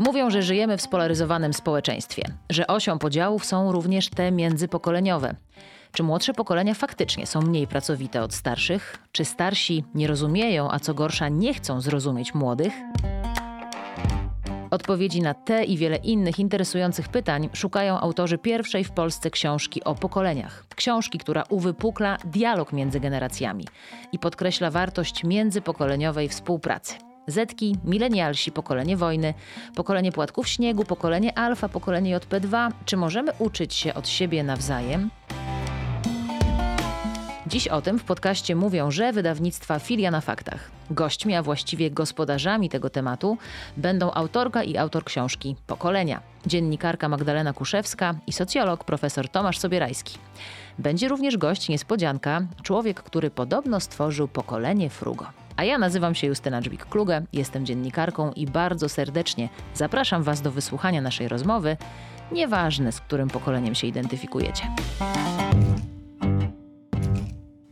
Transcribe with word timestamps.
Mówią, 0.00 0.30
że 0.30 0.42
żyjemy 0.42 0.76
w 0.76 0.82
spolaryzowanym 0.82 1.52
społeczeństwie, 1.52 2.22
że 2.50 2.66
osią 2.66 2.98
podziałów 2.98 3.44
są 3.44 3.72
również 3.72 4.10
te 4.10 4.32
międzypokoleniowe. 4.32 5.34
Czy 5.92 6.02
młodsze 6.02 6.34
pokolenia 6.34 6.74
faktycznie 6.74 7.26
są 7.26 7.40
mniej 7.40 7.66
pracowite 7.66 8.22
od 8.22 8.34
starszych? 8.34 8.98
Czy 9.12 9.24
starsi 9.24 9.84
nie 9.94 10.06
rozumieją, 10.06 10.70
a 10.70 10.78
co 10.78 10.94
gorsza, 10.94 11.28
nie 11.28 11.54
chcą 11.54 11.80
zrozumieć 11.80 12.34
młodych? 12.34 12.72
Odpowiedzi 14.70 15.22
na 15.22 15.34
te 15.34 15.64
i 15.64 15.76
wiele 15.76 15.96
innych 15.96 16.38
interesujących 16.38 17.08
pytań 17.08 17.48
szukają 17.52 18.00
autorzy 18.00 18.38
pierwszej 18.38 18.84
w 18.84 18.90
Polsce 18.90 19.30
książki 19.30 19.84
o 19.84 19.94
pokoleniach. 19.94 20.64
Książki, 20.76 21.18
która 21.18 21.44
uwypukla 21.48 22.16
dialog 22.24 22.72
między 22.72 23.00
generacjami 23.00 23.64
i 24.12 24.18
podkreśla 24.18 24.70
wartość 24.70 25.24
międzypokoleniowej 25.24 26.28
współpracy. 26.28 27.09
Zetki, 27.26 27.76
milenialsi, 27.84 28.52
pokolenie 28.52 28.96
wojny, 28.96 29.34
pokolenie 29.74 30.12
płatków 30.12 30.48
śniegu, 30.48 30.84
pokolenie 30.84 31.38
alfa, 31.38 31.68
pokolenie 31.68 32.18
JP2. 32.18 32.72
Czy 32.84 32.96
możemy 32.96 33.32
uczyć 33.38 33.74
się 33.74 33.94
od 33.94 34.08
siebie 34.08 34.42
nawzajem? 34.42 35.10
Dziś 37.50 37.68
o 37.68 37.82
tym 37.82 37.98
w 37.98 38.04
podcaście 38.04 38.56
mówią, 38.56 38.90
że 38.90 39.12
wydawnictwa 39.12 39.78
Filia 39.78 40.10
na 40.10 40.20
Faktach. 40.20 40.70
Gośćmi, 40.90 41.34
a 41.34 41.42
właściwie 41.42 41.90
gospodarzami 41.90 42.68
tego 42.68 42.90
tematu 42.90 43.38
będą 43.76 44.12
autorka 44.12 44.62
i 44.62 44.76
autor 44.76 45.04
książki 45.04 45.56
Pokolenia, 45.66 46.20
dziennikarka 46.46 47.08
Magdalena 47.08 47.52
Kuszewska 47.52 48.14
i 48.26 48.32
socjolog 48.32 48.84
profesor 48.84 49.28
Tomasz 49.28 49.58
Sobierajski. 49.58 50.18
Będzie 50.78 51.08
również 51.08 51.36
gość 51.36 51.68
niespodzianka, 51.68 52.40
człowiek, 52.62 53.02
który 53.02 53.30
podobno 53.30 53.80
stworzył 53.80 54.28
pokolenie 54.28 54.90
Frugo. 54.90 55.39
A 55.60 55.64
ja 55.64 55.78
nazywam 55.78 56.14
się 56.14 56.26
Justyna 56.26 56.62
Dżbik-Kluge, 56.62 57.22
jestem 57.32 57.66
dziennikarką 57.66 58.32
i 58.32 58.46
bardzo 58.46 58.88
serdecznie 58.88 59.48
zapraszam 59.74 60.22
Was 60.22 60.42
do 60.42 60.50
wysłuchania 60.50 61.00
naszej 61.00 61.28
rozmowy, 61.28 61.76
nieważne 62.32 62.92
z 62.92 63.00
którym 63.00 63.28
pokoleniem 63.28 63.74
się 63.74 63.86
identyfikujecie. 63.86 64.62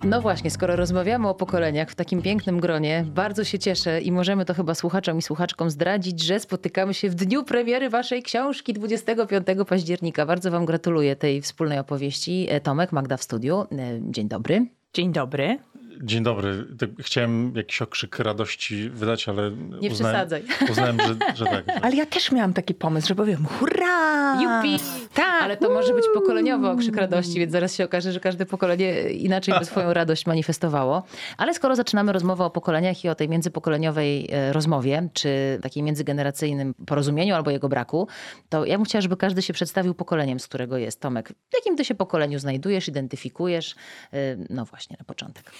No 0.04 0.20
właśnie, 0.20 0.50
skoro 0.50 0.76
rozmawiamy 0.76 1.28
o 1.28 1.34
pokoleniach 1.34 1.90
w 1.90 1.94
takim 1.94 2.22
pięknym 2.22 2.60
gronie, 2.60 3.04
bardzo 3.14 3.44
się 3.44 3.58
cieszę 3.58 4.00
i 4.00 4.12
możemy 4.12 4.44
to 4.44 4.54
chyba 4.54 4.74
słuchaczom 4.74 5.18
i 5.18 5.22
słuchaczkom 5.22 5.70
zdradzić, 5.70 6.22
że 6.22 6.40
spotykamy 6.40 6.94
się 6.94 7.10
w 7.10 7.14
dniu 7.14 7.44
premiery 7.44 7.90
waszej 7.90 8.22
książki 8.22 8.72
25 8.72 9.46
października. 9.68 10.26
Bardzo 10.26 10.50
wam 10.50 10.64
gratuluję 10.64 11.16
tej 11.16 11.42
wspólnej 11.42 11.78
opowieści. 11.78 12.46
E, 12.48 12.60
Tomek, 12.60 12.92
Magda 12.92 13.16
w 13.16 13.22
studiu. 13.22 13.60
E, 13.60 13.66
dzień 14.02 14.28
dobry. 14.28 14.66
Dzień 14.94 15.12
dobry. 15.12 15.58
Dzień 16.02 16.22
dobry. 16.22 16.64
Chciałem 17.00 17.52
jakiś 17.56 17.82
okrzyk 17.82 18.18
radości 18.18 18.90
wydać, 18.90 19.28
ale 19.28 19.50
Nie 19.50 19.90
uznałem, 19.90 20.28
przesadzaj. 20.28 20.42
uznałem 20.72 20.98
że, 21.00 21.34
że 21.34 21.44
tak. 21.44 21.64
Że... 21.66 21.84
Ale 21.84 21.96
ja 21.96 22.06
też 22.06 22.32
miałam 22.32 22.52
taki 22.52 22.74
pomysł, 22.74 23.08
że 23.08 23.14
powiem 23.14 23.46
hurra! 23.46 24.42
Jupi! 24.42 24.84
Tak! 25.14 25.42
Ale 25.42 25.56
to 25.56 25.70
może 25.70 25.94
być 25.94 26.04
pokoleniowy 26.14 26.68
okrzyk 26.68 26.96
radości, 26.96 27.38
więc 27.38 27.52
zaraz 27.52 27.74
się 27.74 27.84
okaże, 27.84 28.12
że 28.12 28.20
każde 28.20 28.46
pokolenie 28.46 29.10
inaczej 29.10 29.54
by 29.58 29.64
swoją 29.64 29.92
radość 29.92 30.26
manifestowało. 30.26 31.02
Ale 31.36 31.54
skoro 31.54 31.76
zaczynamy 31.76 32.12
rozmowę 32.12 32.44
o 32.44 32.50
pokoleniach 32.50 33.04
i 33.04 33.08
o 33.08 33.14
tej 33.14 33.28
międzypokoleniowej 33.28 34.28
e, 34.32 34.52
rozmowie, 34.52 35.08
czy 35.12 35.58
takim 35.62 35.86
międzygeneracyjnym 35.86 36.74
porozumieniu 36.86 37.34
albo 37.34 37.50
jego 37.50 37.68
braku, 37.68 38.08
to 38.48 38.64
ja 38.64 38.78
bym 38.78 38.84
chciała, 38.84 39.02
żeby 39.02 39.16
każdy 39.16 39.42
się 39.42 39.52
przedstawił 39.52 39.94
pokoleniem, 39.94 40.40
z 40.40 40.46
którego 40.46 40.76
jest. 40.76 41.00
Tomek, 41.00 41.28
w 41.50 41.54
jakim 41.54 41.76
ty 41.76 41.84
się 41.84 41.94
pokoleniu 41.94 42.38
znajdujesz, 42.38 42.88
identyfikujesz? 42.88 43.74
E, 44.12 44.36
No 44.50 44.64
właśnie, 44.64 44.96
na 44.98 45.04
początek. 45.04 45.52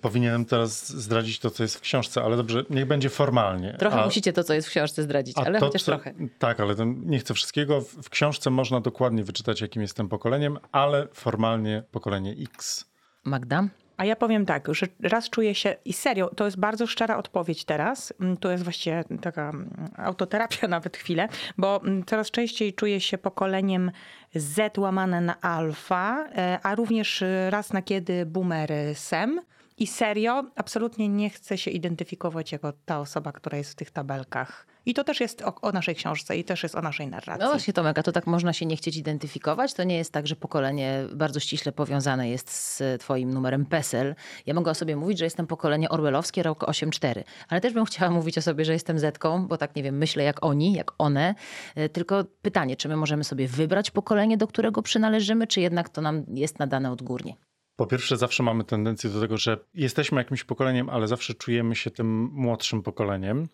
Powinienem 0.00 0.44
teraz 0.44 0.88
zdradzić 0.88 1.38
to, 1.38 1.50
co 1.50 1.62
jest 1.62 1.76
w 1.76 1.80
książce, 1.80 2.22
ale 2.22 2.36
dobrze, 2.36 2.64
niech 2.70 2.86
będzie 2.86 3.08
formalnie. 3.08 3.76
Trochę 3.78 4.04
musicie 4.04 4.32
to, 4.32 4.44
co 4.44 4.54
jest 4.54 4.68
w 4.68 4.70
książce 4.70 5.02
zdradzić, 5.02 5.38
a 5.38 5.40
ale 5.40 5.58
to, 5.60 5.66
chociaż 5.66 5.82
co- 5.82 5.92
trochę. 5.92 6.14
Tak, 6.38 6.60
ale 6.60 6.74
to 6.74 6.84
nie 6.84 7.18
chcę 7.18 7.34
wszystkiego. 7.34 7.80
W, 7.80 7.86
w 7.86 8.10
książce 8.10 8.50
można 8.50 8.80
dokładnie 8.80 9.24
wyczytać, 9.24 9.60
jakim 9.60 9.82
jestem 9.82 10.08
pokoleniem, 10.08 10.58
ale 10.72 11.08
formalnie 11.12 11.82
pokolenie 11.90 12.34
X. 12.42 12.84
Magda? 13.24 13.68
A 13.96 14.04
ja 14.04 14.16
powiem 14.16 14.46
tak, 14.46 14.74
że 14.74 14.86
raz 15.02 15.30
czuję 15.30 15.54
się, 15.54 15.76
i 15.84 15.92
serio, 15.92 16.30
to 16.36 16.44
jest 16.44 16.56
bardzo 16.58 16.86
szczera 16.86 17.16
odpowiedź 17.16 17.64
teraz, 17.64 18.12
Mm, 18.20 18.36
to 18.36 18.50
jest 18.50 18.64
właściwie 18.64 19.04
taka 19.22 19.50
mm, 19.50 19.70
autoterapia 19.96 20.68
nawet 20.76 20.96
chwilę, 20.96 21.28
bo 21.58 21.80
mm, 21.82 22.04
coraz 22.04 22.30
częściej 22.30 22.74
czuję 22.74 23.00
się 23.00 23.18
pokoleniem 23.18 23.90
Z 24.34 24.78
łamane 24.78 25.20
na 25.20 25.40
alfa, 25.40 26.28
e, 26.36 26.58
a 26.62 26.74
również 26.74 27.22
e, 27.22 27.50
raz 27.50 27.72
na 27.72 27.82
kiedy 27.82 28.26
boomery 28.26 28.94
sem. 28.94 29.40
I 29.80 29.86
serio, 29.86 30.44
absolutnie 30.56 31.08
nie 31.08 31.30
chcę 31.30 31.58
się 31.58 31.70
identyfikować 31.70 32.52
jako 32.52 32.72
ta 32.84 33.00
osoba, 33.00 33.32
która 33.32 33.58
jest 33.58 33.72
w 33.72 33.74
tych 33.74 33.90
tabelkach. 33.90 34.66
I 34.86 34.94
to 34.94 35.04
też 35.04 35.20
jest 35.20 35.42
o, 35.42 35.54
o 35.60 35.72
naszej 35.72 35.94
książce 35.94 36.36
i 36.36 36.44
też 36.44 36.62
jest 36.62 36.74
o 36.74 36.80
naszej 36.80 37.08
narracji. 37.08 37.44
No 37.44 37.50
właśnie 37.50 37.72
Tomek, 37.72 37.98
a 37.98 38.02
to 38.02 38.12
tak 38.12 38.26
można 38.26 38.52
się 38.52 38.66
nie 38.66 38.76
chcieć 38.76 38.96
identyfikować? 38.96 39.74
To 39.74 39.84
nie 39.84 39.96
jest 39.96 40.12
tak, 40.12 40.26
że 40.26 40.36
pokolenie 40.36 41.04
bardzo 41.14 41.40
ściśle 41.40 41.72
powiązane 41.72 42.30
jest 42.30 42.50
z 42.50 42.82
twoim 43.00 43.34
numerem 43.34 43.66
PESEL. 43.66 44.14
Ja 44.46 44.54
mogę 44.54 44.70
o 44.70 44.74
sobie 44.74 44.96
mówić, 44.96 45.18
że 45.18 45.24
jestem 45.24 45.46
pokolenie 45.46 45.88
orwellowskie, 45.88 46.42
rok 46.42 46.60
8-4. 46.64 47.24
Ale 47.48 47.60
też 47.60 47.72
bym 47.72 47.84
chciała 47.84 48.10
mówić 48.20 48.38
o 48.38 48.42
sobie, 48.42 48.64
że 48.64 48.72
jestem 48.72 48.98
Zetką, 48.98 49.46
bo 49.46 49.56
tak 49.56 49.76
nie 49.76 49.82
wiem, 49.82 49.98
myślę 49.98 50.24
jak 50.24 50.44
oni, 50.44 50.72
jak 50.72 50.92
one. 50.98 51.34
E, 51.74 51.88
Tylko 51.88 52.24
pytanie, 52.42 52.76
czy 52.76 52.88
my 52.88 52.96
możemy 52.96 53.24
sobie 53.24 53.48
wybrać 53.48 53.90
pokolenie, 53.90 54.36
do 54.36 54.46
którego 54.46 54.82
przynależymy, 54.82 55.46
czy 55.46 55.60
jednak 55.60 55.88
to 55.88 56.00
nam 56.00 56.24
jest 56.28 56.58
nadane 56.58 56.92
odgórnie? 56.92 57.36
Po 57.80 57.86
pierwsze, 57.86 58.16
zawsze 58.16 58.42
mamy 58.42 58.64
tendencję 58.64 59.10
do 59.10 59.20
tego, 59.20 59.36
że 59.36 59.58
jesteśmy 59.74 60.20
jakimś 60.20 60.44
pokoleniem, 60.44 60.90
ale 60.90 61.08
zawsze 61.08 61.34
czujemy 61.34 61.76
się 61.76 61.90
tym 61.90 62.30
młodszym 62.32 62.82
pokoleniem. 62.82 63.48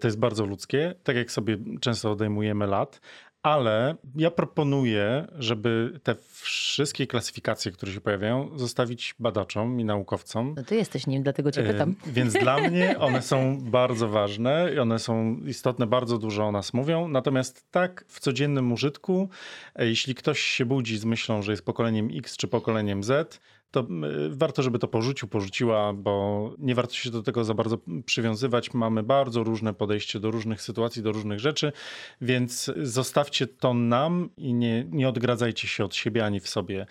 To 0.00 0.08
jest 0.08 0.18
bardzo 0.18 0.46
ludzkie, 0.46 0.94
tak 1.04 1.16
jak 1.16 1.30
sobie 1.30 1.58
często 1.80 2.10
odejmujemy 2.10 2.66
lat. 2.66 3.00
Ale 3.42 3.96
ja 4.16 4.30
proponuję, 4.30 5.26
żeby 5.38 6.00
te 6.02 6.14
wszystkie 6.30 7.06
klasyfikacje, 7.06 7.72
które 7.72 7.92
się 7.92 8.00
pojawiają, 8.00 8.58
zostawić 8.58 9.14
badaczom 9.18 9.80
i 9.80 9.84
naukowcom. 9.84 10.54
No 10.56 10.62
ty 10.62 10.76
jesteś 10.76 11.06
nim, 11.06 11.22
dlatego 11.22 11.50
cię 11.50 11.62
pytam. 11.62 11.94
E, 12.06 12.12
Więc 12.12 12.32
dla 12.32 12.60
mnie 12.68 12.98
one 12.98 13.22
są 13.22 13.58
bardzo 13.62 14.08
ważne 14.08 14.70
i 14.74 14.78
one 14.78 14.98
są 14.98 15.36
istotne, 15.46 15.86
bardzo 15.86 16.18
dużo 16.18 16.44
o 16.44 16.52
nas 16.52 16.74
mówią. 16.74 17.08
Natomiast 17.08 17.70
tak 17.70 18.04
w 18.08 18.20
codziennym 18.20 18.72
użytku, 18.72 19.28
e, 19.76 19.86
jeśli 19.86 20.14
ktoś 20.14 20.40
się 20.40 20.64
budzi 20.64 20.98
z 20.98 21.04
myślą, 21.04 21.42
że 21.42 21.52
jest 21.52 21.64
pokoleniem 21.64 22.08
X 22.14 22.36
czy 22.36 22.48
pokoleniem 22.48 23.04
Z, 23.04 23.40
to 23.74 23.80
e, 23.80 23.84
warto, 24.30 24.62
żeby 24.62 24.78
to 24.78 24.88
porzucił, 24.88 25.28
porzuciła, 25.28 25.92
bo 25.92 26.54
nie 26.58 26.74
warto 26.74 26.94
się 26.94 27.10
do 27.10 27.22
tego 27.22 27.44
za 27.44 27.54
bardzo 27.54 27.78
przywiązywać. 28.06 28.74
Mamy 28.74 29.02
bardzo 29.02 29.44
różne 29.44 29.74
podejście 29.74 30.20
do 30.20 30.30
różnych 30.30 30.62
sytuacji, 30.62 31.02
do 31.02 31.12
różnych 31.12 31.40
rzeczy, 31.40 31.72
więc 32.20 32.70
zostawcie 32.76 33.46
to 33.46 33.74
nam 33.74 34.30
i 34.36 34.54
nie, 34.54 34.84
nie 34.90 35.08
odgradzajcie 35.08 35.68
się 35.68 35.84
od 35.84 35.94
siebie 35.94 36.24
ani 36.24 36.40
w 36.40 36.48
sobie 36.48 36.86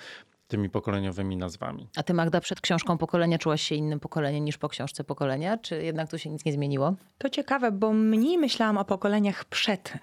tymi 0.54 0.70
pokoleniowymi 0.70 1.38
nazwami. 1.38 1.88
A 1.96 2.04
ty 2.04 2.14
Magda 2.14 2.42
przed 2.42 2.62
książką 2.62 2.98
Pokolenia 2.98 3.38
czułaś 3.38 3.62
się 3.62 3.76
innym 3.76 4.00
pokoleniem 4.00 4.46
niż 4.46 4.58
po 4.58 4.70
książce 4.70 5.04
Pokolenia? 5.04 5.58
Czy 5.58 5.84
jednak 5.84 6.10
tu 6.10 6.18
się 6.18 6.30
nic 6.30 6.46
nie 6.46 6.54
zmieniło? 6.54 6.96
To 7.18 7.30
ciekawe, 7.30 7.72
bo 7.72 7.94
mniej 7.94 8.38
myślałam 8.38 8.78
o 8.78 8.86
pokoleniach 8.86 9.46
przed 9.46 9.94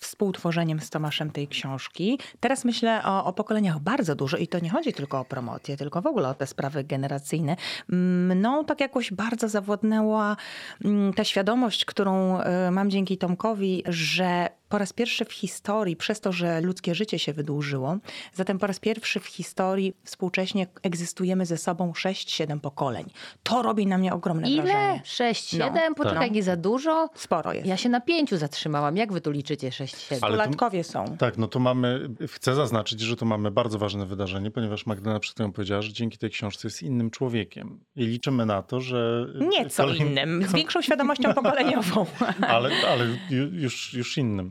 współtworzeniem 0.00 0.80
z 0.80 0.90
Tomaszem 0.90 1.30
tej 1.30 1.48
książki. 1.48 2.18
Teraz 2.40 2.64
myślę 2.64 3.04
o, 3.04 3.24
o 3.24 3.32
pokoleniach 3.32 3.80
bardzo 3.80 4.14
dużo 4.14 4.36
i 4.36 4.48
to 4.48 4.58
nie 4.58 4.70
chodzi 4.70 4.92
tylko 4.92 5.20
o 5.20 5.24
promocję, 5.24 5.76
tylko 5.76 6.02
w 6.02 6.06
ogóle 6.06 6.28
o 6.28 6.34
te 6.34 6.46
sprawy 6.46 6.84
generacyjne. 6.84 7.56
Mną 7.88 8.64
tak 8.64 8.80
jakoś 8.80 9.12
bardzo 9.12 9.48
zawodnęła 9.48 10.36
mm, 10.84 11.12
ta 11.12 11.24
świadomość, 11.24 11.84
którą 11.84 12.40
e, 12.40 12.70
mam 12.70 12.90
dzięki 12.90 13.18
Tomkowi, 13.18 13.82
że 13.86 14.48
po 14.68 14.78
raz 14.78 14.92
pierwszy 14.92 15.24
w 15.24 15.32
historii, 15.32 15.96
przez 15.96 16.20
to, 16.20 16.32
że 16.32 16.60
ludzkie 16.60 16.94
życie 16.94 17.18
się 17.18 17.32
wydłużyło, 17.32 17.96
zatem 18.34 18.58
po 18.58 18.66
raz 18.66 18.80
pierwszy 18.80 19.20
w 19.20 19.26
historii 19.26 19.94
współcześnie 20.04 20.66
egzystujemy 20.82 21.46
ze 21.46 21.56
sobą 21.56 21.92
6-7 21.92 22.60
pokoleń. 22.60 23.04
To 23.42 23.62
robi 23.62 23.86
na 23.86 23.98
mnie 23.98 24.14
ogromne 24.14 24.50
Ile? 24.50 24.62
wrażenie. 24.62 25.00
Sześć, 25.04 25.52
No. 25.52 25.66
siedem? 25.66 25.94
Poczekaj, 25.94 26.18
Tak. 26.28 26.30
nie 26.32 26.42
za 26.42 26.56
dużo? 26.56 27.08
Sporo 27.14 27.52
jest. 27.52 27.66
Ja 27.66 27.76
się 27.76 27.88
na 27.88 28.00
pięciu 28.00 28.36
zatrzymałam. 28.36 28.96
Jak 28.96 29.12
wy 29.12 29.20
tu 29.20 29.30
liczycie 29.30 29.72
sześć, 29.72 29.96
siedem? 29.98 30.24
Ale 30.24 30.36
tu- 30.36 30.42
Stulatkowie 30.42 30.84
są. 30.84 31.16
Tak, 31.18 31.38
no 31.38 31.48
tu 31.48 31.60
mamy, 31.60 32.08
chcę 32.28 32.54
zaznaczyć, 32.54 33.00
że 33.00 33.16
tu 33.16 33.26
mamy 33.26 33.50
bardzo 33.50 33.78
ważne 33.78 34.06
wydarzenie, 34.06 34.50
ponieważ 34.50 34.86
Magdalena 34.86 35.20
przed 35.20 35.34
chwilą 35.34 35.52
powiedziała, 35.52 35.82
że 35.82 35.92
dzięki 35.92 36.18
tej 36.18 36.30
książce 36.30 36.68
jest 36.68 36.82
innym 36.82 37.10
człowiekiem. 37.10 37.80
I 37.96 38.06
liczymy 38.06 38.46
na 38.46 38.62
to, 38.62 38.80
że... 38.80 39.26
Nieco 39.48 39.82
kolej- 39.82 40.00
innym, 40.00 40.44
z 40.48 40.52
większą 40.52 40.82
świadomością 40.82 41.34
pokoleniową. 41.42 42.06
Ale, 42.48 42.70
ale 42.88 43.04
ju- 43.30 43.52
już, 43.52 43.94
już 43.94 44.18
innym. 44.18 44.50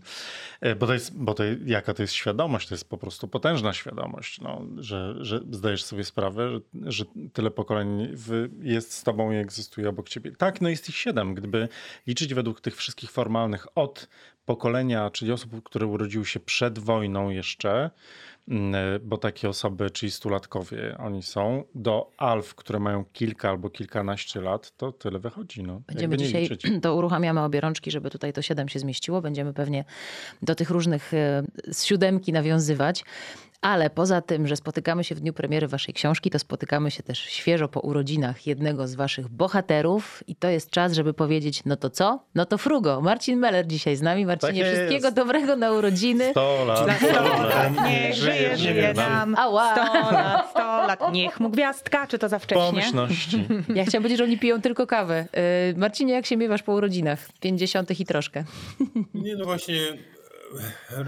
E, 0.62 0.76
Bo, 0.76 0.88
to 0.88 0.94
jest, 0.94 1.18
bo 1.18 1.34
to, 1.34 1.44
jaka 1.66 1.94
to 1.94 2.04
jest 2.04 2.14
świadomość? 2.14 2.68
To 2.68 2.76
jest 2.76 2.90
po 2.90 2.98
prostu 2.98 3.28
potężna 3.28 3.74
świadomość, 3.74 4.42
no, 4.42 4.62
że, 4.78 5.16
że 5.20 5.42
zdajesz 5.52 5.84
sobie 5.84 6.04
sprawę, 6.04 6.50
że, 6.52 6.60
że 6.92 7.06
tyle 7.34 7.52
pokoleń 7.52 8.08
w, 8.12 8.50
jest 8.62 8.94
z 8.94 9.04
tobą 9.04 9.32
i 9.32 9.36
egzystuje 9.36 9.90
obok 9.90 10.10
ciebie. 10.10 10.32
Tak, 10.32 10.62
no 10.62 10.70
jest 10.70 10.90
ich 10.90 10.96
siedem. 10.96 11.36
Gdyby 11.36 11.70
liczyć 12.08 12.34
według 12.34 12.62
tych 12.62 12.76
wszystkich 12.76 13.12
formalnych 13.12 13.68
od 13.78 14.08
pokolenia, 14.46 15.10
czyli 15.10 15.32
osób, 15.32 15.64
które 15.64 15.86
urodziły 15.86 16.26
się 16.26 16.40
przed 16.40 16.80
wojną 16.80 17.30
jeszcze, 17.30 17.90
mm, 18.48 18.76
bo 19.04 19.18
takie 19.18 19.50
osoby 19.50 19.86
30-latkowie 19.86 20.96
oni 21.00 21.24
są, 21.24 21.64
do 21.76 22.12
alf, 22.18 22.56
które 22.56 22.80
mają 22.80 23.06
kilka 23.14 23.50
albo 23.50 23.70
kilkanaście 23.70 24.42
lat, 24.42 24.78
to 24.78 24.92
tyle 24.92 25.20
wychodzi. 25.20 25.64
No. 25.64 25.82
Będziemy 25.88 26.18
dzisiaj, 26.18 26.42
liczyć. 26.42 26.66
to 26.82 26.96
uruchamiamy 26.96 27.42
obie 27.42 27.62
rączki, 27.62 27.92
żeby 27.92 28.10
tutaj 28.10 28.34
to 28.34 28.42
7 28.42 28.70
się 28.70 28.80
zmieściło. 28.80 29.22
Będziemy 29.22 29.54
pewnie 29.54 29.86
do 30.42 30.56
tych 30.56 30.70
różnych 30.70 31.14
e, 31.14 31.44
z 31.72 31.84
siódemki 31.84 32.34
nawiązywać. 32.34 33.04
Ale 33.66 33.90
poza 33.90 34.22
tym, 34.22 34.48
że 34.48 34.56
spotykamy 34.56 35.04
się 35.04 35.16
w 35.16 35.20
dniu 35.20 35.34
premiery 35.34 35.68
waszej 35.68 35.94
książki, 35.94 36.30
to 36.30 36.40
spotykamy 36.40 36.92
się 36.92 37.04
też 37.04 37.20
świeżo 37.20 37.68
po 37.68 37.80
urodzinach 37.80 38.48
jednego 38.48 38.88
z 38.88 38.96
waszych 38.96 39.30
bohaterów 39.30 40.24
i 40.28 40.36
to 40.36 40.50
jest 40.50 40.70
czas, 40.70 40.94
żeby 40.94 41.14
powiedzieć, 41.14 41.62
no 41.66 41.76
to 41.76 41.90
co? 41.90 42.24
No 42.36 42.46
to 42.46 42.58
frugo. 42.58 43.02
Marcin 43.02 43.40
Meller 43.40 43.68
dzisiaj 43.68 43.96
z 43.96 44.02
nami. 44.02 44.26
Marcinie, 44.26 44.52
Tak 44.52 44.58
jest. 44.58 44.72
wszystkiego 44.72 45.12
dobrego 45.12 45.56
na 45.56 45.72
urodziny. 45.72 46.32
100 46.32 46.66
lat, 46.66 46.86
Za 46.86 46.94
100 46.94 47.06
sto 47.08 47.24
lat, 47.24 47.50
lat, 47.50 47.90
niech 47.90 48.16
żyje, 48.16 48.58
żyje 48.58 48.94
nam. 48.94 49.36
Ała. 49.38 49.74
100 49.76 50.12
lat, 50.12 50.50
100 50.50 50.60
lat, 50.88 51.14
niech 51.14 51.40
mu 51.40 51.50
gwiazdka, 51.50 52.08
czy 52.08 52.20
to 52.20 52.30
za 52.30 52.40
wcześnie? 52.40 52.64
Pomyślności. 52.64 53.48
Ja 53.76 53.86
chciałam 53.86 54.04
powiedzieć, 54.04 54.18
że 54.18 54.24
oni 54.24 54.38
piją 54.38 54.62
tylko 54.62 54.88
kawę. 54.88 55.26
E, 55.34 55.74
Marcinie, 55.78 56.14
jak 56.14 56.26
się 56.26 56.38
miewasz 56.38 56.64
po 56.64 56.74
urodzinach? 56.74 57.20
50 57.40 58.00
i 58.00 58.06
troszkę. 58.06 58.44
Nie, 59.14 59.36
no 59.36 59.46
właśnie 59.46 59.76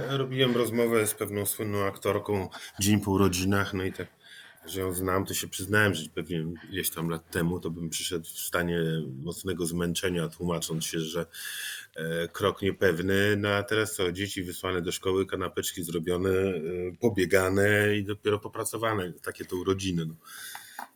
robiłem 0.10 0.58
rozmowę 0.58 1.08
z 1.08 1.14
pewną 1.14 1.46
słynną 1.46 1.86
aktorką 1.86 2.50
dzień 2.80 3.00
po 3.00 3.12
urodzinach, 3.12 3.74
no 3.74 3.84
i 3.84 3.94
tak, 3.94 4.08
że 4.66 4.80
ją 4.80 4.94
znam, 4.94 5.26
to 5.26 5.34
się 5.34 5.48
przyznałem, 5.48 5.94
że 5.94 6.10
pewnie 6.16 6.46
ileś 6.72 6.90
tam 6.90 7.10
lat 7.10 7.32
temu 7.32 7.60
to 7.60 7.70
bym 7.70 7.90
przyszedł 7.90 8.26
w 8.26 8.40
stanie 8.40 8.80
mocnego 9.24 9.66
zmęczenia, 9.66 10.28
tłumacząc 10.28 10.86
się, 10.86 11.00
że 11.00 11.26
e, 11.96 12.28
krok 12.28 12.62
niepewny, 12.62 13.38
no 13.38 13.50
a 13.50 13.64
teraz 13.64 13.96
co, 13.96 14.12
dzieci 14.12 14.44
wysłane 14.44 14.82
do 14.82 14.92
szkoły, 14.92 15.26
kanapeczki 15.26 15.84
zrobione, 15.84 16.30
e, 16.30 16.62
pobiegane 17.00 17.98
i 17.98 18.04
dopiero 18.04 18.40
popracowane, 18.40 19.14
takie 19.14 19.46
to 19.46 19.56
urodziny, 19.56 20.06
no. 20.06 20.16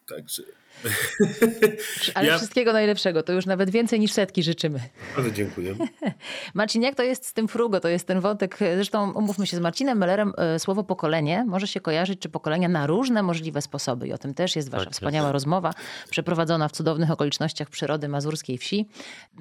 Także 0.07 0.43
Ale 2.15 2.27
Ja- 2.27 2.37
wszystkiego 2.37 2.73
najlepszego. 2.73 3.23
To 3.23 3.33
już 3.33 3.45
nawet 3.45 3.69
więcej 3.69 3.99
niż 3.99 4.11
setki 4.11 4.43
życzymy. 4.43 4.79
bardzo 5.15 5.31
dziękuję. 5.31 5.75
Marcin, 6.53 6.81
jak 6.81 6.95
to 6.95 7.03
jest 7.03 7.25
z 7.25 7.33
tym 7.33 7.47
frugo? 7.47 7.79
To 7.79 7.87
jest 7.87 8.07
ten 8.07 8.19
wątek, 8.19 8.57
zresztą 8.57 9.11
umówmy 9.11 9.47
się 9.47 9.57
z 9.57 9.59
Marcinem 9.59 9.97
Mellerem, 9.97 10.33
e, 10.37 10.59
słowo 10.59 10.83
pokolenie 10.83 11.45
może 11.47 11.67
się 11.67 11.79
kojarzyć, 11.79 12.19
czy 12.19 12.29
pokolenia 12.29 12.69
na 12.69 12.87
różne 12.87 13.23
możliwe 13.23 13.61
sposoby. 13.61 14.07
I 14.07 14.13
o 14.13 14.17
tym 14.17 14.33
też 14.33 14.55
jest 14.55 14.69
wasza 14.69 14.85
Tak, 14.85 14.93
wspaniała 14.93 15.31
rozmowa, 15.31 15.73
przeprowadzona 16.09 16.67
w 16.67 16.71
cudownych 16.71 17.11
okolicznościach 17.11 17.69
przyrody 17.69 18.07
mazurskiej 18.07 18.57
wsi. 18.57 18.87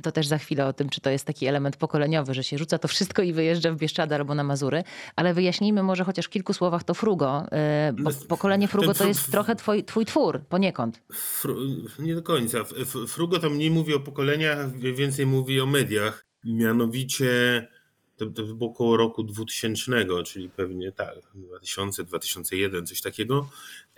To 0.02 0.12
też 0.12 0.26
za 0.26 0.38
chwilę 0.38 0.66
o 0.66 0.72
tym, 0.72 0.88
czy 0.88 1.00
to 1.00 1.10
jest 1.10 1.24
taki 1.24 1.46
element 1.46 1.76
pokoleniowy, 1.76 2.34
że 2.34 2.44
się 2.44 2.58
rzuca 2.58 2.78
to 2.78 2.88
wszystko 2.88 3.22
i 3.22 3.32
wyjeżdża 3.32 3.72
w 3.72 3.76
Bieszczady 3.76 4.14
albo 4.14 4.34
na 4.34 4.44
Mazury. 4.44 4.84
Ale 5.16 5.34
wyjaśnijmy 5.34 5.82
może 5.82 6.04
chociaż 6.04 6.26
w 6.26 6.30
kilku 6.30 6.52
słowach 6.52 6.84
to 6.84 6.94
frugo, 6.94 7.44
e, 7.52 7.92
bo 7.92 8.10
pokolenie 8.28 8.68
frugo 8.68 8.94
to 8.94 9.06
jest 9.06 9.30
trochę 9.30 9.56
twój, 9.56 9.84
twój 9.84 10.04
twór, 10.04 10.40
poniekąd. 10.48 11.00
Fru, 11.20 11.56
nie 11.98 12.14
do 12.14 12.22
końca. 12.22 12.64
Frugo 13.08 13.38
tam 13.38 13.54
mniej 13.54 13.70
mówi 13.70 13.94
o 13.94 14.00
pokoleniach, 14.00 14.78
więcej 14.78 15.26
mówi 15.26 15.60
o 15.60 15.66
mediach. 15.66 16.26
Mianowicie 16.44 17.68
to, 18.16 18.26
to 18.26 18.42
było 18.42 18.70
około 18.70 18.96
roku 18.96 19.22
2000, 19.24 20.06
czyli 20.24 20.50
pewnie 20.50 20.92
tak, 20.92 21.14
2000, 21.34 22.04
2001, 22.04 22.86
coś 22.86 23.00
takiego. 23.00 23.48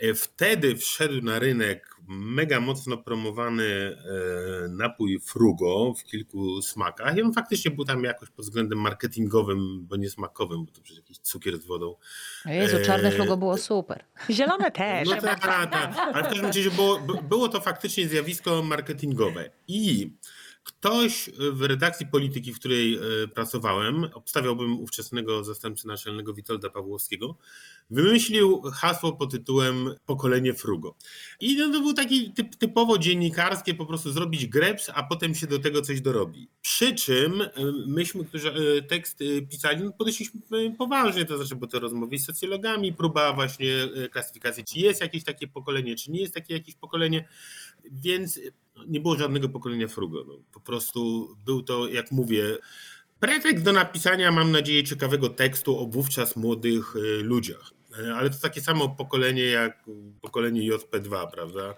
E, 0.02 0.14
Wtedy 0.14 0.76
wszedł 0.76 1.20
na 1.22 1.38
rynek 1.38 1.92
mega 2.08 2.60
mocno 2.60 2.96
promowany 2.96 3.64
e, 3.64 4.68
napój 4.68 5.20
Frugo 5.20 5.94
w 5.98 6.04
kilku 6.04 6.62
smakach. 6.62 7.16
I 7.16 7.22
on 7.22 7.32
faktycznie 7.32 7.70
był 7.70 7.84
tam 7.84 8.04
jakoś 8.04 8.30
pod 8.30 8.44
względem 8.44 8.78
marketingowym, 8.80 9.86
bo 9.86 9.96
nie 9.96 10.10
smakowym, 10.10 10.64
bo 10.64 10.72
to 10.72 10.80
przecież 10.80 10.96
jakiś 10.98 11.18
cukier 11.18 11.58
z 11.58 11.66
wodą. 11.66 11.94
Jezu, 12.46 12.76
czarne 12.86 13.08
E, 13.08 13.12
frugo 13.12 13.36
było 13.36 13.58
super. 13.58 14.04
Zielone 14.30 14.70
też. 14.70 15.08
No 15.08 15.20
tak, 15.20 15.40
tak, 15.40 15.70
tak. 15.70 15.96
Ale 15.96 16.22
w 16.24 16.26
każdym 16.26 16.44
razie 16.46 16.70
było, 16.70 17.00
by- 17.00 17.22
było 17.28 17.48
to 17.48 17.60
faktycznie 17.60 18.08
zjawisko 18.08 18.62
marketingowe. 18.62 19.50
I 19.68 20.10
ktoś 20.64 21.30
w 21.52 21.62
redakcji 21.62 22.06
polityki, 22.06 22.52
w 22.52 22.58
której 22.58 22.94
e, 22.94 23.28
pracowałem, 23.28 24.04
obstawiałbym 24.14 24.80
ówczesnego 24.80 25.44
zastępcy 25.44 25.88
naczelnego 25.88 26.34
Witolda 26.34 26.70
Pawłowskiego, 26.70 27.36
wymyślił 27.90 28.62
hasło 28.62 29.12
pod 29.12 29.30
tytułem 29.30 29.94
Pokolenie 30.06 30.54
Frugo. 30.54 30.94
I 31.40 31.56
no, 31.56 31.72
to 31.72 31.80
był 31.80 31.92
taki 31.92 32.32
typ, 32.32 32.56
typowo 32.56 32.98
dziennikarskie, 32.98 33.74
po 33.74 33.86
prostu 33.86 34.12
zrobić 34.12 34.46
greps, 34.46 34.90
a 34.94 35.02
potem 35.02 35.34
się 35.34 35.46
do 35.46 35.58
tego 35.58 35.82
coś 35.82 36.00
dorobi. 36.00 36.48
Przy 36.60 36.94
czym 36.94 37.42
e, 37.42 37.50
myśmy, 37.86 38.24
którzy 38.24 38.52
e, 38.78 38.82
tekst 38.82 39.18
pisali, 39.50 39.84
no, 39.84 39.92
podeszliśmy 39.92 40.40
poważnie, 40.78 41.24
to 41.24 41.36
znaczy, 41.36 41.56
bo 41.56 41.66
to 41.66 41.80
rozmowy 41.80 42.18
z 42.18 42.24
socjologami, 42.24 42.92
próba 42.92 43.32
właśnie 43.32 43.88
klasyfikacji, 44.10 44.64
czy 44.64 44.78
jest 44.78 45.00
jakieś 45.00 45.24
takie 45.24 45.48
pokolenie, 45.48 45.96
czy 45.96 46.10
nie 46.10 46.20
jest 46.20 46.34
takie 46.34 46.54
jakieś 46.54 46.74
pokolenie, 46.74 47.28
więc 47.84 48.40
nie 48.86 49.00
było 49.00 49.16
żadnego 49.16 49.48
pokolenia 49.48 49.88
Frugo. 49.88 50.24
No, 50.26 50.34
po 50.52 50.60
prostu 50.60 51.28
był 51.44 51.62
to, 51.62 51.88
jak 51.88 52.12
mówię, 52.12 52.56
pretekst 53.20 53.64
do 53.64 53.72
napisania, 53.72 54.32
mam 54.32 54.52
nadzieję, 54.52 54.84
ciekawego 54.84 55.28
tekstu 55.28 55.78
o 55.78 55.86
wówczas 55.86 56.36
młodych 56.36 56.94
e, 56.96 57.22
ludziach. 57.22 57.70
E, 57.98 58.14
Ale 58.14 58.30
to 58.30 58.38
takie 58.38 58.60
samo 58.60 58.88
pokolenie 58.88 59.44
jak 59.44 59.84
pokolenie 60.20 60.72
JP2, 60.72 61.30
prawda? 61.30 61.74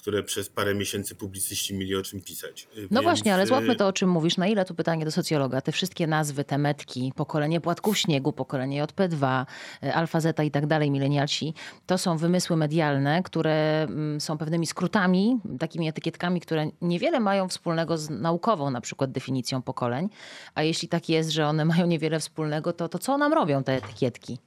Które 0.00 0.22
przez 0.22 0.48
parę 0.48 0.74
miesięcy 0.74 1.14
publicyści 1.14 1.74
mieli 1.74 1.96
o 1.96 2.02
czym 2.02 2.20
pisać. 2.20 2.62
E, 2.62 2.80
No 2.80 2.86
Więc, 2.90 3.02
właśnie, 3.02 3.34
ale 3.34 3.46
złapmy 3.46 3.76
to, 3.76 3.86
o 3.86 3.92
czym 3.92 4.10
mówisz. 4.10 4.36
Na 4.36 4.46
ile 4.46 4.64
tu 4.64 4.74
pytanie 4.74 5.04
do 5.04 5.10
socjologa? 5.10 5.60
Te 5.60 5.72
wszystkie 5.72 6.06
nazwy, 6.06 6.44
te 6.44 6.58
metki, 6.58 7.12
pokolenie 7.16 7.60
płatków 7.60 7.98
śniegu, 7.98 8.32
pokolenie 8.32 8.84
JP2, 8.84 9.46
y, 9.84 9.94
Alfa 9.94 10.20
Zeta 10.20 10.42
i 10.42 10.50
tak 10.50 10.66
dalej, 10.66 10.90
milenialsi, 10.90 11.54
to 11.86 11.98
są 11.98 12.16
wymysły 12.16 12.56
medialne, 12.56 13.22
które 13.22 13.82
mm, 13.82 14.20
są 14.20 14.38
pewnymi 14.38 14.66
skrótami, 14.66 15.40
takimi 15.58 15.88
etykietkami, 15.88 16.40
które 16.40 16.66
niewiele 16.80 17.20
mają 17.20 17.48
wspólnego 17.48 17.98
z 17.98 18.10
naukową 18.10 18.70
na 18.70 18.80
przykład 18.80 19.12
definicją 19.12 19.62
pokoleń. 19.62 20.08
A 20.54 20.62
jeśli 20.62 20.88
tak 20.88 21.08
jest, 21.08 21.30
że 21.30 21.46
one 21.46 21.64
mają 21.64 21.86
niewiele 21.86 22.20
wspólnego, 22.20 22.72
to, 22.72 22.88
to 22.88 22.98
co 22.98 23.18
nam 23.18 23.32
robią 23.32 23.64
te 23.64 23.72
etykietki? 23.72 24.38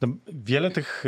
No, 0.00 0.08
wiele 0.32 0.70
tych, 0.70 1.04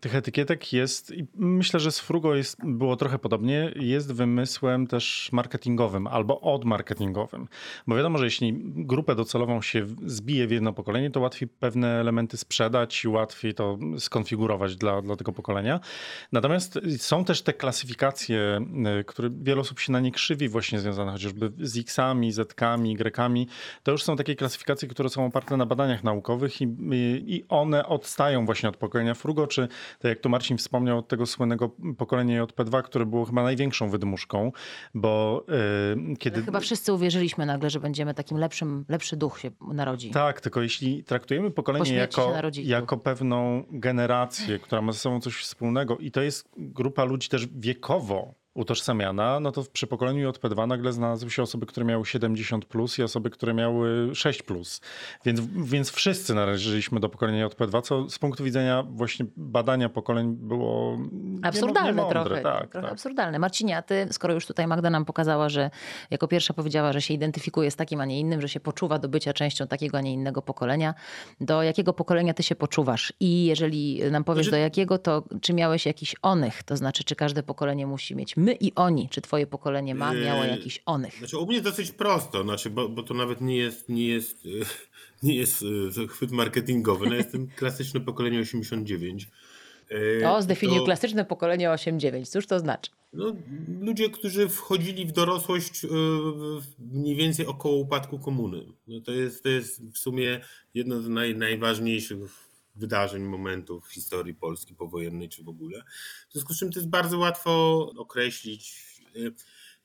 tych 0.00 0.14
etykietek 0.14 0.72
jest, 0.72 1.10
i 1.14 1.26
myślę, 1.34 1.80
że 1.80 1.92
z 1.92 2.00
Frugo 2.00 2.34
jest, 2.34 2.56
było 2.64 2.96
trochę 2.96 3.18
podobnie, 3.18 3.72
jest 3.76 4.12
wymysłem 4.12 4.86
też 4.86 5.28
marketingowym 5.32 6.06
albo 6.06 6.40
odmarketingowym. 6.40 7.48
Bo 7.86 7.96
wiadomo, 7.96 8.18
że 8.18 8.24
jeśli 8.24 8.52
grupę 8.64 9.14
docelową 9.14 9.62
się 9.62 9.86
zbije 10.06 10.46
w 10.46 10.50
jedno 10.50 10.72
pokolenie, 10.72 11.10
to 11.10 11.20
łatwiej 11.20 11.48
pewne 11.48 12.00
elementy 12.00 12.36
sprzedać 12.36 13.04
i 13.04 13.08
łatwiej 13.08 13.54
to 13.54 13.78
skonfigurować 13.98 14.76
dla, 14.76 15.02
dla 15.02 15.16
tego 15.16 15.32
pokolenia. 15.32 15.80
Natomiast 16.32 16.78
są 16.98 17.24
też 17.24 17.42
te 17.42 17.52
klasyfikacje, 17.52 18.60
y, 19.00 19.04
które 19.04 19.30
wiele 19.42 19.60
osób 19.60 19.80
się 19.80 19.92
na 19.92 20.00
nie 20.00 20.12
krzywi, 20.12 20.48
właśnie 20.48 20.78
związane 20.80 21.12
chociażby 21.12 21.52
z 21.60 21.78
X-ami, 21.78 22.32
Z-kami, 22.32 22.92
Y-kami. 22.92 23.48
To 23.82 23.92
już 23.92 24.02
są 24.02 24.16
takie 24.16 24.36
klasyfikacje, 24.36 24.88
które 24.88 25.08
są 25.08 25.26
oparte 25.26 25.56
na 25.56 25.66
badaniach 25.66 26.04
naukowych 26.04 26.60
i, 26.60 26.64
i- 26.92 27.34
i 27.36 27.44
one 27.86 27.94
odstają 27.94 28.46
właśnie 28.46 28.68
od 28.68 28.76
pokolenia 28.76 29.14
Frugo, 29.14 29.46
czy 29.46 29.68
tak 29.98 30.08
jak 30.08 30.20
tu 30.20 30.28
Marcin 30.28 30.58
wspomniał, 30.58 30.98
od 30.98 31.08
tego 31.08 31.26
słynnego 31.26 31.70
pokolenia 31.98 32.44
JP2, 32.44 32.82
które 32.82 33.06
było 33.06 33.24
chyba 33.24 33.42
największą 33.42 33.90
wydmuszką, 33.90 34.52
bo 34.94 35.44
y, 36.12 36.16
kiedy... 36.16 36.42
Chyba 36.42 36.60
wszyscy 36.60 36.92
uwierzyliśmy 36.92 37.46
nagle, 37.46 37.70
że 37.70 37.80
będziemy 37.80 38.14
takim 38.14 38.38
lepszym, 38.38 38.84
lepszy 38.88 39.16
duch 39.16 39.40
się 39.40 39.50
narodzi. 39.72 40.10
Tak, 40.10 40.40
tylko 40.40 40.62
jeśli 40.62 41.04
traktujemy 41.04 41.50
Po 41.50 41.54
pokolenie 41.54 41.94
jako, 41.94 42.32
jako 42.62 42.96
pewną 42.96 43.64
generację, 43.70 44.58
która 44.58 44.82
ma 44.82 44.92
ze 44.92 44.98
sobą 44.98 45.20
coś 45.20 45.36
wspólnego 45.36 45.98
i 45.98 46.10
to 46.10 46.22
jest 46.22 46.48
grupa 46.56 47.04
ludzi 47.04 47.28
też 47.28 47.46
wiekowo 47.46 48.34
utożsamiana, 48.56 49.40
no 49.40 49.52
to 49.52 49.64
przy 49.72 49.86
pokoleniu 49.86 50.30
JP2 50.30 50.66
nagle 50.68 50.92
znalazły 50.92 51.30
się 51.30 51.42
osoby, 51.42 51.66
które 51.66 51.86
miały 51.86 52.06
70 52.06 52.64
plus 52.64 52.98
i 52.98 53.02
osoby, 53.02 53.30
które 53.30 53.54
miały 53.54 54.14
6 54.14 54.42
plus. 54.42 54.80
Więc, 55.24 55.40
więc 55.40 55.90
wszyscy 55.90 56.34
należeliśmy 56.34 57.00
do 57.00 57.08
pokolenia 57.08 57.48
JP2, 57.48 57.82
co 57.82 58.10
z 58.10 58.18
punktu 58.18 58.44
widzenia 58.44 58.82
właśnie 58.82 59.26
badania 59.36 59.88
pokoleń 59.88 60.36
było 60.40 60.98
Absurdalne 61.42 61.90
niemądre. 61.90 62.24
trochę. 62.24 62.42
Tak, 62.42 62.70
trochę 62.70 62.82
tak. 62.86 62.92
absurdalne. 62.92 63.38
Marcinie, 63.38 63.76
a 63.76 63.82
ty, 63.82 64.06
skoro 64.10 64.34
już 64.34 64.46
tutaj 64.46 64.66
Magda 64.66 64.90
nam 64.90 65.04
pokazała, 65.04 65.48
że 65.48 65.70
jako 66.10 66.28
pierwsza 66.28 66.54
powiedziała, 66.54 66.92
że 66.92 67.02
się 67.02 67.14
identyfikuje 67.14 67.70
z 67.70 67.76
takim, 67.76 68.00
a 68.00 68.04
nie 68.04 68.20
innym, 68.20 68.40
że 68.40 68.48
się 68.48 68.60
poczuwa 68.60 68.98
do 68.98 69.08
bycia 69.08 69.32
częścią 69.32 69.66
takiego, 69.66 69.98
a 69.98 70.00
nie 70.00 70.12
innego 70.12 70.42
pokolenia, 70.42 70.94
do 71.40 71.62
jakiego 71.62 71.92
pokolenia 71.92 72.34
ty 72.34 72.42
się 72.42 72.54
poczuwasz? 72.54 73.12
I 73.20 73.44
jeżeli 73.44 74.00
nam 74.10 74.24
powiesz 74.24 74.46
Znaczy- 74.46 74.56
do 74.56 74.62
jakiego, 74.62 74.98
to 74.98 75.24
czy 75.40 75.52
miałeś 75.54 75.86
jakiś 75.86 76.14
onych? 76.22 76.62
To 76.62 76.76
znaczy, 76.76 77.04
czy 77.04 77.16
każde 77.16 77.42
pokolenie 77.42 77.86
musi 77.86 78.16
mieć 78.16 78.36
my 78.46 78.54
i 78.60 78.72
oni? 78.74 79.08
Czy 79.08 79.20
twoje 79.20 79.46
pokolenie 79.46 79.94
ma, 79.94 80.12
miało 80.14 80.44
Yy, 80.44 80.50
jakiś 80.50 80.82
onych? 80.86 81.18
Znaczy 81.18 81.38
u 81.38 81.46
mnie 81.46 81.60
dosyć 81.60 81.90
prosto, 81.92 82.42
znaczy, 82.42 82.70
bo, 82.70 82.88
bo 82.88 83.02
to 83.02 83.14
nawet 83.14 83.40
nie 83.40 83.56
jest, 83.56 83.88
nie 83.88 84.06
jest, 84.08 84.44
nie 85.22 85.34
jest 85.34 85.64
e, 86.02 86.06
chwyt 86.08 86.30
marketingowy, 86.30 87.06
no 87.08 87.14
jestem 87.14 87.48
klasyczne 87.56 88.00
pokolenie 88.00 88.40
89. 88.40 89.28
E, 90.22 90.30
O, 90.30 90.42
zdefiniuj 90.42 90.78
to- 90.78 90.84
klasyczne 90.84 91.24
pokolenie 91.24 91.68
8-9. 91.68 92.26
Cóż 92.26 92.46
to 92.46 92.58
znaczy? 92.58 92.90
No, 93.12 93.32
ludzie, 93.80 94.10
którzy 94.10 94.48
wchodzili 94.48 95.06
w 95.06 95.12
dorosłość 95.12 95.86
w- 95.86 96.62
mniej 96.92 97.16
więcej 97.16 97.46
około 97.46 97.76
upadku 97.76 98.18
komuny. 98.18 98.66
No 98.86 99.00
to, 99.00 99.12
jest, 99.12 99.42
to 99.42 99.48
jest 99.48 99.82
w 99.92 99.98
sumie 99.98 100.40
jedno 100.74 101.00
z 101.00 101.08
naj, 101.08 101.36
najważniejszych 101.36 102.18
wydarzeń, 102.76 103.22
momentów 103.22 103.86
w 103.86 103.92
historii 103.92 104.34
Polski 104.34 104.74
powojennej 104.74 105.28
czy 105.28 105.44
w 105.44 105.48
ogóle. 105.48 105.82
W 106.28 106.32
związku 106.32 106.54
z 106.54 106.58
czym 106.58 106.72
to 106.72 106.78
jest 106.78 106.88
bardzo 106.88 107.18
łatwo 107.18 107.78
określić. 107.96 108.74
Y, 109.16 109.32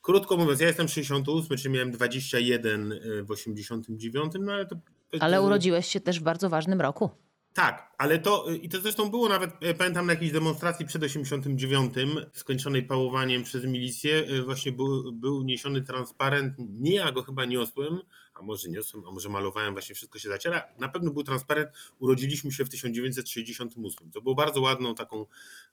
krótko 0.02 0.38
mówiąc, 0.38 0.60
ja 0.60 0.68
jestem 0.68 0.88
68, 0.88 1.58
czyli 1.58 1.74
miałem 1.74 1.92
21 1.92 2.92
y, 2.92 3.24
w 3.24 3.32
89, 3.32 4.34
no 4.40 4.52
ale 4.54 4.66
to. 4.66 4.76
Ale 5.20 5.42
urodziłeś 5.42 5.88
się 5.88 6.00
też 6.00 6.20
w 6.20 6.24
bardzo 6.24 6.50
ważnym 6.50 6.82
roku. 6.82 7.10
Tak, 7.54 7.96
ale 7.98 8.20
to 8.20 8.46
i 8.62 8.70
to 8.70 8.82
zresztą 8.82 9.10
było 9.10 9.30
nawet, 9.30 9.52
pamiętam 9.78 10.06
na 10.06 10.14
jakiejś 10.14 10.32
demonstracji 10.32 10.86
przed 10.86 11.04
89, 11.04 11.94
skończonej 12.34 12.84
pałowaniem 12.84 13.44
przez 13.44 13.66
milicję, 13.66 14.26
właśnie 14.46 14.72
był, 14.72 15.14
był 15.14 15.44
niesiony 15.44 15.82
transparent, 15.82 16.54
nie 16.58 16.96
ja 16.96 17.12
go 17.12 17.24
chyba 17.24 17.46
niosłem, 17.46 18.00
a 18.42 18.44
może 18.44 18.70
niosłem, 18.70 19.04
a 19.08 19.12
może 19.12 19.30
malowałem, 19.30 19.74
właśnie 19.74 19.96
wszystko 19.96 20.20
się 20.20 20.30
zaciera. 20.30 20.64
Na 20.80 20.90
pewno 20.90 21.12
był 21.12 21.24
transparent, 21.24 21.70
urodziliśmy 22.00 22.52
się 22.52 22.66
w 22.66 22.70
1968. 22.70 24.12
To 24.12 24.22
było 24.22 24.36
bardzo 24.36 24.62
ładną 24.62 24.96
taką 24.96 25.26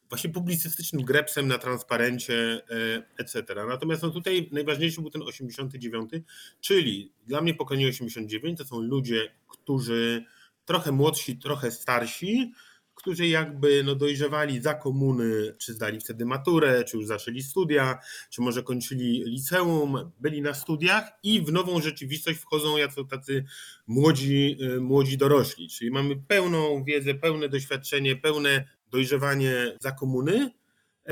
właśnie 0.09 0.31
publicystycznym 0.31 1.03
grepsem 1.03 1.49
na 1.49 1.59
transparencie, 1.59 2.63
e, 2.71 3.03
etc. 3.17 3.55
Natomiast 3.69 4.03
no 4.03 4.11
tutaj 4.11 4.49
najważniejszy 4.53 5.01
był 5.01 5.11
ten 5.11 5.23
89, 5.23 6.11
czyli 6.61 7.13
dla 7.27 7.41
mnie 7.41 7.55
pokolenie 7.55 7.89
89 7.89 8.59
to 8.59 8.65
są 8.65 8.81
ludzie, 8.81 9.35
którzy 9.49 10.25
trochę 10.65 10.93
młodsi, 10.93 11.37
trochę 11.37 11.71
starsi, 11.71 12.53
którzy 12.99 13.27
jakby 13.27 13.83
no 13.85 13.95
dojrzewali 13.95 14.61
za 14.61 14.75
komuny, 14.75 15.55
czy 15.59 15.75
zdali 15.75 16.01
wtedy 16.01 16.25
maturę, 16.27 16.85
czy 16.85 16.97
już 16.97 17.07
zaczęli 17.07 17.43
studia, 17.43 17.99
czy 18.31 18.41
może 18.41 18.63
kończyli 18.63 19.25
liceum, 19.27 20.11
byli 20.21 20.43
na 20.43 20.55
studiach 20.55 21.11
i 21.23 21.43
w 21.43 21.53
nową 21.53 21.81
rzeczywistość 21.81 22.39
wchodzą 22.39 22.77
jako 22.77 23.05
tacy 23.05 23.45
młodzi, 23.87 24.57
y, 24.63 24.81
młodzi 24.81 25.19
dorośli. 25.19 25.69
Czyli 25.69 25.91
mamy 25.91 26.17
pełną 26.17 26.85
wiedzę, 26.85 27.15
pełne 27.15 27.49
doświadczenie, 27.49 28.17
pełne 28.17 28.69
dojrzewanie 28.91 29.77
za 29.81 29.93
komuny 29.93 30.51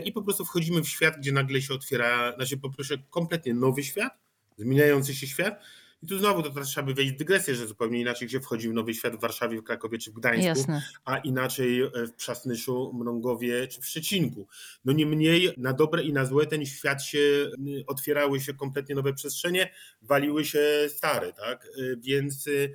i 0.04 0.12
po 0.12 0.22
prostu 0.22 0.44
wchodzimy 0.44 0.82
w 0.82 0.88
świat, 0.88 1.16
gdzie 1.18 1.32
nagle 1.32 1.62
się 1.62 1.74
otwiera, 1.74 2.32
znaczy 2.36 2.56
po 2.56 2.70
prostu 2.70 2.94
kompletnie 3.10 3.54
nowy 3.54 3.82
świat, 3.82 4.18
zmieniający 4.58 5.14
się 5.14 5.26
świat, 5.26 5.60
i 6.02 6.06
tu 6.06 6.18
znowu 6.18 6.42
to 6.42 6.64
trzeba 6.64 6.86
by 6.86 6.94
wejść 6.94 7.12
w 7.12 7.16
dygresję, 7.16 7.54
że 7.54 7.66
zupełnie 7.66 8.00
inaczej 8.00 8.28
się 8.28 8.40
wchodzi 8.40 8.68
w 8.68 8.72
nowy 8.72 8.94
świat 8.94 9.16
w 9.16 9.20
Warszawie, 9.20 9.58
w 9.60 9.62
Krakowie 9.62 9.98
czy 9.98 10.10
w 10.10 10.14
Gdańsku, 10.14 10.46
Jasne. 10.46 10.82
a 11.04 11.18
inaczej 11.18 11.82
w 11.94 12.12
Przasnyszu, 12.12 12.92
Mrągowie 12.94 13.68
czy 13.68 13.80
w 13.80 13.86
Szczecinku. 13.86 14.48
No 14.84 14.92
niemniej 14.92 15.50
na 15.56 15.72
dobre 15.72 16.02
i 16.02 16.12
na 16.12 16.24
złe 16.24 16.46
ten 16.46 16.66
świat 16.66 17.02
się, 17.02 17.50
otwierały 17.86 18.40
się 18.40 18.54
kompletnie 18.54 18.94
nowe 18.94 19.12
przestrzenie, 19.12 19.70
waliły 20.02 20.44
się 20.44 20.60
stare, 20.88 21.32
tak? 21.32 21.66
Y, 21.78 21.96
więc 22.00 22.46
y, 22.46 22.74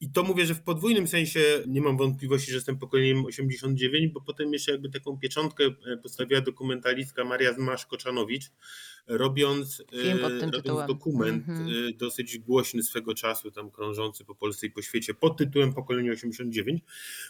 i 0.00 0.10
to 0.10 0.22
mówię, 0.22 0.46
że 0.46 0.54
w 0.54 0.62
podwójnym 0.62 1.08
sensie 1.08 1.40
nie 1.66 1.80
mam 1.80 1.96
wątpliwości, 1.96 2.50
że 2.50 2.56
jestem 2.56 2.78
pokoleniem 2.78 3.24
89, 3.24 4.12
bo 4.12 4.20
potem 4.20 4.52
jeszcze 4.52 4.72
jakby 4.72 4.90
taką 4.90 5.18
pieczątkę 5.18 5.64
postawiła 6.02 6.40
dokumentalistka 6.40 7.24
Maria 7.24 7.52
Zmaszko-Czanowicz, 7.52 8.50
robiąc, 9.06 9.82
tym 9.90 10.50
robiąc 10.50 10.88
dokument 10.88 11.48
mm 11.48 11.66
-hmm. 11.66 11.96
dosyć 11.96 12.38
głośny 12.38 12.82
swego 12.82 13.14
czasu, 13.14 13.50
tam 13.50 13.70
krążący 13.70 14.24
po 14.24 14.34
Polsce 14.34 14.66
i 14.66 14.70
po 14.70 14.82
świecie, 14.82 15.14
pod 15.14 15.36
tytułem 15.36 15.74
Pokolenie 15.74 16.12
89, 16.12 16.82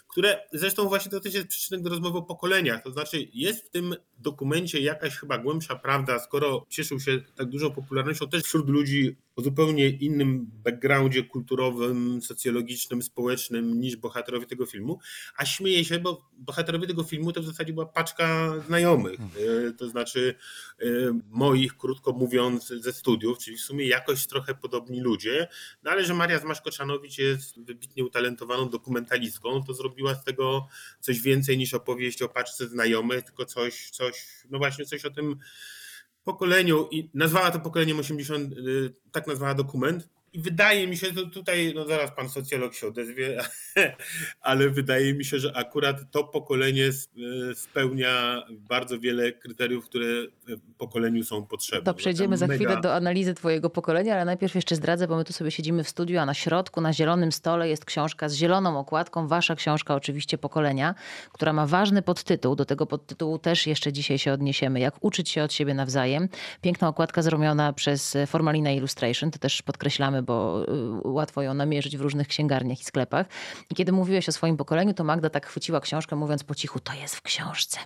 które 0.07 0.39
zresztą 0.53 0.87
właśnie 0.87 1.11
to 1.11 1.19
też 1.19 1.33
jest 1.33 1.47
przyczynek 1.47 1.83
do 1.83 1.89
rozmowy 1.89 2.17
o 2.17 2.21
pokoleniach. 2.21 2.83
To 2.83 2.91
znaczy, 2.91 3.27
jest 3.33 3.65
w 3.65 3.69
tym 3.69 3.95
dokumencie 4.17 4.79
jakaś 4.79 5.17
chyba 5.17 5.37
głębsza 5.37 5.75
prawda, 5.75 6.19
skoro 6.19 6.65
cieszył 6.69 6.99
się 6.99 7.21
tak 7.35 7.49
dużą 7.49 7.71
popularnością 7.71 8.29
też 8.29 8.43
wśród 8.43 8.69
ludzi 8.69 9.15
o 9.35 9.41
zupełnie 9.41 9.89
innym 9.89 10.51
backgroundzie 10.63 11.23
kulturowym, 11.23 12.21
socjologicznym, 12.21 13.01
społecznym 13.01 13.81
niż 13.81 13.95
bohaterowie 13.95 14.45
tego 14.45 14.65
filmu, 14.65 14.99
a 15.37 15.45
śmieje 15.45 15.85
się, 15.85 15.99
bo 15.99 16.29
bohaterowie 16.37 16.87
tego 16.87 17.03
filmu 17.03 17.31
to 17.31 17.41
w 17.41 17.45
zasadzie 17.45 17.73
była 17.73 17.85
paczka 17.85 18.53
znajomych, 18.67 19.17
hmm. 19.17 19.73
to 19.77 19.89
znaczy 19.89 20.35
moich, 21.67 21.77
krótko 21.77 22.13
mówiąc, 22.13 22.67
ze 22.67 22.93
studiów, 22.93 23.37
czyli 23.37 23.57
w 23.57 23.61
sumie 23.61 23.87
jakoś 23.87 24.27
trochę 24.27 24.55
podobni 24.55 25.01
ludzie, 25.01 25.47
no 25.83 25.91
ale 25.91 26.05
że 26.05 26.13
Maria 26.13 26.39
Zmaszko-Czanowicz 26.39 27.17
jest 27.17 27.61
wybitnie 27.61 28.05
utalentowaną 28.05 28.69
dokumentalistką, 28.69 29.63
to 29.63 29.73
zrobiła 29.73 30.15
z 30.15 30.23
tego 30.23 30.67
coś 30.99 31.21
więcej 31.21 31.57
niż 31.57 31.73
opowieść 31.73 32.21
o 32.21 32.29
paczce 32.29 32.67
znajomych, 32.67 33.23
tylko 33.23 33.45
coś, 33.45 33.89
coś 33.89 34.43
no 34.49 34.57
właśnie 34.57 34.85
coś 34.85 35.05
o 35.05 35.11
tym 35.11 35.37
pokoleniu 36.23 36.87
i 36.91 37.09
nazwała 37.13 37.51
to 37.51 37.59
pokoleniem 37.59 37.99
80, 37.99 38.53
y, 38.53 38.93
tak 39.11 39.27
nazwała 39.27 39.53
dokument. 39.53 40.09
I 40.33 40.39
wydaje 40.39 40.87
mi 40.87 40.97
się, 40.97 41.07
że 41.07 41.27
tutaj, 41.27 41.73
no 41.75 41.87
zaraz 41.87 42.11
pan 42.11 42.29
socjolog 42.29 42.73
się 42.73 42.87
odezwie, 42.87 43.37
ale 44.41 44.69
wydaje 44.69 45.13
mi 45.13 45.25
się, 45.25 45.39
że 45.39 45.57
akurat 45.57 46.11
to 46.11 46.23
pokolenie 46.23 46.83
y, 46.85 47.55
spełnia 47.55 48.43
bardzo 48.49 48.99
wiele 48.99 49.31
kryteriów, 49.31 49.85
które 49.85 50.07
pokoleniu 50.77 51.23
są 51.23 51.45
potrzebne. 51.45 51.85
To 51.85 51.93
przejdziemy 51.93 52.37
za 52.37 52.47
chwilę 52.47 52.81
do 52.81 52.93
analizy 52.93 53.33
twojego 53.33 53.69
pokolenia, 53.69 54.13
ale 54.13 54.25
najpierw 54.25 54.55
jeszcze 54.55 54.75
zdradzę, 54.75 55.07
bo 55.07 55.17
my 55.17 55.23
tu 55.23 55.33
sobie 55.33 55.51
siedzimy 55.51 55.83
w 55.83 55.89
studiu, 55.89 56.19
a 56.19 56.25
na 56.25 56.33
środku, 56.33 56.81
na 56.81 56.93
zielonym 56.93 57.31
stole 57.31 57.69
jest 57.69 57.85
książka 57.85 58.29
z 58.29 58.33
zieloną 58.33 58.79
okładką, 58.79 59.27
wasza 59.27 59.55
książka 59.55 59.95
oczywiście 59.95 60.37
pokolenia, 60.37 60.95
która 61.33 61.53
ma 61.53 61.67
ważny 61.67 62.01
podtytuł. 62.01 62.55
Do 62.55 62.65
tego 62.65 62.85
podtytułu 62.85 63.39
też 63.39 63.67
jeszcze 63.67 63.93
dzisiaj 63.93 64.17
się 64.17 64.33
odniesiemy. 64.33 64.79
Jak 64.79 64.95
uczyć 65.01 65.29
się 65.29 65.43
od 65.43 65.53
siebie 65.53 65.73
nawzajem. 65.73 66.29
Piękna 66.61 66.87
okładka 66.87 67.21
zrobiona 67.21 67.73
przez 67.73 68.17
Formalina 68.27 68.71
Illustration, 68.71 69.31
to 69.31 69.39
też 69.39 69.61
podkreślamy, 69.61 70.16
bo 70.21 70.63
y, 70.63 71.07
łatwo 71.07 71.41
ją 71.41 71.53
namierzyć 71.53 71.97
w 71.97 72.01
różnych 72.01 72.27
księgarniach 72.27 72.81
i 72.81 72.83
sklepach. 72.83 73.27
I 73.69 73.75
kiedy 73.75 73.91
mówiłeś 73.91 74.29
o 74.29 74.31
swoim 74.31 74.57
pokoleniu, 74.57 74.93
to 74.93 75.03
Magda 75.03 75.29
tak 75.29 75.45
chwyciła 75.45 75.79
książkę, 75.79 76.15
mówiąc 76.15 76.43
po 76.43 76.55
cichu, 76.55 76.79
to 76.79 76.93
jest 76.93 77.15
w 77.15 77.21
książce. 77.21 77.79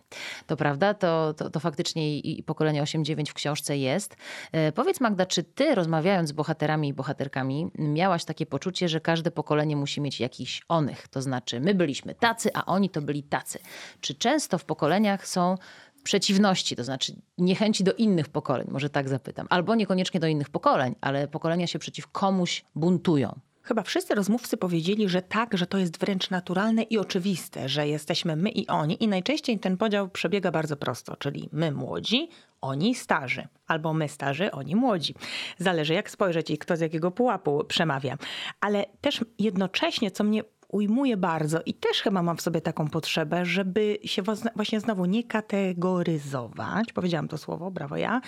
To 0.47 0.57
prawda? 0.57 0.93
To, 0.93 1.33
to, 1.33 1.49
to 1.49 1.59
faktycznie 1.59 2.19
i 2.19 2.43
pokolenie 2.43 2.83
8-9 2.83 3.29
w 3.29 3.33
książce 3.33 3.77
jest. 3.77 4.15
E, 4.51 4.71
powiedz 4.71 4.99
Magda, 4.99 5.25
czy 5.25 5.43
ty 5.43 5.75
rozmawiając 5.75 6.29
z 6.29 6.31
bohaterami 6.31 6.87
i 6.87 6.93
bohaterkami 6.93 7.71
miałaś 7.77 8.25
takie 8.25 8.45
poczucie, 8.45 8.89
że 8.89 9.01
każde 9.01 9.31
pokolenie 9.31 9.75
musi 9.75 10.01
mieć 10.01 10.19
jakiś 10.19 10.61
onych? 10.67 11.07
To 11.07 11.21
znaczy 11.21 11.59
my 11.59 11.73
byliśmy 11.73 12.15
tacy, 12.15 12.49
a 12.53 12.65
oni 12.65 12.89
to 12.89 13.01
byli 13.01 13.23
tacy. 13.23 13.59
Czy 14.01 14.15
często 14.15 14.57
w 14.57 14.65
pokoleniach 14.65 15.27
są 15.27 15.57
przeciwności, 16.03 16.75
to 16.75 16.83
znaczy 16.83 17.15
niechęci 17.37 17.83
do 17.83 17.93
innych 17.93 18.29
pokoleń, 18.29 18.67
może 18.71 18.89
tak 18.89 19.09
zapytam, 19.09 19.47
albo 19.49 19.75
niekoniecznie 19.75 20.19
do 20.19 20.27
innych 20.27 20.49
pokoleń, 20.49 20.95
ale 21.01 21.27
pokolenia 21.27 21.67
się 21.67 21.79
przeciw 21.79 22.07
komuś 22.07 22.63
buntują. 22.75 23.39
Chyba 23.63 23.83
wszyscy 23.83 24.15
rozmówcy 24.15 24.57
powiedzieli, 24.57 25.09
że 25.09 25.21
tak, 25.21 25.57
że 25.57 25.67
to 25.67 25.77
jest 25.77 25.97
wręcz 25.97 26.29
naturalne 26.29 26.83
i 26.83 26.97
oczywiste, 26.97 27.69
że 27.69 27.87
jesteśmy 27.87 28.35
my 28.35 28.49
i 28.49 28.67
oni, 28.67 29.03
i 29.03 29.07
najczęściej 29.07 29.59
ten 29.59 29.77
podział 29.77 30.09
przebiega 30.09 30.51
bardzo 30.51 30.77
prosto, 30.77 31.15
czyli 31.15 31.49
my 31.51 31.71
młodzi, 31.71 32.29
oni 32.61 32.95
starzy, 32.95 33.47
albo 33.67 33.93
my 33.93 34.09
starzy, 34.09 34.51
oni 34.51 34.75
młodzi. 34.75 35.15
Zależy 35.57 35.93
jak 35.93 36.09
spojrzeć 36.09 36.49
i 36.49 36.57
kto 36.57 36.77
z 36.77 36.79
jakiego 36.79 37.11
pułapu 37.11 37.63
przemawia. 37.67 38.17
Ale 38.61 38.85
też 39.01 39.25
jednocześnie, 39.39 40.11
co 40.11 40.23
mnie 40.23 40.43
ujmuje 40.71 41.17
bardzo 41.17 41.59
i 41.65 41.73
też 41.73 42.01
chyba 42.01 42.21
mam 42.21 42.37
w 42.37 42.41
sobie 42.41 42.61
taką 42.61 42.89
potrzebę, 42.89 43.45
żeby 43.45 43.97
się 44.05 44.21
właśnie 44.55 44.79
znowu 44.79 45.05
nie 45.05 45.23
kategoryzować. 45.23 46.93
Powiedziałam 46.93 47.27
to 47.27 47.37
słowo, 47.37 47.71
brawo 47.71 47.97
ja. 47.97 48.21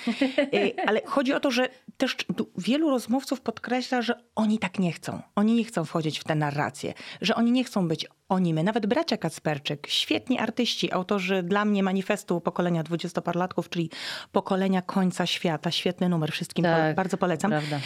Y, 0.53 0.73
ale 0.87 1.01
chodzi 1.05 1.33
o 1.33 1.39
to, 1.39 1.51
że 1.51 1.69
też 1.97 2.15
wielu 2.57 2.89
rozmówców 2.89 3.41
podkreśla, 3.41 4.01
że 4.01 4.23
oni 4.35 4.59
tak 4.59 4.79
nie 4.79 4.91
chcą. 4.91 5.21
Oni 5.35 5.55
nie 5.55 5.63
chcą 5.63 5.85
wchodzić 5.85 6.19
w 6.19 6.23
tę 6.23 6.35
narrację, 6.35 6.93
że 7.21 7.35
oni 7.35 7.51
nie 7.51 7.63
chcą 7.63 7.87
być 7.87 8.07
oni, 8.33 8.53
my, 8.53 8.63
nawet 8.63 8.85
bracia 8.85 9.17
Kacperczyk, 9.17 9.87
świetni 9.87 10.39
artyści, 10.39 10.91
autorzy 10.91 11.43
dla 11.43 11.65
mnie 11.65 11.83
manifestu 11.83 12.41
pokolenia 12.41 12.83
dwudziestoparlatków, 12.83 13.69
czyli 13.69 13.89
pokolenia 14.31 14.81
końca 14.81 15.25
świata. 15.25 15.71
Świetny 15.71 16.09
numer, 16.09 16.31
wszystkim 16.31 16.63
tak, 16.63 16.95
bardzo 16.95 17.17
polecam. 17.17 17.51
Prawda. 17.51 17.79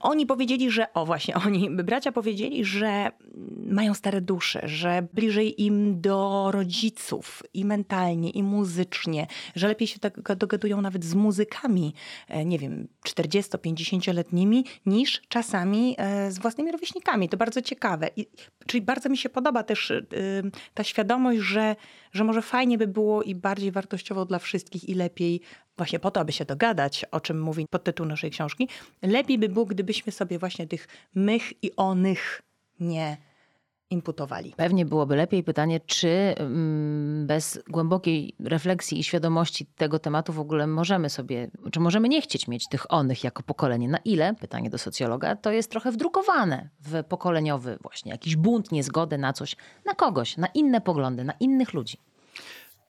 Oni 0.00 0.26
powiedzieli, 0.26 0.70
że, 0.70 0.92
o 0.92 1.06
właśnie, 1.06 1.34
oni, 1.46 1.70
bracia 1.70 2.12
powiedzieli, 2.12 2.64
że 2.64 3.10
mają 3.66 3.94
stare 3.94 4.20
dusze, 4.20 4.68
że 4.68 5.06
bliżej 5.12 5.62
im 5.62 6.00
do 6.00 6.50
rodziców 6.50 7.42
i 7.54 7.64
mentalnie, 7.64 8.30
i 8.30 8.42
muzycznie, 8.42 9.26
że 9.54 9.68
lepiej 9.68 9.88
się 9.88 9.98
tak 9.98 10.36
dogadują 10.36 10.80
nawet 10.80 11.04
z 11.04 11.14
muzykami, 11.14 11.94
e, 12.28 12.44
nie 12.44 12.58
wiem, 12.58 12.88
40-50-letnimi, 13.06 14.64
niż 14.86 15.22
czasami 15.28 15.94
e, 15.98 16.30
z 16.30 16.38
własnymi 16.38 16.72
rówieśnikami. 16.72 17.28
To 17.28 17.36
bardzo 17.36 17.62
ciekawe. 17.62 18.08
I, 18.16 18.26
czyli 18.66 18.82
bardzo 18.82 19.08
mi 19.08 19.16
się 19.16 19.28
podoba 19.28 19.62
też 19.62 19.83
też 19.88 19.90
y, 19.90 20.50
ta 20.74 20.84
świadomość, 20.84 21.40
że, 21.40 21.76
że 22.12 22.24
może 22.24 22.42
fajnie 22.42 22.78
by 22.78 22.86
było 22.86 23.22
i 23.22 23.34
bardziej 23.34 23.72
wartościowo 23.72 24.24
dla 24.24 24.38
wszystkich 24.38 24.88
i 24.88 24.94
lepiej, 24.94 25.40
właśnie 25.76 25.98
po 25.98 26.10
to, 26.10 26.20
aby 26.20 26.32
się 26.32 26.44
dogadać, 26.44 27.04
o 27.10 27.20
czym 27.20 27.40
mówi 27.40 27.66
podtytuł 27.70 28.06
naszej 28.06 28.30
książki, 28.30 28.68
lepiej 29.02 29.38
by 29.38 29.48
było, 29.48 29.64
gdybyśmy 29.64 30.12
sobie 30.12 30.38
właśnie 30.38 30.66
tych 30.66 30.88
mych 31.14 31.64
i 31.64 31.76
onych 31.76 32.42
nie 32.80 33.16
Pewnie 34.56 34.86
byłoby 34.86 35.16
lepiej 35.16 35.44
pytanie, 35.44 35.80
czy 35.80 36.08
mm, 36.08 37.26
bez 37.26 37.62
głębokiej 37.68 38.34
refleksji 38.40 38.98
i 38.98 39.04
świadomości 39.04 39.66
tego 39.66 39.98
tematu 39.98 40.32
w 40.32 40.40
ogóle 40.40 40.66
możemy 40.66 41.10
sobie, 41.10 41.50
czy 41.72 41.80
możemy 41.80 42.08
nie 42.08 42.22
chcieć 42.22 42.48
mieć 42.48 42.68
tych 42.68 42.92
onych 42.92 43.24
jako 43.24 43.42
pokolenie. 43.42 43.88
Na 43.88 43.98
ile, 43.98 44.34
pytanie 44.34 44.70
do 44.70 44.78
socjologa, 44.78 45.36
to 45.36 45.52
jest 45.52 45.70
trochę 45.70 45.92
wdrukowane 45.92 46.68
w 46.80 47.04
pokoleniowy 47.04 47.78
właśnie 47.82 48.12
jakiś 48.12 48.36
bunt, 48.36 48.72
niezgody 48.72 49.18
na 49.18 49.32
coś, 49.32 49.56
na 49.84 49.94
kogoś, 49.94 50.36
na 50.36 50.46
inne 50.46 50.80
poglądy, 50.80 51.24
na 51.24 51.32
innych 51.40 51.74
ludzi. 51.74 51.98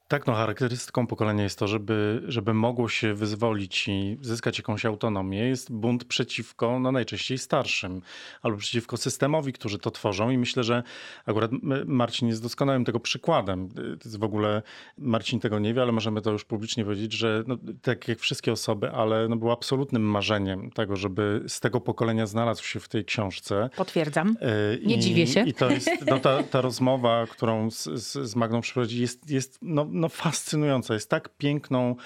Tak, 0.08 0.26
no 0.26 0.34
charakterystyką 0.34 1.06
pokolenia 1.06 1.42
jest 1.42 1.58
to, 1.58 1.68
żeby, 1.68 2.22
żeby 2.28 2.54
mogło 2.54 2.88
się 2.88 3.14
wyzwolić 3.14 3.88
i 3.88 4.18
zyskać 4.20 4.58
jakąś 4.58 4.84
autonomię. 4.84 5.38
Jest 5.38 5.72
bunt 5.72 6.04
przeciwko, 6.04 6.78
no 6.80 6.92
najczęściej 6.92 7.38
starszym, 7.38 8.02
albo 8.42 8.58
przeciwko 8.58 8.96
systemowi, 8.96 9.52
którzy 9.52 9.78
to 9.78 9.90
tworzą 9.90 10.30
i 10.30 10.38
myślę, 10.38 10.64
że 10.64 10.82
akurat 11.26 11.50
Marcin 11.86 12.28
jest 12.28 12.42
doskonałym 12.42 12.84
tego 12.84 13.00
przykładem. 13.00 13.68
W 14.04 14.24
ogóle, 14.24 14.62
Marcin 14.98 15.40
tego 15.40 15.58
nie 15.58 15.74
wie, 15.74 15.82
ale 15.82 15.92
możemy 15.92 16.22
to 16.22 16.30
już 16.30 16.44
publicznie 16.44 16.84
powiedzieć, 16.84 17.12
że 17.12 17.44
no, 17.46 17.56
tak 17.82 18.08
jak 18.08 18.18
wszystkie 18.18 18.52
osoby, 18.52 18.90
ale 18.90 19.28
no, 19.28 19.36
było 19.36 19.52
absolutnym 19.52 20.02
marzeniem 20.02 20.70
tego, 20.70 20.96
żeby 20.96 21.44
z 21.48 21.60
tego 21.60 21.80
pokolenia 21.80 22.26
znalazł 22.26 22.64
się 22.64 22.80
w 22.80 22.88
tej 22.88 23.04
książce. 23.04 23.70
Potwierdzam. 23.76 24.36
I, 24.82 24.86
nie 24.86 24.98
dziwię 24.98 25.26
się. 25.26 25.42
I 25.42 25.54
to 25.54 25.70
jest, 25.70 25.90
no, 26.06 26.18
ta, 26.18 26.42
ta 26.42 26.60
rozmowa, 26.60 27.26
którą 27.30 27.70
z, 27.70 27.84
z, 27.84 28.30
z 28.30 28.36
Magną 28.36 28.60
przeprowadzi, 28.60 29.00
jest, 29.00 29.30
jest 29.30 29.58
no, 29.62 29.86
no, 29.96 30.08
fascynująca. 30.08 30.94
Jest 30.94 31.10
tak 31.10 31.28
piękną, 31.28 31.96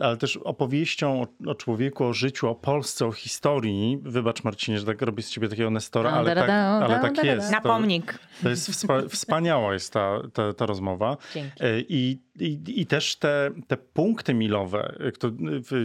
ale 0.00 0.16
też 0.16 0.36
opowieścią 0.36 1.22
o, 1.22 1.50
o, 1.50 1.54
człowieku, 1.54 2.04
o 2.04 2.12
życiu, 2.12 2.48
o 2.48 2.54
Polsce, 2.54 3.06
o 3.06 3.12
historii. 3.12 3.98
Wybacz 4.02 4.44
Marcinie, 4.44 4.78
że 4.78 4.86
tak 4.86 5.02
robię 5.02 5.22
z 5.22 5.30
ciebie 5.30 5.48
takiego 5.48 5.70
Nestora, 5.70 6.10
ale 6.10 6.34
tak, 6.34 6.50
ale 6.50 7.00
tak 7.00 7.24
jest. 7.24 7.50
Na 7.50 7.60
pomnik. 7.60 8.12
To, 8.12 8.42
to 8.42 8.48
jest 8.48 8.70
wspa 8.70 9.02
wspaniała 9.08 9.72
jest 9.72 9.92
ta, 9.92 10.18
ta, 10.32 10.52
ta 10.52 10.66
rozmowa. 10.66 11.16
Dzięki. 11.34 11.64
E, 11.64 11.80
I, 11.80 12.18
i, 12.40 12.58
I 12.66 12.86
też 12.86 13.16
te, 13.16 13.50
te 13.66 13.76
punkty 13.76 14.34
milowe. 14.34 14.94
To, 15.18 15.30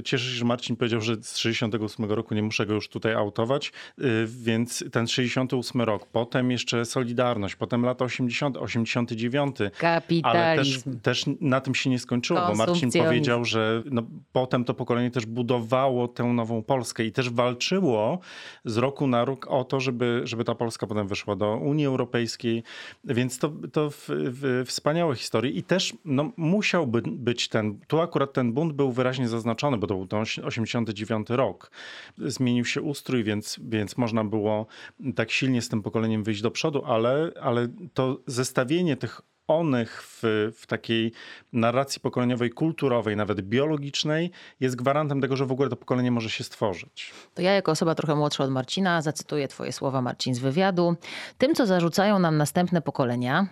cieszę 0.04 0.26
się, 0.26 0.32
że 0.32 0.46
Marcin 0.46 0.76
powiedział, 0.76 1.02
że 1.02 1.16
z 1.22 1.38
68 1.38 2.06
roku 2.06 2.36
nie 2.36 2.44
muszę 2.44 2.66
go 2.66 2.74
już 2.74 2.90
tutaj 2.90 3.14
autować, 3.14 3.72
e, 3.98 4.02
więc 4.26 4.84
ten 4.92 5.08
68 5.08 5.82
rok, 5.82 6.06
potem 6.06 6.52
jeszcze 6.52 6.86
Solidarność, 6.86 7.56
potem 7.56 7.86
lata 7.86 8.06
80, 8.06 8.58
89. 8.58 9.56
Kapitalizm. 9.78 10.28
Ale 10.38 10.58
też, 10.58 10.84
też 11.02 11.26
na 11.42 11.62
tym 11.62 11.76
się 11.76 11.90
nie 11.90 12.00
skończyło, 12.00 12.48
bo 12.48 12.56
Marcin 12.56 12.92
powiedział, 12.92 13.46
że 13.46 13.84
no, 13.92 14.05
potem 14.32 14.66
to 14.66 14.74
pokolenie 14.74 15.12
też 15.12 15.26
budowało 15.26 16.08
tę 16.08 16.24
nową 16.24 16.64
Polskę 16.64 17.06
i 17.06 17.12
też 17.12 17.30
walczyło 17.30 18.20
z 18.66 18.78
roku 18.78 19.08
na 19.08 19.26
rok 19.26 19.48
o 19.50 19.64
to, 19.64 19.80
żeby, 19.80 20.22
żeby 20.24 20.44
ta 20.44 20.56
Polska 20.56 20.88
potem 20.88 21.08
wyszła 21.08 21.36
do 21.36 21.58
Unii 21.58 21.86
Europejskiej. 21.86 22.64
Więc 23.04 23.40
to, 23.40 23.52
to 23.72 23.90
w, 23.90 24.10
w, 24.10 24.64
wspaniałe 24.68 25.16
historie 25.16 25.52
i 25.52 25.64
też 25.64 25.94
no, 26.06 26.32
musiałby 26.38 27.02
być 27.06 27.50
ten, 27.50 27.80
tu 27.88 28.02
akurat 28.02 28.34
ten 28.34 28.54
bunt 28.54 28.74
był 28.74 28.92
wyraźnie 28.92 29.28
zaznaczony, 29.28 29.78
bo 29.78 29.88
to 29.88 29.96
był 29.96 30.08
ten 30.08 30.24
89 30.44 31.30
rok. 31.30 31.72
Zmienił 32.18 32.66
się 32.66 32.82
ustrój, 32.82 33.24
więc, 33.24 33.60
więc 33.64 33.98
można 33.98 34.24
było 34.24 34.66
tak 35.16 35.32
silnie 35.32 35.62
z 35.62 35.70
tym 35.70 35.82
pokoleniem 35.82 36.24
wyjść 36.24 36.42
do 36.42 36.52
przodu, 36.52 36.86
ale, 36.86 37.32
ale 37.42 37.68
to 37.94 38.20
zestawienie 38.28 38.98
tych 38.98 39.22
onych 39.48 40.04
w, 40.04 40.52
w 40.58 40.68
takiej 40.68 41.12
narracji 41.54 42.02
pokoleniowej, 42.02 42.50
kulturowej, 42.50 43.16
nawet 43.16 43.42
biologicznej, 43.42 44.32
jest 44.60 44.76
gwarantem 44.76 45.22
tego, 45.22 45.36
że 45.36 45.46
w 45.46 45.52
ogóle 45.52 45.70
to 45.70 45.76
pokolenie 45.76 46.12
może 46.12 46.30
się 46.30 46.44
stworzyć. 46.44 47.14
To 47.34 47.42
ja, 47.42 47.52
jako 47.52 47.72
osoba 47.72 47.96
trochę 47.96 48.16
młodsza 48.16 48.44
od 48.44 48.52
Marcina, 48.52 49.02
zacytuję 49.02 49.48
Twoje 49.48 49.72
słowa, 49.72 50.02
Marcin, 50.02 50.36
z 50.36 50.40
wywiadu. 50.40 50.96
Tym, 51.38 51.56
co 51.56 51.66
zarzucają 51.66 52.20
nam 52.20 52.38
następne 52.38 52.82
pokolenia, 52.82 53.48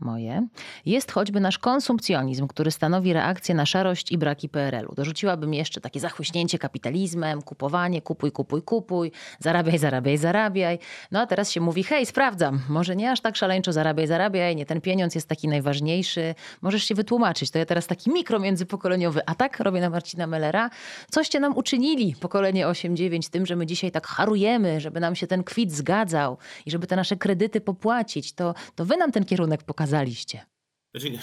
moje, 0.00 0.46
jest 0.86 1.12
choćby 1.12 1.40
nasz 1.40 1.58
konsumpcjonizm, 1.58 2.46
który 2.46 2.70
stanowi 2.70 3.12
reakcję 3.12 3.54
na 3.54 3.66
szarość 3.66 4.12
i 4.12 4.18
braki 4.18 4.48
PRL-u. 4.48 4.94
Dorzuciłabym 4.94 5.54
jeszcze 5.54 5.80
takie 5.80 6.00
zachłyśnięcie 6.00 6.58
kapitalizmem, 6.58 7.42
kupowanie, 7.42 8.02
kupuj, 8.02 8.32
kupuj, 8.32 8.62
kupuj, 8.62 9.12
zarabiaj, 9.38 9.78
zarabiaj, 9.78 10.18
zarabiaj. 10.18 10.78
No 11.10 11.20
a 11.20 11.26
teraz 11.26 11.50
się 11.50 11.60
mówi, 11.60 11.82
hej, 11.82 12.06
sprawdzam, 12.06 12.60
może 12.68 12.96
nie 12.96 13.10
aż 13.10 13.20
tak 13.20 13.36
szaleńczo 13.36 13.72
zarabiaj, 13.72 14.06
zarabiaj, 14.06 14.56
nie 14.56 14.66
ten 14.66 14.80
pieniądz 14.80 15.14
jest 15.14 15.28
taki 15.28 15.48
najważniejszy, 15.48 16.34
możesz 16.62 16.84
się 16.84 16.94
wytłumaczyć. 16.94 17.50
To 17.50 17.58
ja 17.58 17.66
teraz 17.66 17.86
taki 17.86 18.10
mikro 18.10 18.38
międzypokoleniowy 18.38 19.20
atak 19.26 19.60
robię 19.60 19.80
na 19.80 19.90
Marcina 19.90 20.26
Mellera. 20.26 20.70
Coście 21.10 21.40
nam 21.40 21.56
uczynili, 21.56 22.14
pokolenie 22.20 22.66
8-9, 22.66 23.30
tym, 23.30 23.46
że 23.46 23.56
my 23.56 23.66
dzisiaj 23.66 23.90
tak 23.90 24.06
harujemy, 24.06 24.80
żeby 24.80 25.00
nam 25.00 25.16
się 25.16 25.26
ten 25.26 25.44
kwit 25.44 25.72
zgadzał 25.72 26.38
i 26.66 26.70
żeby 26.70 26.86
te 26.86 26.96
nasze 26.96 27.16
kredyty 27.16 27.60
popłacić. 27.60 28.32
To, 28.32 28.54
to 28.74 28.84
wy 28.84 28.96
nam 28.96 29.12
ten 29.12 29.24
kierunek 29.24 29.62
pokazaliście 29.62 29.83
pokazaliście? 29.84 30.46
Znaczy, 30.94 31.18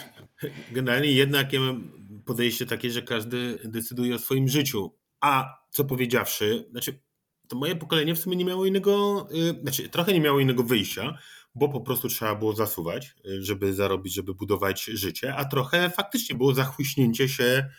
generalnie 0.71 1.11
jednak 1.11 1.53
ja 1.53 1.59
mam 1.59 1.91
podejście 2.25 2.65
takie, 2.65 2.91
że 2.91 3.01
każdy 3.01 3.59
decyduje 3.63 4.15
o 4.15 4.19
swoim 4.19 4.47
życiu. 4.47 4.95
A 5.21 5.61
co 5.69 5.85
powiedziawszy, 5.85 6.67
znaczy, 6.71 7.01
to 7.47 7.55
moje 7.55 7.75
pokolenie 7.75 8.15
w 8.15 8.19
sumie 8.19 8.35
nie 8.35 8.45
miało 8.45 8.65
innego, 8.65 9.27
yy, 9.31 9.61
znaczy 9.61 9.89
trochę 9.89 10.13
nie 10.13 10.19
miało 10.19 10.39
innego 10.39 10.63
wyjścia, 10.63 11.17
bo 11.55 11.69
po 11.69 11.81
prostu 11.81 12.07
trzeba 12.07 12.35
było 12.35 12.53
zasuwać, 12.53 13.15
y, 13.25 13.43
żeby 13.43 13.73
zarobić, 13.73 14.13
żeby 14.13 14.33
budować 14.33 14.83
życie, 14.83 15.35
a 15.35 15.45
trochę 15.45 15.89
faktycznie 15.89 16.35
było 16.35 16.53
zachłyśnięcie 16.53 17.29
się 17.29 17.69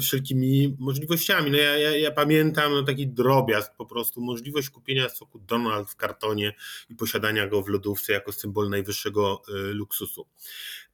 wszelkimi 0.00 0.76
możliwościami. 0.78 1.50
No 1.50 1.58
ja, 1.58 1.78
ja, 1.78 1.96
ja, 1.96 2.10
pamiętam 2.10 2.72
no 2.72 2.82
taki 2.82 3.06
drobiazg, 3.06 3.72
po 3.76 3.86
prostu 3.86 4.20
możliwość 4.20 4.70
kupienia 4.70 5.08
soku 5.08 5.38
Donald 5.38 5.90
w 5.90 5.96
kartonie 5.96 6.52
i 6.90 6.94
posiadania 6.94 7.46
go 7.46 7.62
w 7.62 7.68
lodówce 7.68 8.12
jako 8.12 8.32
symbol 8.32 8.70
najwyższego 8.70 9.42
y, 9.48 9.52
luksusu. 9.74 10.26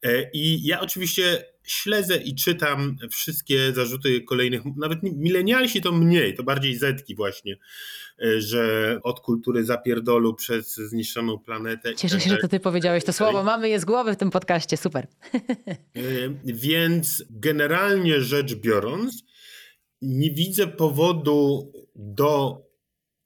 E, 0.02 0.30
I 0.32 0.66
ja 0.66 0.80
oczywiście 0.80 1.44
śledzę 1.62 2.16
i 2.16 2.34
czytam 2.34 2.96
wszystkie 3.10 3.72
zarzuty 3.72 4.20
kolejnych, 4.20 4.62
nawet 4.76 4.98
milenialsi 5.02 5.80
to 5.80 5.92
mniej, 5.92 6.34
to 6.34 6.42
bardziej 6.42 6.76
zetki 6.76 7.14
właśnie, 7.14 7.56
e, 8.22 8.40
że 8.40 8.98
od 9.02 9.20
kultury 9.20 9.64
zapierdolu 9.64 10.34
przez 10.34 10.74
zniszczoną 10.74 11.38
planetę. 11.38 11.94
Cieszę 11.94 12.20
się, 12.20 12.30
że 12.30 12.36
to 12.36 12.48
ty 12.48 12.60
powiedziałeś 12.60 13.04
to 13.04 13.12
słowo, 13.12 13.42
mamy 13.42 13.68
je 13.68 13.80
z 13.80 13.84
głowy 13.84 14.12
w 14.12 14.16
tym 14.16 14.30
podcaście, 14.30 14.76
super. 14.76 15.06
E, 15.96 16.00
więc 16.44 17.24
generalnie 17.30 18.20
rzecz 18.20 18.54
biorąc, 18.54 19.24
nie 20.02 20.30
widzę 20.30 20.66
powodu 20.66 21.72
do 21.94 22.62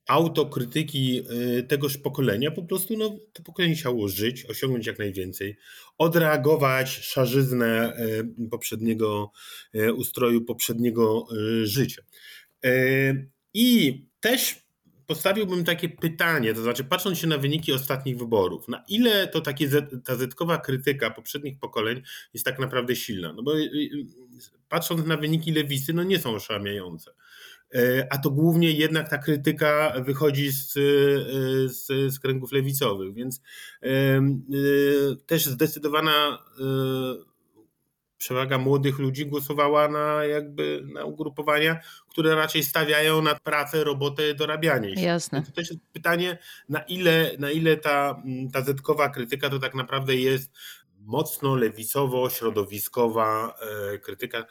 autokrytyki 0.06 1.22
y, 1.58 1.62
tegoż 1.62 1.98
pokolenia, 1.98 2.50
po 2.50 2.62
prostu 2.62 2.96
no, 2.96 3.18
to 3.32 3.42
pokolenie 3.42 3.74
chciało 3.74 4.08
żyć, 4.08 4.44
osiągnąć 4.44 4.86
jak 4.86 4.98
najwięcej, 4.98 5.56
odreagować 5.98 6.90
szarzyznę 6.90 7.96
y, 8.44 8.48
poprzedniego 8.50 9.32
y, 9.74 9.92
ustroju, 9.92 10.44
poprzedniego 10.44 11.26
życia. 11.64 12.02
I 13.54 14.02
też 14.20 14.64
postawiłbym 15.06 15.64
takie 15.64 15.88
pytanie, 15.88 16.54
to 16.54 16.62
znaczy 16.62 16.84
patrząc 16.84 17.18
się 17.18 17.26
na 17.26 17.38
wyniki 17.38 17.72
ostatnich 17.72 18.18
wyborów, 18.18 18.68
na 18.68 18.84
ile 18.88 19.28
to 19.28 19.40
takie 19.40 19.68
ta 20.04 20.16
zetkowa 20.16 20.58
krytyka 20.58 21.10
poprzednich 21.10 21.58
pokoleń 21.58 22.02
jest 22.34 22.44
tak 22.44 22.58
naprawdę 22.58 22.96
silna? 22.96 23.32
No 23.32 23.42
bo 23.42 23.52
patrząc 24.68 25.06
na 25.06 25.16
wyniki 25.16 25.52
lewicy, 25.52 25.92
no 25.92 26.02
nie 26.02 26.18
są 26.18 26.34
oszałamiające. 26.34 27.10
E, 27.74 28.06
a 28.10 28.18
to 28.18 28.30
głównie 28.30 28.72
jednak 28.72 29.08
ta 29.08 29.18
krytyka 29.18 29.92
wychodzi 30.04 30.52
z, 30.52 30.76
e, 30.76 30.80
z, 31.68 31.86
z 32.14 32.18
kręgów 32.20 32.52
lewicowych, 32.52 33.14
więc 33.14 33.42
e, 33.82 33.88
też 35.26 35.46
zdecydowana 35.46 36.44
przewaga 38.18 38.58
młodych 38.58 38.98
ludzi 38.98 39.26
głosowała 39.26 39.88
na 39.88 40.24
jakby 40.24 40.82
na 40.92 41.04
ugrupowania, 41.04 41.80
które 42.10 42.34
raczej 42.34 42.62
stawiają 42.62 43.22
na 43.22 43.34
pracę, 43.34 43.84
robotę, 43.84 44.34
dorabianie 44.34 44.96
się. 44.96 45.02
Jasne. 45.02 45.42
to 45.42 45.52
też 45.52 45.70
jest 45.70 45.82
pytanie, 45.92 46.38
na 46.68 46.80
ile, 46.80 47.30
na 47.38 47.50
ile 47.50 47.76
ta, 47.76 48.22
ta 48.52 48.62
zetkowa 48.62 49.08
krytyka 49.08 49.50
to 49.50 49.58
tak 49.58 49.74
naprawdę 49.74 50.16
jest 50.16 50.50
mocno 50.98 51.56
lewicowo-środowiskowa 51.56 53.54
krytyka 54.02 54.44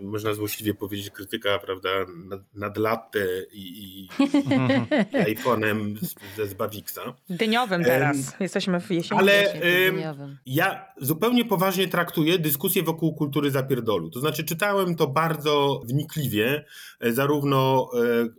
można 0.00 0.34
złośliwie 0.34 0.74
powiedzieć, 0.74 1.10
krytyka, 1.10 1.58
prawda, 1.58 1.88
nad, 2.24 2.54
nad 2.54 2.76
latte 2.76 3.26
i, 3.52 3.60
i, 3.60 4.02
i 4.02 5.36
iPhone'em 5.36 5.94
ze 6.36 6.46
Zbawiksa. 6.46 7.14
Dyniowym 7.30 7.84
teraz. 7.84 8.16
Um, 8.16 8.26
Jesteśmy 8.40 8.80
w 8.80 8.90
jesieni. 8.90 9.20
Ale 9.20 9.54
um, 9.88 10.36
ja 10.46 10.86
zupełnie 11.00 11.44
poważnie 11.44 11.88
traktuję 11.88 12.38
dyskusję 12.38 12.82
wokół 12.82 13.14
kultury 13.14 13.50
zapierdolu. 13.50 14.10
To 14.10 14.20
znaczy 14.20 14.44
czytałem 14.44 14.96
to 14.96 15.06
bardzo 15.06 15.82
wnikliwie, 15.84 16.64
e, 17.00 17.12
zarówno 17.12 17.90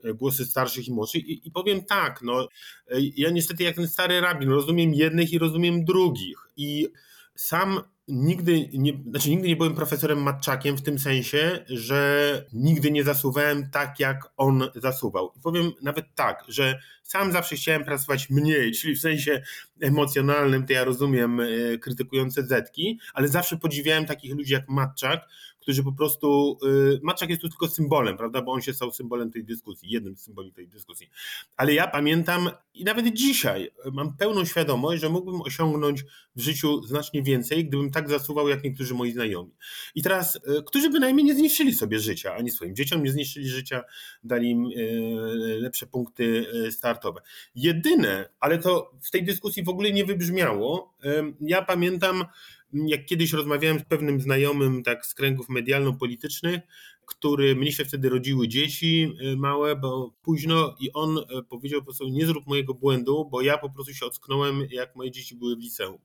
e, 0.03 0.13
głosy 0.13 0.45
starszych 0.45 0.87
i 0.87 0.91
młodszych 0.93 1.25
i, 1.25 1.47
i 1.47 1.51
powiem 1.51 1.83
tak, 1.85 2.19
no, 2.21 2.47
e, 2.87 2.97
ja 3.15 3.29
niestety 3.29 3.63
jak 3.63 3.75
ten 3.75 3.87
stary 3.87 4.21
rabin 4.21 4.49
rozumiem 4.49 4.93
jednych 4.93 5.33
i 5.33 5.39
rozumiem 5.39 5.85
drugich 5.85 6.37
i 6.57 6.87
sam 7.35 7.81
nigdy 8.07 8.69
nie, 8.73 8.93
znaczy 9.09 9.29
nigdy 9.29 9.47
nie 9.47 9.55
byłem 9.55 9.75
profesorem 9.75 10.21
matczakiem 10.21 10.77
w 10.77 10.81
tym 10.81 10.99
sensie, 10.99 11.65
że 11.67 12.45
nigdy 12.53 12.91
nie 12.91 13.03
zasuwałem 13.03 13.69
tak, 13.69 13.99
jak 13.99 14.33
on 14.37 14.63
zasuwał. 14.75 15.31
I 15.35 15.39
powiem 15.41 15.71
nawet 15.81 16.05
tak, 16.15 16.43
że 16.47 16.79
sam 17.03 17.31
zawsze 17.31 17.55
chciałem 17.55 17.83
pracować 17.83 18.29
mniej, 18.29 18.71
czyli 18.71 18.95
w 18.95 19.01
sensie 19.01 19.41
emocjonalnym, 19.81 20.65
to 20.65 20.73
ja 20.73 20.83
rozumiem 20.83 21.39
e, 21.39 21.77
krytykujące 21.77 22.43
zetki, 22.43 22.99
ale 23.13 23.27
zawsze 23.27 23.57
podziwiałem 23.57 24.05
takich 24.05 24.35
ludzi 24.35 24.53
jak 24.53 24.69
Matczak, 24.69 25.27
którzy 25.63 25.83
po 25.83 25.91
prostu. 25.91 26.57
Y, 26.63 26.99
Matczak 27.03 27.29
jest 27.29 27.41
tu 27.41 27.49
tylko 27.49 27.67
symbolem, 27.67 28.17
prawda? 28.17 28.41
Bo 28.41 28.51
on 28.51 28.61
się 28.61 28.73
stał 28.73 28.91
symbolem 28.91 29.31
tej 29.31 29.43
dyskusji, 29.43 29.89
jednym 29.91 30.17
z 30.17 30.21
symboli 30.21 30.51
tej 30.51 30.67
dyskusji. 30.67 31.09
Ale 31.57 31.73
ja 31.73 31.87
pamiętam 31.87 32.49
i 32.73 32.83
nawet 32.83 33.13
dzisiaj 33.13 33.71
mam 33.91 34.17
pełną 34.17 34.45
świadomość, 34.45 35.01
że 35.01 35.09
mógłbym 35.09 35.41
osiągnąć 35.41 36.03
w 36.35 36.41
życiu 36.41 36.83
znacznie 36.83 37.23
więcej, 37.23 37.65
gdybym 37.65 37.91
tak 37.91 38.09
zasuwał 38.09 38.49
jak 38.49 38.63
niektórzy 38.63 38.93
moi 38.93 39.11
znajomi. 39.11 39.51
I 39.95 40.01
teraz, 40.01 40.35
y, 40.35 40.39
którzy 40.65 40.89
bynajmniej 40.89 41.25
nie 41.25 41.35
zniszczyli 41.35 41.73
sobie 41.73 41.99
życia, 41.99 42.35
ani 42.35 42.51
swoim 42.51 42.75
dzieciom 42.75 43.03
nie 43.03 43.11
zniszczyli 43.11 43.49
życia, 43.49 43.83
dali 44.23 44.49
im 44.49 44.65
y, 44.65 45.57
lepsze 45.59 45.87
punkty 45.87 46.45
startowe. 46.71 47.21
Jedyne, 47.55 48.29
ale 48.39 48.57
to 48.57 48.91
w 49.01 49.11
tej 49.11 49.23
dyskusji 49.23 49.63
w 49.63 49.69
ogóle 49.69 49.91
nie 49.91 50.05
wybrzmiało, 50.05 50.93
ja 51.41 51.61
pamiętam, 51.61 52.25
jak 52.73 53.05
kiedyś 53.05 53.33
rozmawiałem 53.33 53.79
z 53.79 53.83
pewnym 53.83 54.21
znajomym 54.21 54.83
tak 54.83 55.05
z 55.05 55.13
kręgów 55.13 55.49
medialno-politycznych, 55.49 56.59
który 57.05 57.55
mnie 57.55 57.71
się 57.71 57.85
wtedy 57.85 58.09
rodziły 58.09 58.47
dzieci 58.47 59.13
y, 59.33 59.37
małe, 59.37 59.75
bo 59.75 60.13
późno 60.21 60.75
i 60.79 60.93
on 60.93 61.17
y, 61.17 61.23
powiedział 61.49 61.79
po 61.79 61.85
prostu 61.85 62.07
nie 62.07 62.25
zrób 62.25 62.47
mojego 62.47 62.73
błędu, 62.73 63.25
bo 63.31 63.41
ja 63.41 63.57
po 63.57 63.69
prostu 63.69 63.93
się 63.93 64.05
ocknąłem 64.05 64.67
jak 64.71 64.95
moje 64.95 65.11
dzieci 65.11 65.35
były 65.35 65.55
w 65.55 65.59
liceum. 65.59 65.97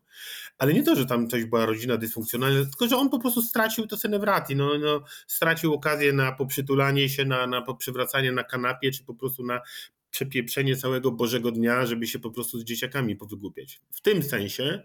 Ale 0.59 0.73
nie 0.73 0.83
to, 0.83 0.97
że 0.97 1.07
tam 1.07 1.29
coś 1.29 1.45
była 1.45 1.67
rodzina 1.67 1.97
dysfunkcjonalna, 1.97 2.65
tylko 2.65 2.89
że 2.89 2.97
on 2.97 3.11
po 3.11 3.19
prostu 3.19 3.43
stracił 3.43 3.87
to 3.87 3.97
senewrati, 3.97 4.57
no, 4.57 4.79
no, 4.79 5.05
stracił 5.27 5.75
okazję 5.75 6.13
na 6.13 6.33
poprzytulanie 6.33 7.09
się, 7.09 7.25
na, 7.25 7.47
na 7.47 7.63
poprzywracanie 7.63 8.33
na 8.33 8.45
kanapie, 8.45 8.91
czy 8.91 9.05
po 9.05 9.15
prostu 9.15 9.45
na 9.45 9.61
przepieprzenie 10.11 10.77
całego 10.77 11.11
Bożego 11.11 11.53
Dnia, 11.53 11.87
żeby 11.87 12.07
się 12.07 12.19
po 12.19 12.31
prostu 12.31 12.59
z 12.61 12.65
dzieciakami 12.65 13.17
powygłupiać. 13.17 13.81
W 13.91 14.01
tym 14.01 14.23
sensie 14.23 14.83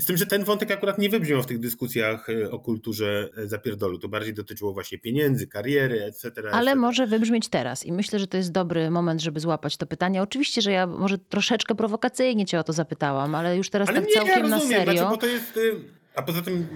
z 0.00 0.04
tym, 0.04 0.16
że 0.16 0.26
ten 0.26 0.44
wątek 0.44 0.70
akurat 0.70 0.98
nie 0.98 1.08
wybrzmiał 1.08 1.42
w 1.42 1.46
tych 1.46 1.58
dyskusjach 1.58 2.30
e, 2.30 2.50
o 2.50 2.58
kulturze 2.58 3.28
e, 3.36 3.46
zapierdolu. 3.46 3.98
To 3.98 4.08
bardziej 4.08 4.34
dotyczyło 4.34 4.72
właśnie 4.72 4.98
pieniędzy, 4.98 5.46
kariery, 5.46 6.04
etc. 6.04 6.32
Ale 6.52 6.76
może 6.76 7.06
wybrzmieć 7.06 7.48
teraz 7.48 7.86
i 7.86 7.92
myślę, 7.92 8.18
że 8.18 8.26
to 8.26 8.36
jest 8.36 8.52
dobry 8.52 8.90
moment, 8.90 9.20
żeby 9.20 9.40
złapać 9.40 9.76
to 9.76 9.86
pytanie. 9.86 10.22
Oczywiście, 10.22 10.62
że 10.62 10.72
ja 10.72 10.86
może 10.86 11.18
troszeczkę 11.18 11.74
prowokacyjnie 11.74 12.46
cię 12.46 12.58
o 12.60 12.64
to 12.64 12.72
zapytałam, 12.72 13.34
ale 13.34 13.56
już 13.56 13.70
teraz 13.70 13.88
ale 13.88 14.00
tak 14.00 14.08
nie, 14.08 14.14
całkiem 14.14 14.34
ja 14.34 14.40
rozumiem, 14.42 14.70
na 14.70 14.76
serio. 14.76 14.92
Znaczy, 14.92 15.10
bo 15.10 15.16
to 15.16 15.26
jest 15.26 15.56
y, 15.56 15.99
a 16.20 16.22
poza 16.22 16.42
tym 16.42 16.66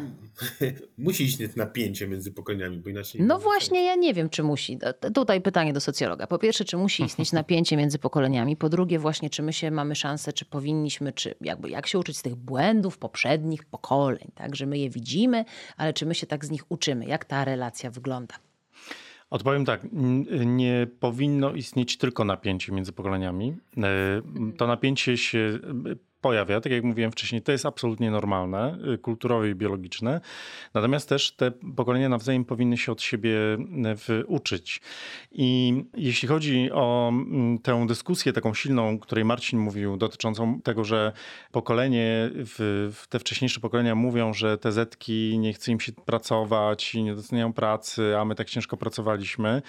musi 0.98 1.24
istnieć 1.24 1.56
napięcie 1.56 2.08
między 2.08 2.32
pokoleniami, 2.32 2.78
bo 2.78 2.90
inaczej. 2.90 3.22
No 3.22 3.38
właśnie, 3.38 3.84
ja 3.84 3.94
nie 3.94 4.14
wiem, 4.14 4.30
czy 4.30 4.42
musi. 4.42 4.78
Tutaj 5.14 5.40
pytanie 5.40 5.72
do 5.72 5.80
socjologa. 5.80 6.26
Po 6.26 6.38
pierwsze, 6.38 6.64
czy 6.64 6.76
musi 6.76 7.02
istnieć 7.02 7.32
napięcie 7.42 7.76
między 7.76 7.98
pokoleniami? 7.98 8.56
Po 8.56 8.68
drugie, 8.68 8.98
właśnie, 8.98 9.30
czy 9.30 9.42
my 9.42 9.52
się 9.52 9.70
mamy 9.70 9.94
szansę, 9.94 10.32
czy 10.32 10.44
powinniśmy, 10.44 11.12
czy 11.12 11.34
jakby 11.40 11.70
jak 11.70 11.86
się 11.86 11.98
uczyć 11.98 12.16
z 12.18 12.22
tych 12.22 12.34
błędów 12.34 12.98
poprzednich 12.98 13.64
pokoleń, 13.64 14.30
tak? 14.34 14.56
Że 14.56 14.66
my 14.66 14.78
je 14.78 14.90
widzimy, 14.90 15.44
ale 15.76 15.92
czy 15.92 16.06
my 16.06 16.14
się 16.14 16.26
tak 16.26 16.44
z 16.44 16.50
nich 16.50 16.62
uczymy? 16.68 17.06
Jak 17.06 17.24
ta 17.24 17.44
relacja 17.44 17.90
wygląda? 17.90 18.34
Odpowiem 19.30 19.64
tak, 19.64 19.86
nie 20.46 20.86
powinno 21.00 21.52
istnieć 21.52 21.98
tylko 21.98 22.24
napięcie 22.24 22.72
między 22.72 22.92
pokoleniami. 22.92 23.56
E, 23.76 24.22
to 24.56 24.66
napięcie 24.66 25.16
się 25.16 25.58
pojawia, 26.24 26.60
tak 26.60 26.72
jak 26.72 26.84
mówiłem 26.84 27.12
wcześniej, 27.12 27.42
to 27.42 27.52
jest 27.52 27.66
absolutnie 27.66 28.10
normalne, 28.10 28.78
y, 28.94 28.98
kulturowe 28.98 29.50
i 29.50 29.54
biologiczne. 29.54 30.20
Natomiast 30.74 31.08
też 31.08 31.32
te 31.32 31.50
pokolenia 31.50 32.08
nawzajem 32.08 32.44
powinny 32.44 32.76
się 32.76 32.92
od 32.92 33.02
siebie 33.02 33.38
y, 34.10 34.26
uczyć. 34.26 34.80
I 35.32 35.74
jeśli 35.94 36.28
chodzi 36.28 36.70
o 36.72 37.08
mm, 37.08 37.58
tę 37.58 37.86
dyskusję 37.86 38.32
taką 38.32 38.54
silną, 38.54 38.98
której 38.98 39.24
Marcin 39.24 39.58
mówił, 39.58 39.96
dotyczącą 39.96 40.60
tego, 40.60 40.84
że 40.84 41.12
pokolenie, 41.52 42.30
te 43.08 43.18
wcześniejsze 43.18 43.60
pokolenia 43.60 43.94
mówią, 43.94 44.32
że 44.32 44.58
te 44.58 44.72
zetki 44.72 45.38
nie 45.38 45.52
chce 45.52 45.72
im 45.72 45.80
się 45.80 45.92
pracować 45.92 46.94
i 46.94 47.02
nie 47.02 47.14
doceniają 47.14 47.52
pracy, 47.52 48.18
a 48.18 48.24
my 48.24 48.34
tak 48.34 48.50
ciężko 48.50 48.76
pracowaliśmy, 48.76 49.62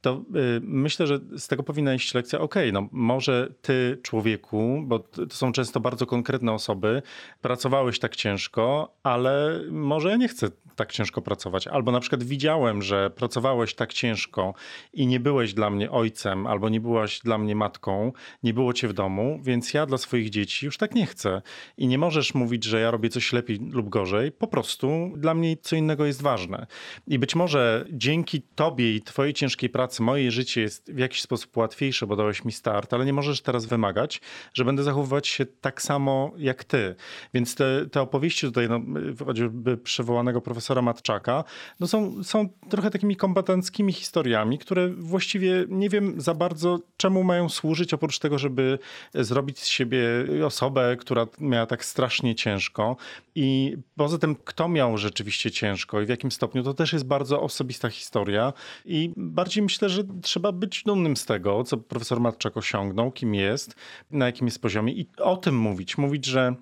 to 0.00 0.24
y, 0.36 0.60
myślę, 0.62 1.06
że 1.06 1.18
z 1.38 1.48
tego 1.48 1.62
powinna 1.62 1.94
iść 1.94 2.14
lekcja, 2.14 2.40
okej, 2.40 2.70
okay, 2.70 2.82
no 2.82 2.88
może 2.92 3.48
ty 3.62 3.98
człowieku, 4.02 4.82
bo 4.86 4.98
to 4.98 5.30
są 5.30 5.52
często 5.52 5.80
bardzo 5.80 5.95
bardzo 5.96 6.06
konkretne 6.06 6.52
osoby, 6.52 7.02
pracowałeś 7.40 7.98
tak 7.98 8.16
ciężko, 8.16 8.94
ale 9.02 9.60
może 9.70 10.18
nie 10.18 10.28
chcę 10.28 10.48
tak 10.76 10.92
ciężko 10.92 11.22
pracować. 11.22 11.66
Albo 11.66 11.92
na 11.92 12.00
przykład 12.00 12.22
widziałem, 12.22 12.82
że 12.82 13.10
pracowałeś 13.10 13.74
tak 13.74 13.92
ciężko 13.92 14.54
i 14.92 15.06
nie 15.06 15.20
byłeś 15.20 15.54
dla 15.54 15.70
mnie 15.70 15.90
ojcem, 15.90 16.46
albo 16.46 16.68
nie 16.68 16.80
byłaś 16.80 17.20
dla 17.20 17.38
mnie 17.38 17.56
matką, 17.56 18.12
nie 18.42 18.54
było 18.54 18.72
cię 18.72 18.88
w 18.88 18.92
domu, 18.92 19.40
więc 19.42 19.74
ja 19.74 19.86
dla 19.86 19.98
swoich 19.98 20.30
dzieci 20.30 20.66
już 20.66 20.78
tak 20.78 20.94
nie 20.94 21.06
chcę. 21.06 21.42
I 21.76 21.86
nie 21.86 21.98
możesz 21.98 22.34
mówić, 22.34 22.64
że 22.64 22.80
ja 22.80 22.90
robię 22.90 23.08
coś 23.08 23.32
lepiej 23.32 23.58
lub 23.70 23.88
gorzej. 23.88 24.32
Po 24.32 24.46
prostu 24.46 25.12
dla 25.16 25.34
mnie 25.34 25.56
co 25.56 25.76
innego 25.76 26.06
jest 26.06 26.22
ważne. 26.22 26.66
I 27.06 27.18
być 27.18 27.34
może 27.34 27.84
dzięki 27.90 28.42
tobie 28.42 28.94
i 28.94 29.02
twojej 29.02 29.34
ciężkiej 29.34 29.70
pracy 29.70 30.02
moje 30.02 30.30
życie 30.30 30.60
jest 30.60 30.92
w 30.92 30.98
jakiś 30.98 31.22
sposób 31.22 31.56
łatwiejsze, 31.56 32.06
bo 32.06 32.16
dałeś 32.16 32.44
mi 32.44 32.52
start, 32.52 32.94
ale 32.94 33.04
nie 33.04 33.12
możesz 33.12 33.42
teraz 33.42 33.66
wymagać, 33.66 34.20
że 34.54 34.64
będę 34.64 34.82
zachowywać 34.82 35.28
się 35.28 35.46
tak 35.46 35.82
samo 35.86 36.32
jak 36.36 36.64
ty. 36.64 36.94
Więc 37.34 37.54
te, 37.54 37.86
te 37.86 38.00
opowieści 38.00 38.46
tutaj, 38.46 38.68
no, 38.68 38.80
choćby 39.26 39.76
przywołanego 39.76 40.40
profesora 40.40 40.82
Matczaka, 40.82 41.44
no 41.80 41.86
są, 41.86 42.24
są 42.24 42.48
trochę 42.68 42.90
takimi 42.90 43.16
kombatanckimi 43.16 43.92
historiami, 43.92 44.58
które 44.58 44.88
właściwie 44.88 45.64
nie 45.68 45.88
wiem 45.88 46.20
za 46.20 46.34
bardzo 46.34 46.78
czemu 46.96 47.24
mają 47.24 47.48
służyć, 47.48 47.94
oprócz 47.94 48.18
tego, 48.18 48.38
żeby 48.38 48.78
zrobić 49.14 49.58
z 49.58 49.66
siebie 49.66 50.00
osobę, 50.46 50.96
która 50.96 51.26
miała 51.40 51.66
tak 51.66 51.84
strasznie 51.84 52.34
ciężko. 52.34 52.96
I 53.34 53.76
poza 53.96 54.18
tym, 54.18 54.36
kto 54.44 54.68
miał 54.68 54.98
rzeczywiście 54.98 55.50
ciężko 55.50 56.00
i 56.00 56.06
w 56.06 56.08
jakim 56.08 56.30
stopniu, 56.30 56.62
to 56.62 56.74
też 56.74 56.92
jest 56.92 57.06
bardzo 57.06 57.42
osobista 57.42 57.88
historia. 57.88 58.52
I 58.84 59.12
bardziej 59.16 59.62
myślę, 59.62 59.88
że 59.88 60.04
trzeba 60.22 60.52
być 60.52 60.82
dumnym 60.82 61.16
z 61.16 61.26
tego, 61.26 61.64
co 61.64 61.76
profesor 61.76 62.20
Matczak 62.20 62.56
osiągnął, 62.56 63.12
kim 63.12 63.34
jest, 63.34 63.74
na 64.10 64.26
jakim 64.26 64.46
jest 64.46 64.62
poziomie 64.62 64.92
i 64.92 65.06
o 65.18 65.36
tym 65.36 65.56
mówić 65.66 65.98
mówić. 65.98 66.26
Że 66.26 66.54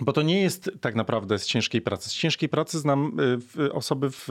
bo 0.00 0.12
to 0.12 0.22
nie 0.22 0.42
jest 0.42 0.70
tak 0.80 0.94
naprawdę 0.94 1.38
z 1.38 1.46
ciężkiej 1.46 1.80
pracy. 1.80 2.10
Z 2.10 2.12
ciężkiej 2.12 2.48
pracy 2.48 2.78
znam 2.78 3.16
y, 3.60 3.72
osoby 3.72 4.10
w 4.10 4.28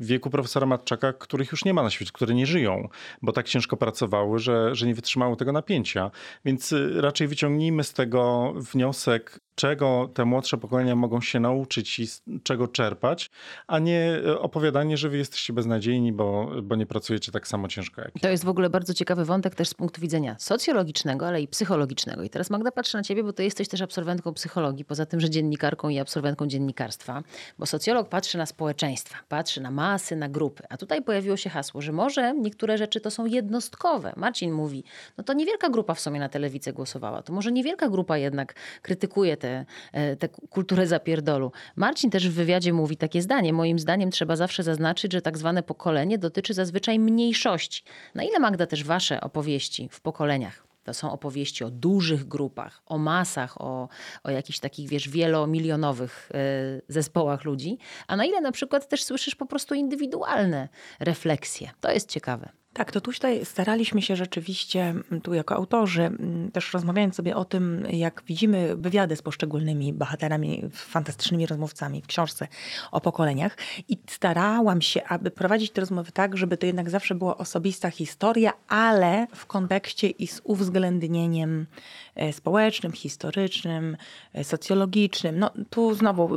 wieku 0.00 0.30
profesora 0.30 0.66
Matczaka, 0.66 1.12
których 1.12 1.52
już 1.52 1.64
nie 1.64 1.74
ma 1.74 1.82
na 1.82 1.90
świecie, 1.90 2.10
które 2.14 2.34
nie 2.34 2.46
żyją, 2.46 2.88
bo 3.22 3.32
tak 3.32 3.48
ciężko 3.48 3.76
pracowały, 3.76 4.38
że, 4.38 4.74
że 4.74 4.86
nie 4.86 4.94
wytrzymały 4.94 5.36
tego 5.36 5.52
napięcia. 5.52 6.10
Więc 6.44 6.72
y, 6.72 7.00
raczej 7.00 7.28
wyciągnijmy 7.28 7.84
z 7.84 7.92
tego 7.92 8.52
wniosek, 8.56 9.40
czego 9.58 10.10
te 10.14 10.24
młodsze 10.24 10.58
pokolenia 10.58 10.96
mogą 10.96 11.20
się 11.20 11.40
nauczyć 11.40 11.98
i 11.98 12.06
z 12.06 12.22
czego 12.42 12.68
czerpać, 12.68 13.30
a 13.66 13.78
nie 13.78 14.20
e, 14.26 14.38
opowiadanie, 14.38 14.96
że 14.96 15.08
wy 15.08 15.18
jesteście 15.18 15.52
beznadziejni, 15.52 16.12
bo, 16.12 16.50
bo 16.62 16.76
nie 16.76 16.86
pracujecie 16.86 17.32
tak 17.32 17.48
samo 17.48 17.68
ciężko 17.68 18.00
jak 18.00 18.10
To 18.20 18.28
jest 18.28 18.44
w 18.44 18.48
ogóle 18.48 18.70
bardzo 18.70 18.94
ciekawy 18.94 19.24
wątek 19.24 19.54
też 19.54 19.68
z 19.68 19.74
punktu 19.74 20.00
widzenia 20.00 20.36
socjologicznego, 20.38 21.26
ale 21.26 21.42
i 21.42 21.48
psychologicznego. 21.48 22.22
I 22.22 22.30
teraz 22.30 22.50
Magda 22.50 22.70
patrzę 22.70 22.98
na 22.98 23.04
ciebie, 23.04 23.24
bo 23.24 23.32
ty 23.32 23.44
jesteś 23.44 23.68
też 23.68 23.80
absolwentką 23.80 24.34
psychologii, 24.34 24.84
poza 24.84 25.06
tym, 25.06 25.20
że 25.20 25.30
dziennikarką 25.30 25.88
i 25.88 25.98
absolwentką 25.98 26.46
dziennikarstwa, 26.46 27.22
bo 27.58 27.66
socjolog 27.66 28.08
patrzy 28.08 28.38
na 28.38 28.46
społeczeństwa, 28.46 29.16
patrzy 29.28 29.60
na 29.60 29.70
masy, 29.70 30.16
na 30.16 30.28
grupy. 30.28 30.62
A 30.68 30.76
tutaj 30.76 31.02
pojawiło 31.02 31.36
się 31.36 31.50
hasło, 31.50 31.80
że 31.80 31.92
może 31.92 32.34
niektóre 32.34 32.78
rzeczy 32.78 33.00
to 33.00 33.10
są 33.10 33.26
jednostkowe. 33.26 34.12
Marcin 34.16 34.52
mówi, 34.52 34.84
no 35.16 35.24
to 35.24 35.32
niewielka 35.32 35.68
grupa 35.68 35.94
w 35.94 36.00
sumie 36.00 36.20
na 36.20 36.28
telewizję 36.28 36.72
głosowała, 36.72 37.22
to 37.22 37.32
może 37.32 37.52
niewielka 37.52 37.88
grupa 37.88 38.18
jednak 38.18 38.54
krytykuje 38.82 39.36
te 39.36 39.47
tę 39.48 39.64
e, 39.92 40.16
te 40.16 40.28
kulturę 40.28 40.86
zapierdolu. 40.86 41.52
Marcin 41.76 42.10
też 42.10 42.28
w 42.28 42.34
wywiadzie 42.34 42.72
mówi 42.72 42.96
takie 42.96 43.22
zdanie. 43.22 43.52
Moim 43.52 43.78
zdaniem 43.78 44.10
trzeba 44.10 44.36
zawsze 44.36 44.62
zaznaczyć, 44.62 45.12
że 45.12 45.22
tak 45.22 45.38
zwane 45.38 45.62
pokolenie 45.62 46.18
dotyczy 46.18 46.54
zazwyczaj 46.54 46.98
mniejszości. 46.98 47.82
Na 48.14 48.22
ile 48.22 48.38
Magda 48.38 48.66
też 48.66 48.84
wasze 48.84 49.20
opowieści 49.20 49.88
w 49.92 50.00
pokoleniach 50.00 50.68
to 50.88 50.94
są 50.94 51.12
opowieści 51.12 51.64
o 51.64 51.70
dużych 51.70 52.28
grupach, 52.28 52.82
o 52.86 52.98
masach, 52.98 53.60
o, 53.60 53.88
o 54.24 54.30
jakichś 54.30 54.58
takich, 54.58 54.88
wiesz, 54.88 55.08
wielomilionowych 55.08 56.30
y, 56.30 56.82
zespołach 56.88 57.44
ludzi, 57.44 57.78
a 58.06 58.16
na 58.16 58.24
ile 58.24 58.40
na 58.40 58.52
przykład 58.52 58.88
też 58.88 59.04
słyszysz 59.04 59.34
po 59.34 59.46
prostu 59.46 59.74
indywidualne 59.74 60.68
refleksje. 61.00 61.70
To 61.80 61.92
jest 61.92 62.10
ciekawe. 62.10 62.48
Tak, 62.78 62.92
to 62.92 63.00
tutaj 63.00 63.44
staraliśmy 63.44 64.02
się 64.02 64.16
rzeczywiście, 64.16 64.80
mm, 64.80 65.20
tu 65.22 65.34
jako 65.34 65.54
autorzy, 65.54 66.02
mm, 66.02 66.50
też 66.50 66.72
rozmawiając 66.72 67.16
sobie 67.16 67.36
o 67.36 67.44
tym, 67.44 67.86
jak 67.90 68.22
widzimy 68.26 68.76
wywiady 68.76 69.16
z 69.16 69.22
poszczególnymi 69.22 69.92
bohaterami, 69.92 70.62
fantastycznymi 70.72 71.46
rozmówcami 71.46 72.02
w 72.02 72.06
książce 72.06 72.48
o 72.92 73.00
pokoleniach 73.00 73.56
i 73.88 73.98
starałam 74.06 74.82
się, 74.82 75.04
aby 75.04 75.30
prowadzić 75.30 75.70
te 75.70 75.80
rozmowy 75.80 76.12
tak, 76.12 76.36
żeby 76.36 76.56
to 76.56 76.66
jednak 76.66 76.90
zawsze 76.90 77.14
była 77.14 77.36
osobista 77.36 77.90
historia, 77.90 78.52
ale 78.68 79.26
w 79.34 79.46
kontekście 79.46 80.08
i 80.08 80.26
z 80.26 80.40
uwzględnieniem 80.44 81.66
e, 82.14 82.32
społecznym, 82.32 82.92
historycznym, 82.92 83.96
e, 84.34 84.44
socjologicznym. 84.44 85.38
No 85.38 85.50
tu 85.70 85.94
znowu 85.94 86.30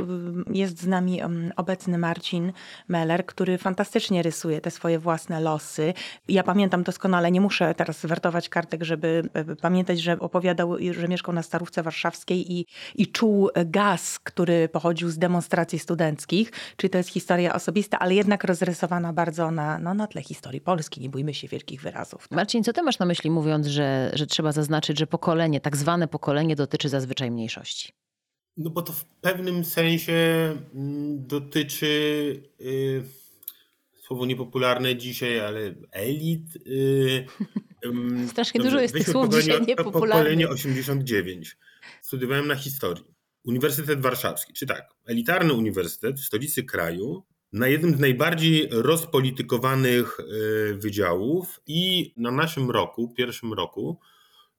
jest 0.54 0.82
z 0.82 0.88
nami 0.88 1.21
mm, 1.21 1.51
obecny 1.56 1.97
Marcin 1.97 2.54
Meller, 2.88 3.25
który 3.25 3.58
fantastycznie 3.58 4.23
rysuje 4.23 4.62
te 4.62 4.71
swoje 4.71 4.99
własne 4.99 5.41
losy. 5.41 5.93
Ja 6.32 6.44
pamiętam 6.44 6.84
doskonale, 6.84 7.32
nie 7.32 7.41
muszę 7.41 7.76
teraz 7.76 8.06
wertować 8.06 8.50
kartek, 8.50 8.84
żeby 8.84 9.24
e, 9.34 9.56
pamiętać, 9.56 10.02
że 10.02 10.20
opowiadał, 10.20 10.76
że 10.91 11.08
mieszkał 11.08 11.34
na 11.34 11.44
Starówce 11.44 11.84
Warszawskiej 11.84 12.52
i, 12.54 12.65
i 12.96 13.08
czuł 13.08 13.50
gaz, 13.65 14.20
który 14.20 14.70
pochodził 14.70 15.10
z 15.10 15.17
demonstracji 15.17 15.80
studenckich. 15.80 16.52
Czyli 16.78 16.91
to 16.91 16.98
jest 16.98 17.10
historia 17.10 17.54
osobista, 17.54 18.00
ale 18.00 18.15
jednak 18.15 18.44
rozrysowana 18.44 19.13
bardzo 19.13 19.52
na, 19.52 19.80
no, 19.80 19.94
na 19.94 20.08
tle 20.08 20.22
historii 20.22 20.62
Polski. 20.62 21.02
Nie 21.02 21.10
bójmy 21.10 21.34
się 21.34 21.48
wielkich 21.48 21.82
wyrazów. 21.82 22.28
Marcin, 22.32 22.63
co 22.63 22.74
ty 22.74 22.84
masz 22.84 23.00
na 23.00 23.06
myśli 23.06 23.30
mówiąc, 23.30 23.67
że, 23.67 24.12
że 24.13 24.28
trzeba 24.28 24.52
zaznaczyć, 24.52 25.00
że 25.00 25.08
pokolenie, 25.08 25.62
tak 25.62 25.78
zwane 25.78 26.08
pokolenie 26.08 26.56
dotyczy 26.56 26.89
zazwyczaj 26.89 27.32
mniejszości? 27.32 27.91
No 28.58 28.70
bo 28.70 28.82
to 28.82 28.94
w 28.94 29.06
pewnym 29.06 29.65
sensie 29.65 30.13
mm, 30.74 31.28
dotyczy... 31.28 32.44
Yy 32.60 33.20
słowo 34.12 34.26
niepopularne 34.26 34.95
dzisiaj, 34.95 35.39
ale 35.39 35.74
elit. 35.91 36.65
Yy, 36.65 37.26
Strasznie 38.28 38.58
dobrze, 38.58 38.71
dużo 38.71 38.82
jest 38.82 38.93
tych 38.93 39.10
słów 39.10 39.30
dzisiaj 39.30 39.62
niepopularnych. 39.62 40.17
Pokolenie 40.17 40.50
89. 40.50 41.58
Studiowałem 42.02 42.47
na 42.47 42.56
historii. 42.56 43.06
Uniwersytet 43.43 44.02
Warszawski, 44.02 44.54
czy 44.54 44.65
tak, 44.65 44.93
elitarny 45.06 45.54
uniwersytet 45.54 46.19
w 46.19 46.26
stolicy 46.26 46.63
kraju, 46.63 47.24
na 47.54 47.67
jednym 47.67 47.95
z 47.95 48.00
najbardziej 48.00 48.67
rozpolitykowanych 48.71 50.19
y, 50.19 50.76
wydziałów 50.76 51.62
i 51.67 52.13
na 52.17 52.32
naszym 52.32 52.71
roku, 52.71 53.13
pierwszym 53.17 53.54
roku, 53.54 54.00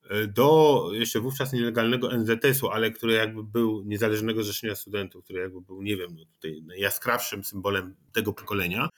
y, 0.05 0.27
do 0.27 0.89
jeszcze 0.93 1.21
wówczas 1.21 1.53
nielegalnego 1.53 2.19
NZS-u, 2.19 2.69
ale 2.69 2.91
który 2.91 3.13
jakby 3.13 3.45
był 3.45 3.83
niezależnego 3.85 4.43
zrzeszenia 4.43 4.75
studentów, 4.75 5.25
który 5.25 5.41
jakby 5.41 5.61
był, 5.61 5.83
nie 5.83 5.97
wiem, 5.97 6.11
no 6.17 6.25
tutaj 6.35 6.63
najjaskrawszym 6.63 7.45
symbolem 7.45 7.95
tego 8.13 8.33
pokolenia, 8.33 8.89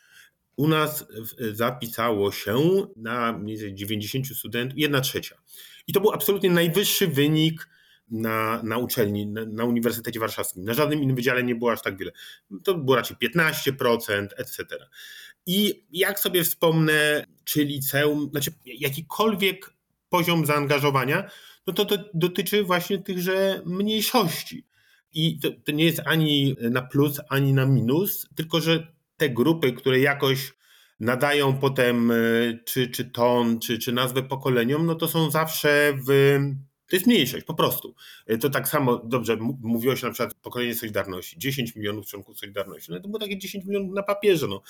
u 0.56 0.68
nas 0.68 1.04
zapisało 1.52 2.32
się 2.32 2.86
na 2.96 3.32
mniej 3.32 3.56
więcej 3.56 3.74
90 3.74 4.26
studentów, 4.26 4.78
jedna 4.78 5.00
trzecia. 5.00 5.36
I 5.86 5.92
to 5.92 6.00
był 6.00 6.12
absolutnie 6.12 6.50
najwyższy 6.50 7.08
wynik 7.08 7.68
na, 8.10 8.62
na 8.62 8.78
uczelni, 8.78 9.26
na, 9.26 9.44
na, 9.44 9.64
Uniwersytecie 9.64 10.20
Warszawskim. 10.20 10.64
Na 10.64 10.74
żadnym 10.74 11.02
innym 11.02 11.16
wydziale 11.16 11.42
nie 11.42 11.54
było 11.54 11.72
aż 11.72 11.82
tak 11.82 11.98
wiele. 11.98 12.12
To 12.64 12.74
było 12.74 12.96
raczej 12.96 13.16
15%, 13.16 14.28
etc. 14.36 14.64
I 15.46 15.84
jak 15.92 16.20
sobie 16.20 16.44
wspomnę, 16.44 17.26
czy 17.44 17.64
liceum, 17.64 18.28
znaczy 18.30 18.52
jakikolwiek 18.64 19.74
poziom 20.08 20.46
zaangażowania, 20.46 21.30
no 21.66 21.72
to 21.72 21.84
to 21.84 21.96
dotyczy 22.14 22.64
właśnie 22.64 22.98
tychże 22.98 23.62
mniejszości. 23.66 24.66
I 25.12 25.38
to, 25.38 25.48
to 25.64 25.72
nie 25.72 25.84
jest 25.84 26.00
ani 26.04 26.56
na 26.70 26.82
plus, 26.82 27.20
ani 27.28 27.52
na 27.52 27.66
minus, 27.66 28.28
tylko 28.34 28.60
że 28.60 28.93
te 29.16 29.30
grupy, 29.30 29.72
które 29.72 30.00
jakoś 30.00 30.52
nadają 31.00 31.58
potem 31.58 32.10
e, 32.10 32.14
czy, 32.64 32.88
czy 32.88 33.04
ton, 33.04 33.60
czy, 33.60 33.78
czy 33.78 33.92
nazwę 33.92 34.22
pokoleniom, 34.22 34.86
no 34.86 34.94
to 34.94 35.08
są 35.08 35.30
zawsze 35.30 35.92
w. 36.06 36.38
To 36.88 36.96
jest 36.96 37.06
mniejszość, 37.06 37.44
po 37.44 37.54
prostu. 37.54 37.94
E, 38.26 38.38
to 38.38 38.50
tak 38.50 38.68
samo, 38.68 38.98
dobrze, 38.98 39.36
mówiło 39.60 39.96
się 39.96 40.06
na 40.06 40.12
przykład 40.12 40.34
pokolenie 40.34 40.74
Solidarności, 40.74 41.38
10 41.38 41.76
milionów 41.76 42.06
członków 42.06 42.38
Solidarności, 42.38 42.92
no 42.92 43.00
to 43.00 43.08
było 43.08 43.18
takie 43.18 43.38
10 43.38 43.64
milionów 43.64 43.94
na 43.94 44.02
papierze, 44.02 44.46
no 44.48 44.62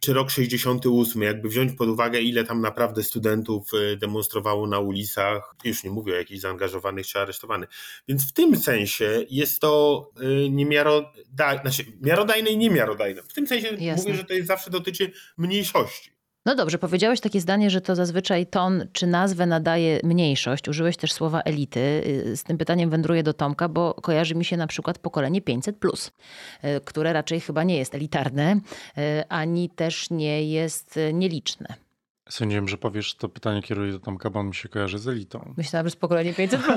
czy 0.00 0.12
rok 0.12 0.30
68, 0.30 1.22
jakby 1.22 1.48
wziąć 1.48 1.72
pod 1.72 1.88
uwagę, 1.88 2.20
ile 2.20 2.44
tam 2.44 2.60
naprawdę 2.60 3.02
studentów 3.02 3.70
y, 3.74 3.96
demonstrowało 3.96 4.66
na 4.66 4.78
ulicach, 4.78 5.54
już 5.64 5.84
nie 5.84 5.90
mówię 5.90 6.12
o 6.12 6.16
jakichś 6.16 6.40
zaangażowanych 6.40 7.06
czy 7.06 7.18
aresztowanych. 7.18 7.68
Więc 8.08 8.28
w 8.28 8.32
tym 8.32 8.56
sensie 8.56 9.24
jest 9.30 9.60
to 9.60 10.04
y, 10.46 10.50
niemiarodajne, 10.50 11.62
znaczy 11.62 11.84
miarodajne 12.00 12.50
i 12.50 12.56
niemiarodajne. 12.56 13.22
W 13.22 13.32
tym 13.32 13.46
sensie 13.46 13.68
Jasne. 13.68 14.02
mówię, 14.02 14.14
że 14.14 14.24
to 14.24 14.34
jest 14.34 14.48
zawsze 14.48 14.70
dotyczy 14.70 15.12
mniejszości. 15.38 16.19
No 16.46 16.54
dobrze, 16.54 16.78
powiedziałeś 16.78 17.20
takie 17.20 17.40
zdanie, 17.40 17.70
że 17.70 17.80
to 17.80 17.94
zazwyczaj 17.94 18.46
ton 18.46 18.86
czy 18.92 19.06
nazwę 19.06 19.46
nadaje 19.46 20.00
mniejszość. 20.04 20.68
Użyłeś 20.68 20.96
też 20.96 21.12
słowa 21.12 21.40
elity. 21.40 21.80
Y, 22.26 22.36
z 22.36 22.44
tym 22.44 22.58
pytaniem 22.58 22.90
wędruję 22.90 23.22
do 23.22 23.34
Tomka, 23.34 23.68
bo 23.68 23.94
kojarzy 23.94 24.34
mi 24.34 24.44
się 24.44 24.56
na 24.56 24.66
przykład 24.66 24.98
pokolenie 24.98 25.40
500, 25.40 25.76
y, 25.84 26.80
które 26.84 27.12
raczej 27.12 27.40
chyba 27.40 27.64
nie 27.64 27.76
jest 27.76 27.94
elitarne, 27.94 28.52
y, 28.98 29.28
ani 29.28 29.70
też 29.70 30.10
nie 30.10 30.44
jest 30.44 30.98
nieliczne. 31.12 31.89
Sądziłem, 32.30 32.68
że 32.68 32.76
powiesz 32.76 33.14
to 33.14 33.28
pytanie 33.28 33.62
kieruję 33.62 33.92
do 33.92 34.00
Tomka, 34.00 34.30
bo 34.30 34.40
on 34.40 34.46
mi 34.46 34.54
się 34.54 34.68
kojarzy 34.68 34.98
z 34.98 35.08
elitą. 35.08 35.54
Myślałam, 35.56 35.86
że 35.86 35.90
z 35.90 35.96
pokolenie 35.96 36.34
500 36.34 36.60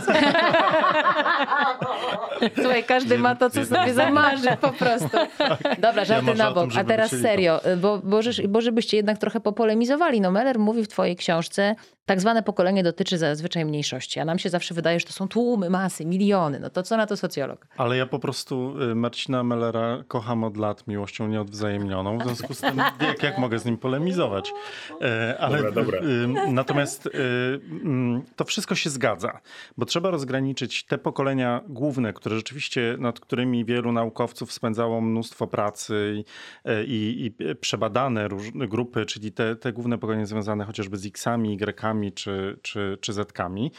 Słuchaj, 2.62 2.84
każdy 2.84 3.18
ma 3.18 3.36
to, 3.36 3.50
co 3.50 3.66
sobie 3.66 3.94
zamarzy 3.94 4.58
po 4.62 4.70
prostu. 4.70 5.18
Dobra, 5.80 6.06
żarty 6.06 6.30
ja 6.30 6.36
na 6.36 6.52
bok. 6.52 6.70
A 6.76 6.84
teraz 6.84 7.12
serio, 7.12 7.62
bo, 7.78 7.98
bo, 7.98 8.20
bo 8.50 8.62
żebyście 8.62 8.98
jednak 8.98 9.18
trochę 9.18 9.39
popolemizowali. 9.39 10.22
No 10.22 10.32
Meller 10.32 10.60
mówi 10.60 10.84
w 10.84 10.88
twojej 10.88 11.16
książce, 11.16 11.76
tak 12.06 12.22
zwane 12.22 12.44
pokolenie 12.44 12.84
dotyczy 12.84 13.18
zazwyczaj 13.18 13.66
mniejszości, 13.66 14.20
a 14.20 14.26
nam 14.26 14.39
się 14.39 14.50
zawsze 14.50 14.74
wydaje, 14.74 15.00
że 15.00 15.06
to 15.06 15.13
są 15.13 15.28
tłumy, 15.28 15.70
masy, 15.70 16.06
miliony. 16.06 16.60
No 16.60 16.70
to 16.70 16.84
co 16.84 16.98
na 16.98 17.06
to 17.06 17.18
socjolog? 17.18 17.68
Ale 17.78 17.98
ja 17.98 18.06
po 18.06 18.20
prostu 18.20 18.82
y, 18.92 18.96
Marcina 18.96 19.44
Mellera 19.44 20.04
kocham 20.08 20.44
od 20.44 20.58
lat 20.58 20.88
miłością 20.88 21.28
nieodwzajemnioną, 21.28 22.18
w 22.18 22.24
związku 22.24 22.54
z 22.54 22.62
tym 22.62 22.78
jak, 23.08 23.24
jak 23.24 23.38
mogę 23.38 23.60
z 23.60 23.66
nim 23.66 23.78
polemizować. 23.78 24.54
E, 25.02 25.38
ale, 25.39 25.58
dobra, 25.58 25.72
dobra. 25.72 26.00
Y, 26.00 26.52
natomiast 26.52 27.06
y, 27.06 27.12
mm, 27.84 28.22
to 28.36 28.46
wszystko 28.46 28.76
się 28.76 28.89
zgadza, 28.89 29.39
bo 29.78 29.86
trzeba 29.86 30.12
rozgraniczyć 30.12 30.86
te 30.86 30.98
pokolenia 30.98 31.62
główne, 31.68 32.13
które 32.13 32.36
rzeczywiście, 32.36 32.96
nad 33.00 33.20
którymi 33.20 33.66
wielu 33.66 33.92
naukowców 33.92 34.54
spędzało 34.54 35.02
mnóstwo 35.02 35.48
pracy 35.48 36.16
i, 36.16 36.26
i, 36.88 37.26
i 37.26 37.56
przebadane 37.56 38.28
różne 38.28 38.68
grupy, 38.68 39.06
czyli 39.06 39.32
te, 39.32 39.56
te 39.56 39.74
główne 39.74 39.98
pokolenia 39.98 40.26
związane 40.26 40.66
chociażby 40.66 40.98
z 40.98 41.06
X-ami, 41.06 41.54
Y-ami, 41.54 41.92
czy, 42.13 42.60
czy, 42.62 42.97
czy 43.01 43.13
zetkami. 43.13 43.71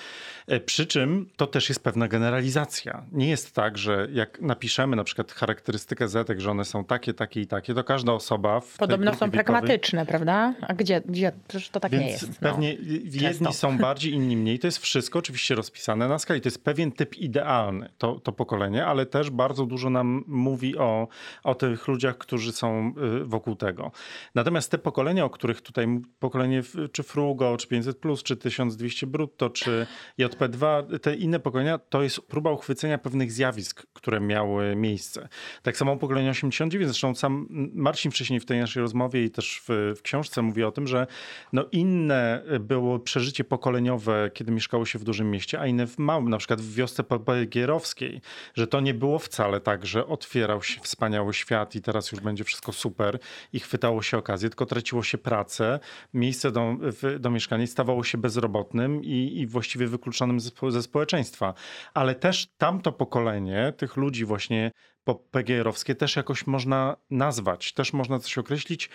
E, 0.47 0.61
przy 0.61 0.87
czym 0.87 1.31
to 1.37 1.47
też 1.47 1.69
jest 1.69 1.83
pewna 1.83 2.09
generalizacja. 2.09 3.05
Nie 3.13 3.29
jest 3.29 3.55
tak, 3.55 3.79
że 3.79 4.09
jak 4.13 4.41
napiszemy 4.41 4.97
na 4.97 5.05
przykład 5.05 5.33
charakterystykę 5.33 6.09
zetek, 6.09 6.41
że 6.41 6.51
one 6.51 6.65
są 6.65 6.85
takie, 6.85 7.15
takie 7.15 7.41
i 7.41 7.47
takie, 7.47 7.75
to 7.75 7.85
każda 7.85 8.13
osoba 8.13 8.61
w 8.61 8.77
Podobno 8.77 9.11
są 9.11 9.31
wiekowej... 9.31 9.45
pragmatyczne, 9.45 10.07
prawda? 10.07 10.55
A 10.61 10.75
gdzie? 10.75 11.01
gdzie? 11.09 11.33
Przecież 11.49 11.71
to 11.71 11.81
tak 11.81 11.93
Więc 11.93 12.03
nie 12.03 12.11
jest. 12.11 12.29
No. 12.29 12.51
Pewnie 12.51 12.77
jedni 13.05 13.53
są 13.53 13.79
bardziej, 13.79 14.13
inni 14.13 14.37
mniej. 14.37 14.59
To 14.59 14.67
jest 14.67 14.79
wszystko 14.79 15.19
oczywiście 15.19 15.55
rozpisane 15.55 16.09
na 16.09 16.19
skali. 16.19 16.41
To 16.41 16.47
jest 16.47 16.65
pewien 16.65 16.93
typ 16.93 17.17
idealny, 17.17 17.89
to, 17.99 18.21
to 18.21 18.33
pokolenie, 18.33 18.87
ale 18.87 19.07
też 19.07 19.31
bardzo 19.31 19.67
dużo 19.67 19.91
nam 19.91 20.25
mówi 20.27 20.79
o, 20.79 21.09
o 21.45 21.55
tych 21.55 21.89
ludziach, 21.89 22.19
którzy 22.19 22.53
są 22.53 22.95
y, 23.23 23.25
wokół 23.25 23.57
tego. 23.57 23.91
Natomiast 24.35 24.71
te 24.71 24.79
pokolenia, 24.79 25.25
o 25.25 25.31
których 25.31 25.61
tutaj, 25.61 25.87
pokolenie 26.19 26.63
czy 26.93 27.03
Frugo, 27.03 27.57
czy 27.57 27.69
500 27.69 28.04
plus, 28.05 28.23
czy 28.23 28.37
1200 28.37 29.07
brutto, 29.07 29.51
czy 29.51 29.87
JP2, 30.19 30.85
te 30.99 31.15
inne 31.15 31.41
pokolenia, 31.41 31.79
to 31.79 32.03
jest 32.03 32.21
próba 32.21 32.51
uchwycenia 32.51 32.99
pewnych 32.99 33.33
zjawisk, 33.33 33.87
które 33.93 34.21
miały 34.21 34.77
miejsce. 34.77 35.29
Tak 35.63 35.77
samo 35.77 35.97
pokolenie 35.97 36.31
89, 36.31 36.87
zresztą 36.87 37.15
sam 37.15 37.47
Marcin 37.75 38.11
wcześniej 38.11 38.41
w 38.41 38.45
tej 38.45 38.61
naszej 38.61 38.81
rozmowie 38.81 39.25
i 39.25 39.31
też 39.31 39.63
w, 39.69 39.95
w 39.99 40.03
książce 40.03 40.43
mówi 40.43 40.65
o 40.65 40.73
tym, 40.73 40.87
że 40.87 41.07
no 41.53 41.65
inne 41.73 42.43
było 42.61 42.99
przeżycie 42.99 43.45
pokoleniowe, 43.45 44.31
kiedy 44.35 44.53
mieszkało 44.53 44.87
się 44.87 44.99
w 44.99 45.05
dużym 45.05 45.31
mieście, 45.31 45.61
a 45.61 45.67
inne 45.67 45.87
w 45.87 45.99
małym, 45.99 46.29
na 46.29 46.39
przykład 46.39 46.61
w 46.61 46.75
wiosce 46.75 47.05
Papagierowskiej, 47.05 48.21
że 48.55 48.67
to 48.67 48.81
nie 48.81 48.95
było 48.95 49.19
wcale 49.19 49.61
tak, 49.61 49.87
że 49.87 50.07
otwierał 50.07 50.63
się 50.63 50.81
wspaniały 50.81 51.35
świat 51.35 51.75
i 51.75 51.81
teraz 51.81 52.13
już 52.13 52.21
będzie 52.21 52.45
wszystko 52.45 52.73
super 52.73 53.19
i 53.53 53.61
chwytało 53.61 54.03
się 54.03 54.19
okazję, 54.19 54.49
tylko 54.49 54.67
traciło 54.67 55.03
się 55.03 55.19
pracę, 55.19 55.81
miejsce 56.15 56.53
do, 56.53 56.77
do 57.21 57.31
mieszkania 57.31 57.65
stawało 57.67 57.94
stawało 57.95 58.05
się 58.05 58.19
bezrobotnym 58.19 59.05
i, 59.05 59.41
i 59.41 59.47
właściwie 59.47 59.87
wykluczonym 59.87 60.41
ze, 60.41 60.51
ze 60.69 60.83
społeczeństwa. 60.83 61.55
Ale 61.95 62.15
też 62.15 62.49
tamto 62.57 62.93
pokolenie 62.93 63.73
tych 63.77 63.97
ludzi 63.97 64.25
właśnie 64.25 64.71
PGR-owskie 65.05 65.95
też 65.95 66.17
jakoś 66.17 66.47
można 66.47 66.97
nazwać, 67.11 67.73
też 67.73 67.93
można 67.93 68.19
coś 68.19 68.39
określić, 68.39 68.91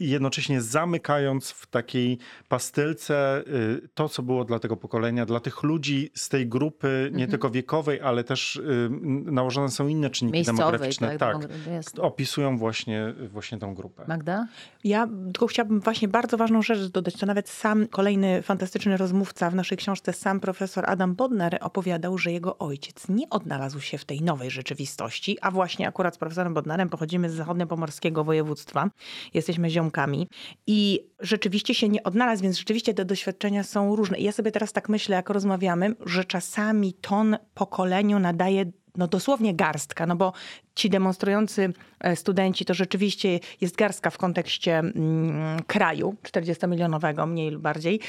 jednocześnie 0.00 0.60
zamykając 0.60 1.50
w 1.50 1.66
takiej 1.66 2.18
pastylce 2.48 3.44
y, 3.46 3.88
to, 3.94 4.08
co 4.08 4.22
było 4.22 4.44
dla 4.44 4.58
tego 4.58 4.76
pokolenia, 4.76 5.26
dla 5.26 5.40
tych 5.40 5.62
ludzi 5.62 6.10
z 6.14 6.28
tej 6.28 6.48
grupy, 6.48 7.00
nie 7.02 7.08
mhm. 7.08 7.30
tylko 7.30 7.50
wiekowej, 7.50 8.00
ale 8.00 8.24
też 8.24 8.56
y, 8.56 8.88
nałożone 9.24 9.68
są 9.68 9.88
inne 9.88 10.10
czynniki 10.10 10.34
Miejscowej, 10.34 10.58
demograficzne. 10.58 11.18
Tak, 11.18 11.36
tak 11.42 11.50
opisują 11.98 12.58
właśnie, 12.58 13.14
właśnie 13.28 13.58
tą 13.58 13.74
grupę. 13.74 14.04
Magda? 14.08 14.48
Ja 14.84 15.08
tylko 15.24 15.46
chciałabym 15.46 15.80
właśnie 15.80 16.08
bardzo 16.08 16.36
ważną 16.36 16.62
rzecz 16.62 16.80
dodać. 16.80 17.14
To 17.14 17.26
nawet 17.26 17.48
sam 17.48 17.86
kolejny 17.86 18.42
fantastyczny 18.42 18.96
rozmówca 18.96 19.50
w 19.50 19.54
naszej 19.54 19.78
książce, 19.78 20.12
sam 20.12 20.40
profesor 20.40 20.84
Adam 20.90 21.14
Bodnar 21.14 21.58
opowiadał, 21.60 22.18
że 22.18 22.32
jego 22.32 22.58
ojciec 22.58 23.08
nie 23.08 23.30
odnalazł 23.30 23.80
się 23.80 23.98
w 23.98 24.04
tej 24.04 24.22
nowej 24.22 24.50
rzeczywistości, 24.50 25.37
a 25.42 25.50
właśnie 25.50 25.88
akurat 25.88 26.14
z 26.14 26.18
profesorem 26.18 26.54
Bodnarem 26.54 26.88
pochodzimy 26.88 27.30
z 27.30 27.34
zachodniopomorskiego 27.34 28.24
województwa. 28.24 28.90
Jesteśmy 29.34 29.70
ziomkami 29.70 30.28
i 30.66 31.00
rzeczywiście 31.20 31.74
się 31.74 31.88
nie 31.88 32.02
odnalazł, 32.02 32.42
więc 32.42 32.58
rzeczywiście 32.58 32.94
te 32.94 33.04
doświadczenia 33.04 33.64
są 33.64 33.96
różne. 33.96 34.18
I 34.18 34.24
ja 34.24 34.32
sobie 34.32 34.50
teraz 34.52 34.72
tak 34.72 34.88
myślę, 34.88 35.16
jak 35.16 35.30
rozmawiamy, 35.30 35.94
że 36.06 36.24
czasami 36.24 36.92
ton 36.92 37.36
pokoleniu 37.54 38.18
nadaje 38.18 38.64
no 38.98 39.06
dosłownie 39.08 39.54
garstka, 39.54 40.06
no 40.06 40.16
bo 40.16 40.32
ci 40.74 40.90
demonstrujący 40.90 41.72
e, 42.00 42.16
studenci 42.16 42.64
to 42.64 42.74
rzeczywiście 42.74 43.40
jest 43.60 43.76
garstka 43.76 44.10
w 44.10 44.18
kontekście 44.18 44.78
mm, 44.78 45.62
kraju 45.62 46.16
40-milionowego, 46.22 47.26
mniej 47.26 47.50
lub 47.50 47.62
bardziej. 47.62 48.00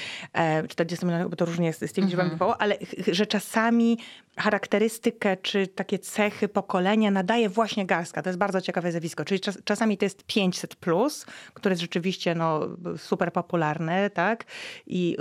40-milionowego, 0.67 1.25
e, 1.25 1.29
bo 1.29 1.35
to 1.35 1.45
różnie 1.45 1.67
jest 1.67 1.85
z 1.87 1.93
tymi 1.93 2.07
liczbami 2.07 2.31
mhm. 2.31 2.53
ale 2.59 2.77
że 3.11 3.25
czasami 3.25 3.97
charakterystykę 4.37 5.37
czy 5.37 5.67
takie 5.67 5.99
cechy 5.99 6.47
pokolenia 6.47 7.11
nadaje 7.11 7.49
właśnie 7.49 7.85
garstka. 7.85 8.21
To 8.21 8.29
jest 8.29 8.39
bardzo 8.39 8.61
ciekawe 8.61 8.91
zjawisko. 8.91 9.25
Czyli 9.25 9.39
czas, 9.39 9.57
czasami 9.63 9.97
to 9.97 10.05
jest 10.05 10.23
500 10.23 10.75
plus, 10.75 11.25
które 11.53 11.73
jest 11.73 11.81
rzeczywiście 11.81 12.35
no, 12.35 12.61
super 12.97 13.33
popularne, 13.33 14.09
tak? 14.09 14.45
I, 14.87 15.17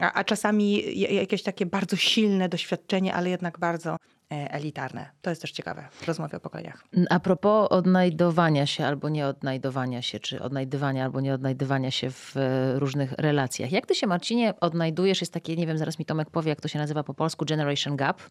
a, 0.00 0.12
a 0.12 0.24
czasami 0.24 0.98
jakieś 1.14 1.42
takie 1.42 1.66
bardzo 1.66 1.96
silne 1.96 2.48
doświadczenie, 2.48 3.14
ale 3.14 3.30
jednak 3.30 3.58
bardzo 3.58 3.96
elitarne. 4.30 5.10
To 5.22 5.30
jest 5.30 5.42
też 5.42 5.52
ciekawe 5.52 5.88
w 5.90 6.08
rozmowie 6.08 6.36
o 6.36 6.40
pokoleniach. 6.40 6.84
A 7.10 7.20
propos 7.20 7.68
odnajdowania 7.70 8.66
się 8.66 8.86
albo 8.86 9.08
nie 9.08 9.26
odnajdowania 9.26 10.02
się, 10.02 10.20
czy 10.20 10.42
odnajdywania 10.42 11.04
albo 11.04 11.20
nie 11.20 11.34
odnajdywania 11.34 11.90
się 11.90 12.10
w 12.10 12.36
e, 12.36 12.78
różnych 12.78 13.12
relacjach. 13.12 13.72
Jak 13.72 13.86
ty 13.86 13.94
się, 13.94 14.06
Marcinie, 14.06 14.54
odnajdujesz? 14.60 15.20
Jest 15.20 15.32
takie, 15.32 15.56
nie 15.56 15.66
wiem, 15.66 15.78
zaraz 15.78 15.98
mi 15.98 16.04
Tomek 16.04 16.30
powie, 16.30 16.48
jak 16.48 16.60
to 16.60 16.68
się 16.68 16.78
nazywa 16.78 17.04
po 17.04 17.14
polsku, 17.14 17.44
generation 17.44 17.96
gap 17.96 18.22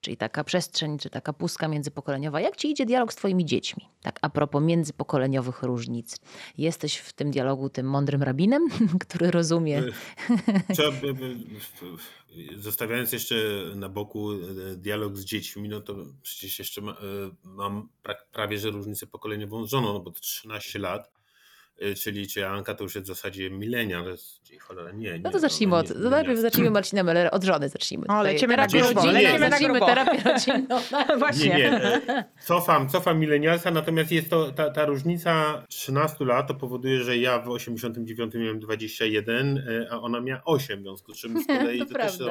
czyli 0.00 0.16
taka 0.16 0.44
przestrzeń, 0.44 0.98
czy 0.98 1.10
taka 1.10 1.32
pustka 1.32 1.68
międzypokoleniowa. 1.68 2.40
Jak 2.40 2.56
ci 2.56 2.70
idzie 2.70 2.86
dialog 2.86 3.12
z 3.12 3.16
twoimi 3.16 3.44
dziećmi? 3.44 3.88
Tak 4.02 4.18
a 4.22 4.30
propos 4.30 4.62
międzypokoleniowych 4.62 5.62
różnic. 5.62 6.16
Jesteś 6.58 6.96
w 6.96 7.12
tym 7.12 7.30
dialogu 7.30 7.68
tym 7.68 7.86
mądrym 7.86 8.22
rabinem, 8.22 8.68
który 9.06 9.30
rozumie... 9.30 9.82
Trzeba, 10.74 10.96
zostawiając 12.56 13.12
jeszcze 13.12 13.34
na 13.74 13.88
boku 13.88 14.32
e, 14.32 14.36
dialog 14.76 15.16
z 15.16 15.24
dziećmi, 15.24 15.68
no 15.68 15.80
to 15.80 15.96
przecież 16.22 16.58
jeszcze 16.58 16.80
e, 16.80 16.94
mam 17.44 17.88
prawie 18.32 18.58
że 18.58 18.70
różnicę 18.70 19.06
pokoleniową 19.06 19.66
z 19.66 19.70
żoną, 19.70 19.92
no 19.92 20.00
bo 20.00 20.10
to 20.10 20.20
13 20.20 20.78
lat 20.78 21.10
Y, 21.10 21.19
czyli 21.96 22.26
czy 22.26 22.46
Anka 22.46 22.74
to 22.74 22.84
już 22.84 22.94
jest 22.94 23.04
w 23.04 23.08
zasadzie 23.08 23.50
milenia, 23.50 24.02
to 24.02 24.10
jest, 24.10 24.40
cholera, 24.60 24.92
nie, 24.92 25.12
nie. 25.12 25.18
No 25.18 25.30
to 25.30 25.38
zacznijmy 25.38 25.76
od, 25.76 25.88
to 25.88 26.10
najpierw 26.10 26.38
zacznijmy 26.38 26.70
Marcina 26.70 27.02
Mellera, 27.02 27.30
od 27.30 27.44
żony 27.44 27.68
zacznijmy. 27.68 28.06
O, 28.06 28.22
lecimy 28.22 28.56
na 28.56 28.66
grubo, 28.66 29.06
lecimy 29.06 29.38
zacznijmy 29.38 29.80
terapię 29.80 30.30
rodzinną. 30.30 30.80
No, 31.08 31.18
właśnie. 31.18 31.48
Nie, 31.48 31.56
nie, 31.56 31.72
e, 31.72 32.24
cofam, 32.44 32.88
cofam 32.88 33.18
milenialsa, 33.18 33.70
natomiast 33.70 34.12
jest 34.12 34.30
to, 34.30 34.52
ta, 34.52 34.70
ta 34.70 34.84
różnica 34.84 35.64
13 35.68 36.24
lat 36.24 36.48
to 36.48 36.54
powoduje, 36.54 37.00
że 37.00 37.16
ja 37.16 37.38
w 37.38 37.48
89 37.48 38.34
miałem 38.34 38.60
21, 38.60 39.58
e, 39.58 39.86
a 39.90 40.00
ona 40.00 40.20
miała 40.20 40.42
8, 40.44 40.78
w 40.78 40.82
związku 40.82 41.14
z 41.14 41.18
czym 41.18 41.42
z 41.42 41.46
kolei 41.46 41.78
to, 41.80 41.86
to 41.86 41.94
też 41.94 42.12
są 42.12 42.24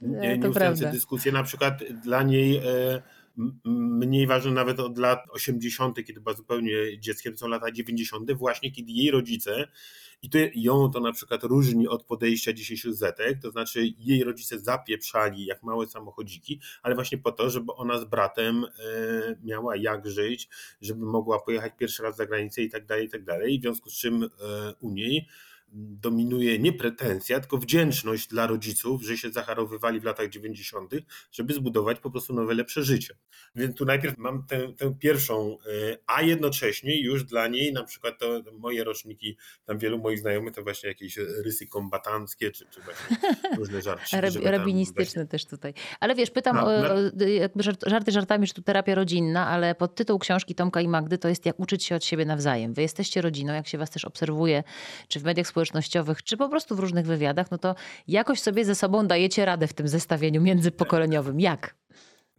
nie, 0.00 0.38
nieustające 0.38 0.90
dyskusje, 0.90 1.32
na 1.32 1.42
przykład 1.42 1.84
dla 2.04 2.22
niej 2.22 2.56
e, 2.56 2.62
mniej 3.64 4.26
ważne 4.26 4.50
nawet 4.50 4.80
od 4.80 4.98
lat 4.98 5.24
80., 5.30 6.04
kiedy 6.06 6.20
była 6.20 6.34
zupełnie 6.34 7.00
dzieckiem, 7.00 7.32
to 7.32 7.38
są 7.38 7.48
lata 7.48 7.72
90., 7.72 8.32
właśnie 8.32 8.72
kiedy 8.72 8.92
jej 8.92 9.10
rodzice, 9.10 9.68
i 10.22 10.30
to 10.30 10.38
ją 10.54 10.90
to 10.90 11.00
na 11.00 11.12
przykład 11.12 11.44
różni 11.44 11.88
od 11.88 12.04
podejścia 12.04 12.52
dzisiejszych 12.52 12.94
zetek, 12.94 13.38
to 13.42 13.50
znaczy 13.50 13.94
jej 13.98 14.24
rodzice 14.24 14.58
zapieprzali 14.58 15.46
jak 15.46 15.62
małe 15.62 15.86
samochodziki, 15.86 16.60
ale 16.82 16.94
właśnie 16.94 17.18
po 17.18 17.32
to, 17.32 17.50
żeby 17.50 17.72
ona 17.72 17.98
z 17.98 18.04
bratem 18.04 18.64
e, 18.64 18.68
miała 19.44 19.76
jak 19.76 20.06
żyć, 20.06 20.48
żeby 20.80 21.06
mogła 21.06 21.40
pojechać 21.40 21.72
pierwszy 21.78 22.02
raz 22.02 22.16
za 22.16 22.26
granicę 22.26 22.62
i 22.62 22.70
tak 22.70 22.86
dalej, 22.86 23.06
i 23.06 23.08
tak 23.08 23.24
dalej. 23.24 23.58
W 23.58 23.62
związku 23.62 23.90
z 23.90 23.94
czym 23.94 24.22
e, 24.22 24.28
u 24.80 24.90
niej 24.90 25.28
dominuje 25.72 26.58
nie 26.58 26.72
pretensja, 26.72 27.40
tylko 27.40 27.58
wdzięczność 27.58 28.28
dla 28.28 28.46
rodziców, 28.46 29.02
że 29.02 29.16
się 29.16 29.30
zacharowywali 29.30 30.00
w 30.00 30.04
latach 30.04 30.28
90., 30.28 30.92
żeby 31.32 31.54
zbudować 31.54 32.00
po 32.00 32.10
prostu 32.10 32.34
nowe, 32.34 32.54
lepsze 32.54 32.82
życie. 32.82 33.14
Więc 33.54 33.76
tu 33.76 33.84
najpierw 33.84 34.18
mam 34.18 34.46
tę, 34.46 34.72
tę 34.72 34.94
pierwszą, 35.00 35.58
e, 35.66 35.98
a 36.06 36.22
jednocześnie 36.22 37.00
już 37.00 37.24
dla 37.24 37.48
niej 37.48 37.72
na 37.72 37.84
przykład 37.84 38.18
to 38.18 38.42
moje 38.58 38.84
roczniki, 38.84 39.36
tam 39.64 39.78
wielu 39.78 39.98
moich 39.98 40.18
znajomych 40.18 40.54
to 40.54 40.62
właśnie 40.62 40.88
jakieś 40.88 41.16
rysy 41.16 41.66
kombatanckie, 41.66 42.50
czy, 42.50 42.66
czy 42.70 42.80
właśnie 42.80 43.16
różne 43.58 43.82
żarty. 43.82 44.40
Rabinistyczne 44.42 45.26
też 45.26 45.44
tutaj. 45.44 45.74
Ale 46.00 46.14
wiesz, 46.14 46.30
pytam, 46.30 46.56
no, 46.56 46.64
no. 46.64 47.26
jakby 47.26 47.62
żarty 47.86 48.12
żartami, 48.12 48.46
że 48.46 48.54
tu 48.54 48.62
terapia 48.62 48.94
rodzinna, 48.94 49.48
ale 49.48 49.74
podtytuł 49.74 50.18
książki 50.18 50.54
Tomka 50.54 50.80
i 50.80 50.88
Magdy 50.88 51.18
to 51.18 51.28
jest 51.28 51.46
jak 51.46 51.60
uczyć 51.60 51.84
się 51.84 51.94
od 51.94 52.04
siebie 52.04 52.24
nawzajem. 52.24 52.74
Wy 52.74 52.82
jesteście 52.82 53.22
rodziną, 53.22 53.54
jak 53.54 53.68
się 53.68 53.78
was 53.78 53.90
też 53.90 54.04
obserwuje, 54.04 54.62
czy 55.08 55.20
w 55.20 55.24
mediach 55.24 55.46
społecznościowych, 55.56 56.22
czy 56.22 56.36
po 56.36 56.48
prostu 56.48 56.76
w 56.76 56.78
różnych 56.78 57.06
wywiadach, 57.06 57.50
no 57.50 57.58
to 57.58 57.74
jakoś 58.08 58.40
sobie 58.40 58.64
ze 58.64 58.74
sobą 58.74 59.06
dajecie 59.06 59.44
radę 59.44 59.66
w 59.66 59.72
tym 59.72 59.88
zestawieniu 59.88 60.42
międzypokoleniowym. 60.42 61.40
Jak? 61.40 61.74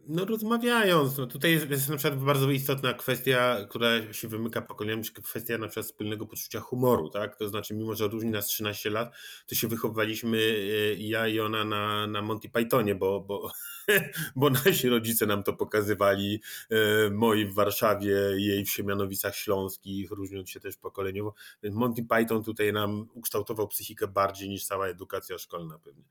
No 0.08 0.24
rozmawiając, 0.24 1.18
no 1.18 1.26
tutaj 1.26 1.52
jest, 1.52 1.70
jest 1.70 1.88
na 1.88 1.96
przykład 1.96 2.20
bardzo 2.20 2.50
istotna 2.50 2.94
kwestia, 2.94 3.56
która 3.68 4.12
się 4.12 4.28
wymyka 4.28 4.62
pokoleniom, 4.62 5.02
czy 5.02 5.12
kwestia 5.12 5.58
na 5.58 5.66
przykład 5.66 5.86
wspólnego 5.86 6.26
poczucia 6.26 6.60
humoru, 6.60 7.10
tak? 7.10 7.36
To 7.36 7.48
znaczy, 7.48 7.74
mimo 7.74 7.94
że 7.94 8.08
różni 8.08 8.30
nas 8.30 8.46
13 8.46 8.90
lat, 8.90 9.14
to 9.46 9.54
się 9.54 9.68
wychowywaliśmy 9.68 10.38
e, 10.38 10.94
ja 10.94 11.28
i 11.28 11.40
ona 11.40 11.64
na, 11.64 12.06
na 12.06 12.22
Monty 12.22 12.48
Pythonie, 12.48 12.94
bo, 12.94 13.20
bo, 13.20 13.50
bo 14.36 14.50
nasi 14.50 14.88
rodzice 14.88 15.26
nam 15.26 15.42
to 15.42 15.52
pokazywali, 15.52 16.40
e, 16.70 17.10
moi 17.10 17.46
w 17.46 17.54
Warszawie, 17.54 18.16
jej 18.36 18.64
w 18.64 18.70
Siemianowicach 18.70 19.36
Śląskich, 19.36 20.10
różniąc 20.10 20.50
się 20.50 20.60
też 20.60 20.76
pokoleniowo. 20.76 21.34
Więc 21.62 21.76
Monty 21.76 22.04
Python 22.04 22.44
tutaj 22.44 22.72
nam 22.72 23.08
ukształtował 23.14 23.68
psychikę 23.68 24.08
bardziej 24.08 24.48
niż 24.48 24.64
cała 24.64 24.86
edukacja 24.86 25.38
szkolna 25.38 25.78
pewnie. 25.78 26.04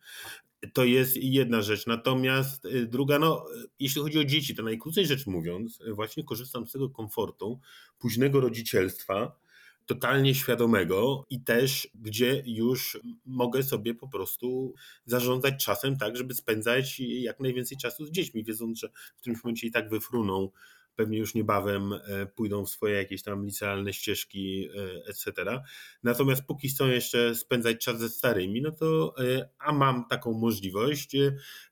To 0.73 0.83
jest 0.83 1.17
jedna 1.17 1.61
rzecz. 1.61 1.87
Natomiast 1.87 2.65
e, 2.65 2.85
druga, 2.85 3.19
no, 3.19 3.45
jeśli 3.79 4.01
chodzi 4.01 4.19
o 4.19 4.23
dzieci, 4.23 4.55
to 4.55 4.63
najkrócej 4.63 5.05
rzecz 5.05 5.27
mówiąc, 5.27 5.79
właśnie 5.93 6.23
korzystam 6.23 6.67
z 6.67 6.71
tego 6.71 6.89
komfortu 6.89 7.59
późnego 7.99 8.41
rodzicielstwa, 8.41 9.46
totalnie 9.88 10.36
świadomego 10.36 11.26
i 11.30 11.43
też, 11.43 11.88
gdzie 11.95 12.43
już 12.45 13.00
mogę 13.26 13.63
sobie 13.63 13.95
po 13.95 14.08
prostu 14.08 14.73
zarządzać 15.06 15.65
czasem 15.65 15.97
tak, 15.97 16.17
żeby 16.17 16.34
spędzać 16.34 17.00
jak 17.00 17.39
najwięcej 17.39 17.78
czasu 17.78 18.06
z 18.06 18.12
dziećmi, 18.12 18.43
wiedząc, 18.43 18.80
że 18.80 18.89
w 19.15 19.19
którymś 19.21 19.43
momencie 19.43 19.67
i 19.67 19.71
tak 19.71 19.89
wyfruną, 19.89 20.50
pewnie 20.97 21.17
już 21.17 21.36
niebawem 21.36 21.93
e, 21.93 22.26
pójdą 22.26 22.65
w 22.65 22.69
swoje 22.69 22.95
jakieś 22.95 23.23
tam 23.23 23.45
licealne 23.45 23.93
ścieżki, 23.93 24.69
e, 24.76 25.10
etc. 25.10 25.34
Natomiast 26.04 26.43
póki 26.43 26.69
chcą 26.69 26.88
jeszcze 26.88 27.36
spędzać 27.36 27.78
czas 27.78 28.00
ze 28.00 28.10
starymi, 28.10 28.62
no 28.62 28.71
to 28.71 29.15
e, 29.19 29.50
a 29.60 29.71
mam 29.71 30.06
taką 30.10 30.34
możliwość 30.34 31.13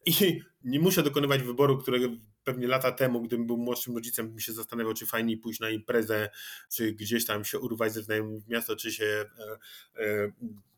i 0.05 0.41
nie 0.63 0.79
muszę 0.79 1.03
dokonywać 1.03 1.43
wyboru, 1.43 1.77
którego 1.77 2.07
pewnie 2.45 2.67
lata 2.67 2.91
temu, 2.91 3.21
gdybym 3.21 3.47
był 3.47 3.57
młodszym 3.57 3.95
rodzicem, 3.95 4.29
bym 4.29 4.39
się 4.39 4.53
zastanawiał, 4.53 4.93
czy 4.93 5.05
fajniej 5.05 5.37
pójść 5.37 5.59
na 5.59 5.69
imprezę, 5.69 6.29
czy 6.69 6.91
gdzieś 6.91 7.25
tam 7.25 7.45
się 7.45 7.59
urwać 7.59 7.93
ze 7.93 8.03
znajomymi 8.03 8.41
w 8.41 8.47
miasto, 8.47 8.75
czy 8.75 8.91
się 8.91 9.05
e, 9.05 10.03
e, 10.03 10.31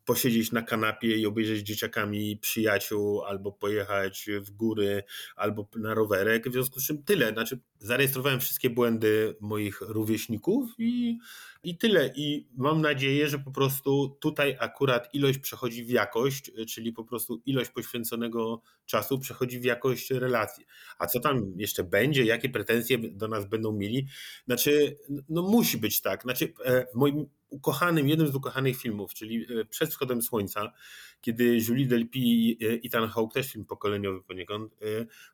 posiedzieć 0.08 0.52
na 0.52 0.62
kanapie 0.62 1.16
i 1.16 1.26
obejrzeć 1.26 1.66
dzieciakami 1.66 2.36
przyjaciół, 2.36 3.22
albo 3.22 3.52
pojechać 3.52 4.26
w 4.40 4.50
góry, 4.50 5.02
albo 5.36 5.68
na 5.76 5.94
rowerek. 5.94 6.48
W 6.48 6.52
związku 6.52 6.80
z 6.80 6.86
czym 6.86 7.02
tyle. 7.02 7.32
Znaczy, 7.32 7.60
zarejestrowałem 7.78 8.40
wszystkie 8.40 8.70
błędy 8.70 9.36
moich 9.40 9.80
rówieśników 9.80 10.70
i, 10.78 11.18
i 11.62 11.78
tyle. 11.78 12.12
I 12.16 12.48
mam 12.56 12.80
nadzieję, 12.80 13.28
że 13.28 13.38
po 13.38 13.50
prostu 13.50 14.16
tutaj 14.20 14.56
akurat 14.60 15.14
ilość 15.14 15.38
przechodzi 15.38 15.84
w 15.84 15.90
jakość, 15.90 16.50
czyli 16.68 16.92
po 16.92 17.04
prostu 17.04 17.42
ilość 17.46 17.70
poświęconego 17.70 18.62
czasu 18.86 19.18
przechodzi 19.18 19.60
w 19.60 19.64
jakość 19.64 20.10
relacji. 20.10 20.64
A 20.98 21.06
co 21.06 21.20
tam 21.20 21.52
jeszcze 21.56 21.84
będzie, 21.84 22.24
jakie 22.24 22.48
pretensje 22.48 22.98
do 22.98 23.28
nas 23.28 23.48
będą 23.48 23.72
mieli? 23.72 24.06
Znaczy, 24.46 24.98
no 25.28 25.42
musi 25.42 25.78
być 25.78 26.00
tak. 26.00 26.22
Znaczy, 26.22 26.52
e, 26.64 26.86
w 26.92 26.94
moim 26.94 27.26
ukochanym, 27.48 28.08
jednym 28.08 28.28
z 28.28 28.34
ukochanych 28.34 28.76
filmów, 28.76 29.14
czyli 29.14 29.46
e, 29.60 29.64
Przed 29.64 29.90
wschodem 29.90 30.22
słońca, 30.22 30.72
kiedy 31.20 31.58
Julie 31.68 31.86
Delpy 31.86 32.18
i 32.18 32.58
e, 32.64 32.80
Ethan 32.84 33.08
Hawke, 33.08 33.34
też 33.34 33.52
film 33.52 33.64
pokoleniowy 33.64 34.22
poniekąd, 34.22 34.74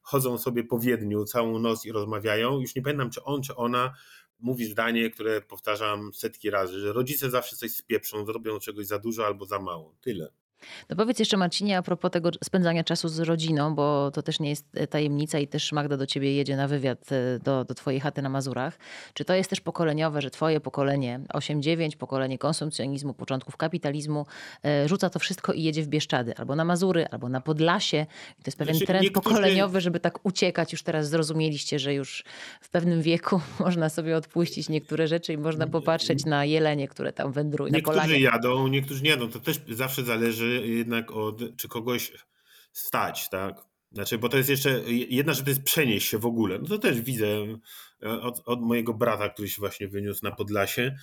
chodzą 0.03 0.39
sobie 0.39 0.65
po 0.65 0.79
Wiedniu 0.79 1.25
całą 1.25 1.59
noc 1.59 1.85
i 1.87 1.93
rozmawiają. 1.93 2.61
Już 2.61 2.75
nie 2.75 2.83
pamiętam, 2.83 3.11
czy 3.11 3.25
on, 3.25 3.43
czy 3.43 3.57
ona 3.57 3.95
mówi 4.41 4.65
zdanie, 4.65 5.11
które 5.11 5.41
powtarzam 5.41 6.15
setki 6.15 6.51
razy, 6.51 6.81
że 6.81 6.93
rodzice 6.93 7.31
zawsze 7.31 7.57
coś 7.57 7.71
spieprzą, 7.71 8.27
zrobią 8.27 8.59
czegoś 8.59 8.87
za 8.87 8.99
dużo 8.99 9.27
albo 9.27 9.47
za 9.47 9.59
mało. 9.59 9.97
Tyle. 10.01 10.44
No 10.91 10.97
powiedz 10.97 11.19
jeszcze 11.19 11.37
Marcinie 11.37 11.79
a 11.79 11.83
propos 11.83 12.11
tego 12.11 12.31
spędzania 12.45 12.85
czasu 12.85 13.09
z 13.09 13.21
rodziną, 13.21 13.75
bo 13.75 14.11
to 14.11 14.23
też 14.23 14.41
nie 14.41 14.51
jest 14.51 14.67
e, 14.75 14.87
tajemnica 14.87 15.39
i 15.39 15.49
też 15.49 15.73
Magda 15.73 15.97
do 15.97 16.07
ciebie 16.07 16.35
jedzie 16.35 16.57
na 16.57 16.69
wywiad 16.69 17.13
e, 17.13 17.39
do, 17.39 17.65
do 17.65 17.75
twojej 17.75 18.01
chaty 18.01 18.23
na 18.23 18.29
Mazurach. 18.29 18.79
Czy 19.15 19.25
to 19.25 19.35
jest 19.35 19.51
też 19.51 19.61
pokoleniowe, 19.61 20.23
że 20.23 20.31
twoje 20.31 20.61
pokolenie 20.61 21.21
8-9, 21.35 21.97
pokolenie 21.97 22.39
konsumpcjonizmu, 22.39 23.15
początków 23.15 23.57
kapitalizmu, 23.57 24.27
e, 24.65 24.89
rzuca 24.89 25.11
to 25.11 25.19
wszystko 25.19 25.53
i 25.53 25.63
jedzie 25.63 25.83
w 25.83 25.89
Bieszczady, 25.89 26.37
albo 26.37 26.57
na 26.57 26.65
Mazury, 26.65 27.07
albo 27.11 27.29
na 27.29 27.41
Podlasie. 27.41 28.07
I 28.41 28.43
to 28.43 28.49
jest 28.49 28.59
pewien 28.59 28.75
znaczy, 28.75 28.87
trend 28.87 29.03
niektórzy... 29.03 29.25
pokoleniowy, 29.25 29.81
żeby 29.81 30.01
tak 30.01 30.27
uciekać. 30.27 30.73
Już 30.73 30.83
teraz 30.83 31.09
zrozumieliście, 31.09 31.79
że 31.79 31.95
już 31.95 32.25
w 32.61 32.69
pewnym 32.69 33.03
wieku 33.03 33.41
można 33.61 33.89
sobie 33.89 34.17
odpuścić 34.17 34.69
niektóre 34.69 35.09
rzeczy 35.09 35.33
i 35.33 35.39
można 35.39 35.67
popatrzeć 35.67 36.25
na 36.25 36.45
jelenie, 36.45 36.89
które 36.89 37.13
tam 37.13 37.33
wędrują. 37.33 37.73
Niektórzy 37.73 38.21
jadą, 38.21 38.69
niektórzy 38.69 39.03
nie 39.03 39.11
jadą. 39.11 39.29
To 39.29 39.41
też 39.41 39.61
zawsze 39.69 40.03
zależy 40.03 40.54
jednak 40.55 41.11
od, 41.11 41.57
czy 41.57 41.69
kogoś 41.69 42.13
stać, 42.73 43.29
tak? 43.29 43.57
Znaczy, 43.93 44.19
bo 44.19 44.29
to 44.29 44.37
jest 44.37 44.51
jeszcze, 44.51 44.83
jedna 44.89 45.33
rzecz 45.33 45.45
to 45.45 45.51
jest 45.51 45.63
przenieść 45.63 46.09
się 46.09 46.19
w 46.19 46.27
ogóle. 46.27 46.59
No 46.59 46.69
to 46.69 46.79
też 46.79 47.01
widzę 47.01 47.27
e, 48.03 48.21
od, 48.21 48.43
od 48.47 48.63
mojego 48.63 48.95
brata, 48.95 49.29
który 49.29 49.49
się 49.49 49.61
właśnie 49.61 49.89
wyniósł 49.89 50.21
na 50.25 50.31
Podlasie, 50.31 50.97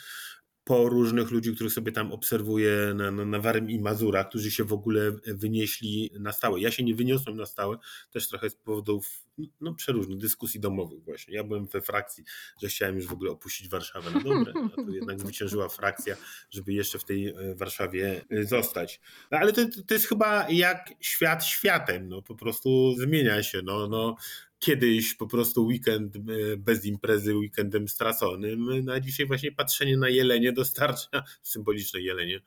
po 0.64 0.90
różnych 0.90 1.32
ludzi, 1.32 1.56
których 1.56 1.74
sobie 1.74 1.92
tam 1.92 2.12
obserwuję 2.12 2.94
na, 2.96 3.12
na, 3.12 3.26
na 3.26 3.40
Warym 3.40 3.70
i 3.70 3.80
Mazurach, 3.80 4.30
którzy 4.30 4.52
się 4.52 4.64
w 4.64 4.74
ogóle 4.74 5.12
wynieśli 5.26 6.12
na 6.20 6.32
stałe. 6.32 6.60
Ja 6.60 6.72
się 6.72 6.84
nie 6.84 6.96
wyniosłem 6.96 7.38
na 7.38 7.46
stałe, 7.46 7.78
też 8.12 8.28
trochę 8.28 8.50
z 8.50 8.56
powodów 8.56 9.26
no, 9.62 9.74
przeróżnych 9.74 10.18
dyskusji 10.18 10.60
domowych 10.60 11.04
właśnie. 11.04 11.36
Ja 11.36 11.44
byłem 11.44 11.68
we 11.68 11.82
frakcji, 11.82 12.24
że 12.62 12.68
chciałem 12.68 12.96
już 12.96 13.08
w 13.08 13.14
ogóle 13.14 13.32
opuścić 13.32 13.70
Warszawę. 13.70 14.12
No 14.14 14.22
dobre, 14.22 14.54
a 14.74 14.76
to 14.76 14.92
jednak 14.92 15.20
zwyciężyła 15.22 15.70
frakcja, 15.70 16.16
żeby 16.50 16.74
jeszcze 16.74 17.00
w 17.00 17.04
tej 17.04 17.28
e, 17.28 17.56
Warszawie 17.56 18.26
e, 18.30 18.44
zostać. 18.44 19.00
No, 19.32 19.38
ale 19.38 19.54
to, 19.54 19.62
to 19.88 19.94
jest 19.94 20.08
chyba 20.08 20.50
jak 20.50 20.94
świat 21.00 21.46
światem, 21.46 22.10
no 22.10 22.22
po 22.22 22.36
prostu 22.36 22.96
zmienia 22.98 23.44
się. 23.44 23.62
No, 23.64 23.88
no, 23.88 24.16
kiedyś 24.62 25.14
po 25.14 25.28
prostu 25.28 25.66
weekend 25.66 26.16
e, 26.16 26.20
bez 26.58 26.86
imprezy, 26.86 27.36
weekendem 27.36 27.88
straconym. 27.88 28.86
Na 28.86 29.00
dzisiaj 29.00 29.26
właśnie 29.26 29.52
patrzenie 29.52 29.98
na 29.98 30.10
jelenie 30.10 30.54
dostarcza, 30.54 31.24
symboliczne 31.42 32.02
jelenie, 32.02 32.42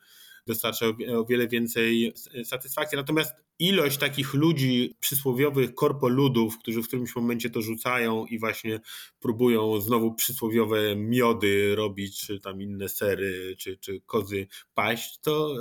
dostarcza 0.46 0.86
o 1.16 1.24
wiele 1.24 1.48
więcej 1.48 2.12
satysfakcji. 2.44 2.96
Natomiast 2.96 3.34
ilość 3.58 3.98
takich 3.98 4.34
ludzi, 4.34 4.94
przysłowiowych 5.00 5.74
korpoludów, 5.74 6.58
którzy 6.58 6.82
w 6.82 6.86
którymś 6.86 7.16
momencie 7.16 7.50
to 7.50 7.62
rzucają 7.62 8.26
i 8.26 8.38
właśnie 8.38 8.80
próbują 9.20 9.80
znowu 9.80 10.14
przysłowiowe 10.14 10.96
miody 10.96 11.74
robić, 11.76 12.20
czy 12.26 12.40
tam 12.40 12.62
inne 12.62 12.88
sery, 12.88 13.56
czy, 13.58 13.76
czy 13.76 14.00
kozy 14.06 14.46
paść, 14.74 15.18
to 15.20 15.56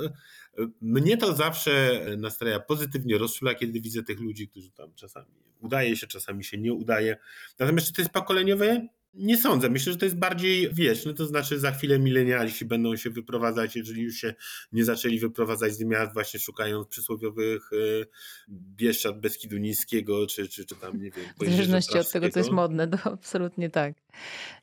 mnie 0.80 1.16
to 1.16 1.34
zawsze 1.34 2.04
nastraja 2.18 2.60
pozytywnie, 2.60 3.18
rozczula, 3.18 3.54
kiedy 3.54 3.80
widzę 3.80 4.02
tych 4.02 4.20
ludzi, 4.20 4.48
którzy 4.48 4.70
tam 4.70 4.94
czasami 4.94 5.26
udaje 5.60 5.96
się, 5.96 6.06
czasami 6.06 6.44
się 6.44 6.58
nie 6.58 6.72
udaje. 6.72 7.16
Natomiast 7.58 7.86
czy 7.86 7.92
to 7.92 8.02
jest 8.02 8.12
pokoleniowe? 8.12 8.88
Nie 9.16 9.36
sądzę. 9.36 9.70
Myślę, 9.70 9.92
że 9.92 9.98
to 9.98 10.04
jest 10.04 10.16
bardziej 10.16 10.74
wieczne, 10.74 11.14
to 11.14 11.26
znaczy 11.26 11.58
za 11.58 11.72
chwilę 11.72 11.98
milenialiści 11.98 12.64
będą 12.64 12.96
się 12.96 13.10
wyprowadzać, 13.10 13.76
jeżeli 13.76 14.02
już 14.02 14.14
się 14.14 14.34
nie 14.72 14.84
zaczęli 14.84 15.18
wyprowadzać 15.18 15.74
z 15.74 15.80
miast, 15.80 16.12
właśnie 16.12 16.40
szukając 16.40 16.88
przysłowiowych 16.88 17.72
y, 17.72 18.06
Bieszczad 18.48 19.20
Beskidu 19.20 19.58
Niskiego, 19.58 20.26
czy, 20.26 20.48
czy, 20.48 20.66
czy 20.66 20.76
tam, 20.76 21.02
nie 21.02 21.10
wiem. 21.10 21.24
W 21.40 21.44
zależności 21.44 21.98
od 21.98 22.12
tego, 22.12 22.28
co 22.28 22.38
jest 22.38 22.50
modne, 22.50 22.88
to 22.88 22.98
absolutnie 23.12 23.70
tak. 23.70 23.94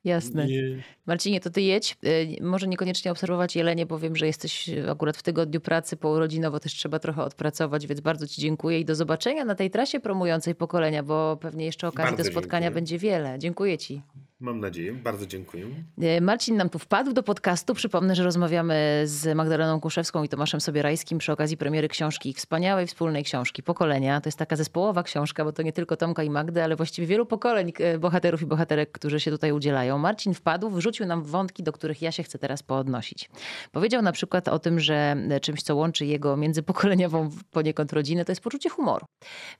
Jasne. 0.03 0.47
Nie. 0.47 0.83
Marcinie, 1.05 1.39
to 1.39 1.49
ty 1.49 1.61
jedź. 1.61 1.97
Y, 2.05 2.43
może 2.43 2.67
niekoniecznie 2.67 3.11
obserwować 3.11 3.55
jelenie, 3.55 3.85
bo 3.85 3.99
wiem, 3.99 4.15
że 4.15 4.27
jesteś 4.27 4.69
akurat 4.89 5.17
w 5.17 5.23
tygodniu 5.23 5.61
pracy 5.61 5.97
pourodzinowo, 5.97 6.59
też 6.59 6.73
trzeba 6.73 6.99
trochę 6.99 7.23
odpracować, 7.23 7.87
więc 7.87 8.01
bardzo 8.01 8.27
ci 8.27 8.41
dziękuję 8.41 8.79
i 8.79 8.85
do 8.85 8.95
zobaczenia 8.95 9.45
na 9.45 9.55
tej 9.55 9.71
trasie 9.71 9.99
promującej 9.99 10.55
pokolenia, 10.55 11.03
bo 11.03 11.37
pewnie 11.41 11.65
jeszcze 11.65 11.87
okazji 11.87 12.17
bardzo 12.17 12.23
do 12.23 12.31
spotkania 12.31 12.67
dziękuję. 12.67 12.81
będzie 12.81 12.97
wiele. 12.97 13.39
Dziękuję 13.39 13.77
ci. 13.77 14.01
Mam 14.41 14.59
nadzieję, 14.59 14.93
bardzo 14.93 15.25
dziękuję. 15.27 15.65
E, 16.01 16.21
Marcin 16.21 16.57
nam 16.57 16.69
tu 16.69 16.79
wpadł 16.79 17.13
do 17.13 17.23
podcastu. 17.23 17.73
Przypomnę, 17.73 18.15
że 18.15 18.23
rozmawiamy 18.23 19.01
z 19.05 19.35
Magdaleną 19.35 19.79
Kuszewską 19.79 20.23
i 20.23 20.29
Tomaszem 20.29 20.61
Sobierajskim 20.61 21.17
przy 21.17 21.31
okazji 21.31 21.57
premiery 21.57 21.87
książki 21.87 22.29
ich 22.29 22.37
wspaniałej 22.37 22.87
wspólnej 22.87 23.23
książki 23.23 23.63
Pokolenia. 23.63 24.21
To 24.21 24.27
jest 24.27 24.39
taka 24.39 24.55
zespołowa 24.55 25.03
książka, 25.03 25.45
bo 25.45 25.51
to 25.51 25.61
nie 25.61 25.73
tylko 25.73 25.97
Tomka 25.97 26.23
i 26.23 26.29
Magdy, 26.29 26.63
ale 26.63 26.75
właściwie 26.75 27.07
wielu 27.07 27.25
pokoleń 27.25 27.73
e, 27.79 27.99
bohaterów 27.99 28.41
i 28.41 28.45
bohaterek, 28.45 28.91
którzy 28.91 29.19
się 29.19 29.31
tutaj 29.31 29.51
udzielają. 29.51 29.97
Marcin 29.97 30.33
wpadł, 30.33 30.69
wrzucił 30.69 31.05
nam 31.05 31.23
wątki, 31.23 31.63
do 31.63 31.71
których 31.71 32.01
ja 32.01 32.11
się 32.11 32.23
chcę 32.23 32.39
teraz 32.39 32.63
poodnosić. 32.63 33.29
Powiedział 33.71 34.01
na 34.01 34.11
przykład 34.11 34.47
o 34.47 34.59
tym, 34.59 34.79
że 34.79 35.15
czymś, 35.41 35.63
co 35.63 35.75
łączy 35.75 36.05
jego 36.05 36.37
międzypokoleniową 36.37 37.29
poniekąd 37.51 37.93
rodzinę, 37.93 38.25
to 38.25 38.31
jest 38.31 38.41
poczucie 38.41 38.69
humoru. 38.69 39.05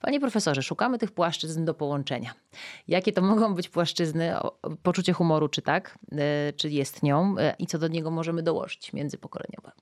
Panie 0.00 0.20
profesorze, 0.20 0.62
szukamy 0.62 0.98
tych 0.98 1.10
płaszczyzn 1.10 1.64
do 1.64 1.74
połączenia. 1.74 2.34
Jakie 2.88 3.12
to 3.12 3.22
mogą 3.22 3.54
być 3.54 3.68
płaszczyzny? 3.68 4.34
Poczucie 4.82 5.12
humoru, 5.12 5.48
czy 5.48 5.62
tak, 5.62 5.98
e, 6.12 6.52
czy 6.52 6.70
jest 6.70 7.02
nią 7.02 7.34
e, 7.38 7.54
i 7.58 7.66
co 7.66 7.78
do 7.78 7.88
niego 7.88 8.10
możemy 8.10 8.42
dołożyć 8.42 8.92
międzypokoleniowe 8.92 9.72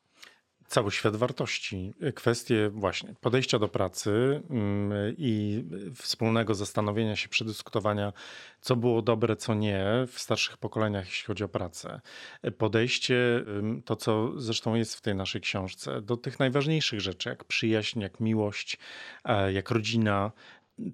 cały 0.70 0.90
świat 0.90 1.16
wartości. 1.16 1.94
Kwestie 2.14 2.70
właśnie 2.72 3.14
podejścia 3.20 3.58
do 3.58 3.68
pracy 3.68 4.42
mm, 4.50 5.14
i 5.18 5.64
wspólnego 5.94 6.54
zastanowienia 6.54 7.16
się, 7.16 7.28
przedyskutowania, 7.28 8.12
co 8.60 8.76
było 8.76 9.02
dobre, 9.02 9.36
co 9.36 9.54
nie 9.54 9.84
w 10.12 10.18
starszych 10.18 10.56
pokoleniach, 10.56 11.06
jeśli 11.06 11.26
chodzi 11.26 11.44
o 11.44 11.48
pracę. 11.48 12.00
Podejście, 12.58 13.44
to 13.84 13.96
co 13.96 14.40
zresztą 14.40 14.74
jest 14.74 14.94
w 14.94 15.00
tej 15.00 15.14
naszej 15.14 15.40
książce, 15.40 16.02
do 16.02 16.16
tych 16.16 16.38
najważniejszych 16.38 17.00
rzeczy, 17.00 17.28
jak 17.28 17.44
przyjaźń, 17.44 18.00
jak 18.00 18.20
miłość, 18.20 18.78
e, 19.24 19.52
jak 19.52 19.70
rodzina. 19.70 20.32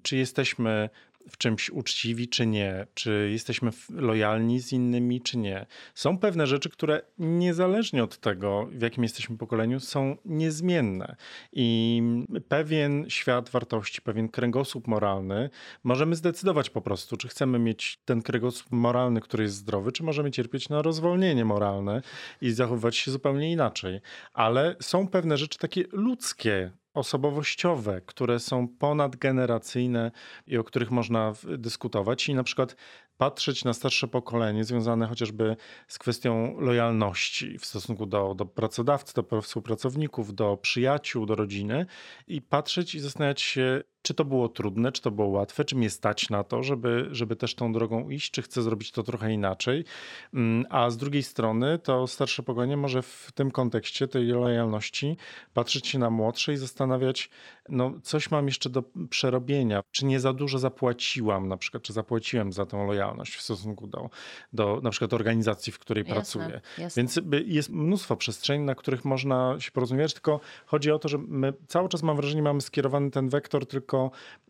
Czy 0.01 0.17
jesteśmy 0.17 0.89
w 1.29 1.37
czymś 1.37 1.69
uczciwi, 1.69 2.27
czy 2.27 2.47
nie, 2.47 2.87
czy 2.93 3.29
jesteśmy 3.31 3.71
lojalni 3.89 4.59
z 4.59 4.71
innymi, 4.71 5.21
czy 5.21 5.37
nie. 5.37 5.65
Są 5.95 6.17
pewne 6.17 6.47
rzeczy, 6.47 6.69
które 6.69 7.01
niezależnie 7.17 8.03
od 8.03 8.17
tego, 8.17 8.69
w 8.71 8.81
jakim 8.81 9.03
jesteśmy 9.03 9.37
pokoleniu, 9.37 9.79
są 9.79 10.17
niezmienne. 10.25 11.15
I 11.53 12.01
pewien 12.47 13.05
świat 13.09 13.49
wartości, 13.49 14.01
pewien 14.01 14.29
kręgosłup 14.29 14.87
moralny, 14.87 15.49
możemy 15.83 16.15
zdecydować 16.15 16.69
po 16.69 16.81
prostu, 16.81 17.17
czy 17.17 17.27
chcemy 17.27 17.59
mieć 17.59 17.99
ten 18.05 18.21
kręgosłup 18.21 18.71
moralny, 18.71 19.21
który 19.21 19.43
jest 19.43 19.55
zdrowy, 19.55 19.91
czy 19.91 20.03
możemy 20.03 20.31
cierpieć 20.31 20.69
na 20.69 20.81
rozwolnienie 20.81 21.45
moralne 21.45 22.01
i 22.41 22.51
zachowywać 22.51 22.97
się 22.97 23.11
zupełnie 23.11 23.51
inaczej. 23.51 23.99
Ale 24.33 24.75
są 24.81 25.07
pewne 25.07 25.37
rzeczy 25.37 25.59
takie 25.59 25.83
ludzkie, 25.91 26.71
osobowościowe, 26.97 28.01
które 28.05 28.39
są 28.39 28.67
ponadgeneracyjne 28.67 30.11
i 30.47 30.57
o 30.57 30.63
których 30.63 30.91
można 30.91 31.33
dyskutować. 31.57 32.29
I 32.29 32.35
na 32.35 32.43
przykład 32.43 32.75
patrzeć 33.17 33.63
na 33.63 33.73
starsze 33.73 34.07
pokolenie, 34.07 34.63
związane 34.63 35.07
chociażby 35.07 35.55
z 35.87 35.99
kwestią 35.99 36.59
lojalności 36.59 37.59
w 37.59 37.65
stosunku 37.65 38.05
do, 38.05 38.35
do 38.35 38.45
pracodawcy, 38.45 39.13
do 39.13 39.41
współpracowników, 39.41 40.35
do 40.35 40.57
przyjaciół, 40.57 41.25
do 41.25 41.35
rodziny 41.35 41.85
i 42.27 42.41
patrzeć 42.41 42.95
i 42.95 42.99
zastanawiać 42.99 43.41
się, 43.41 43.81
czy 44.01 44.13
to 44.13 44.25
było 44.25 44.49
trudne, 44.49 44.91
czy 44.91 45.01
to 45.01 45.11
było 45.11 45.27
łatwe, 45.27 45.65
czy 45.65 45.75
mnie 45.75 45.89
stać 45.89 46.29
na 46.29 46.43
to, 46.43 46.63
żeby, 46.63 47.07
żeby 47.11 47.35
też 47.35 47.55
tą 47.55 47.73
drogą 47.73 48.09
iść, 48.09 48.31
czy 48.31 48.41
chcę 48.41 48.61
zrobić 48.61 48.91
to 48.91 49.03
trochę 49.03 49.33
inaczej. 49.33 49.85
Mm, 50.33 50.65
a 50.69 50.89
z 50.89 50.97
drugiej 50.97 51.23
strony 51.23 51.79
to 51.79 52.07
starsze 52.07 52.43
pokolenie 52.43 52.77
może 52.77 53.01
w 53.01 53.31
tym 53.35 53.51
kontekście 53.51 54.07
tej 54.07 54.27
lojalności 54.27 55.17
patrzeć 55.53 55.87
się 55.87 55.99
na 55.99 56.09
młodsze 56.09 56.53
i 56.53 56.57
zastanawiać, 56.57 57.29
no 57.69 57.93
coś 58.03 58.31
mam 58.31 58.45
jeszcze 58.45 58.69
do 58.69 58.83
przerobienia, 59.09 59.81
czy 59.91 60.05
nie 60.05 60.19
za 60.19 60.33
dużo 60.33 60.59
zapłaciłam 60.59 61.47
na 61.47 61.57
przykład, 61.57 61.83
czy 61.83 61.93
zapłaciłem 61.93 62.53
za 62.53 62.65
tą 62.65 62.87
lojalność 62.87 63.35
w 63.35 63.41
stosunku 63.41 63.87
do, 63.87 64.09
do 64.53 64.79
na 64.83 64.89
przykład 64.89 65.13
organizacji, 65.13 65.73
w 65.73 65.79
której 65.79 66.03
jasne, 66.03 66.15
pracuję. 66.15 66.61
Jasne. 66.77 67.01
Więc 67.01 67.19
jest 67.45 67.69
mnóstwo 67.69 68.15
przestrzeni, 68.15 68.65
na 68.65 68.75
których 68.75 69.05
można 69.05 69.55
się 69.59 69.71
porozumiewać, 69.71 70.13
tylko 70.13 70.39
chodzi 70.65 70.91
o 70.91 70.99
to, 70.99 71.09
że 71.09 71.17
my 71.17 71.53
cały 71.67 71.89
czas 71.89 72.03
mam 72.03 72.15
wrażenie, 72.15 72.41
mamy 72.41 72.61
skierowany 72.61 73.11
ten 73.11 73.29
wektor 73.29 73.65
tylko, 73.65 73.96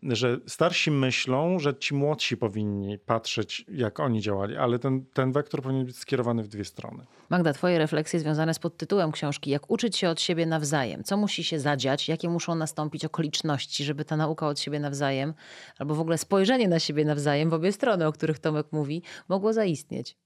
że 0.02 0.38
starsi 0.46 0.90
myślą, 0.90 1.58
że 1.58 1.74
ci 1.74 1.94
młodsi 1.94 2.36
powinni 2.36 2.98
patrzeć, 2.98 3.64
jak 3.68 4.00
oni 4.00 4.20
działali, 4.20 4.56
ale 4.56 4.78
ten, 4.78 5.04
ten 5.12 5.32
wektor 5.32 5.62
powinien 5.62 5.86
być 5.86 5.96
skierowany 5.96 6.42
w 6.42 6.48
dwie 6.48 6.64
strony. 6.64 7.06
Magda, 7.30 7.52
twoje 7.52 7.78
refleksje 7.78 8.20
związane 8.20 8.54
z 8.54 8.58
podtytułem 8.58 9.12
książki, 9.12 9.50
jak 9.50 9.70
uczyć 9.70 9.96
się 9.96 10.08
od 10.08 10.20
siebie 10.20 10.46
nawzajem, 10.46 11.04
co 11.04 11.16
musi 11.16 11.44
się 11.44 11.60
zadziać, 11.60 12.08
jakie 12.08 12.28
muszą 12.28 12.54
nastąpić 12.54 13.04
okoliczności, 13.04 13.84
żeby 13.84 14.04
ta 14.04 14.16
nauka 14.16 14.48
od 14.48 14.60
siebie 14.60 14.80
nawzajem, 14.80 15.34
albo 15.78 15.94
w 15.94 16.00
ogóle 16.00 16.18
spojrzenie 16.18 16.68
na 16.68 16.78
siebie 16.78 17.04
nawzajem 17.04 17.50
w 17.50 17.54
obie 17.54 17.72
strony, 17.72 18.06
o 18.06 18.12
których 18.12 18.38
Tomek 18.38 18.66
mówi, 18.72 19.02
mogło 19.28 19.52
zaistnieć? 19.52 20.16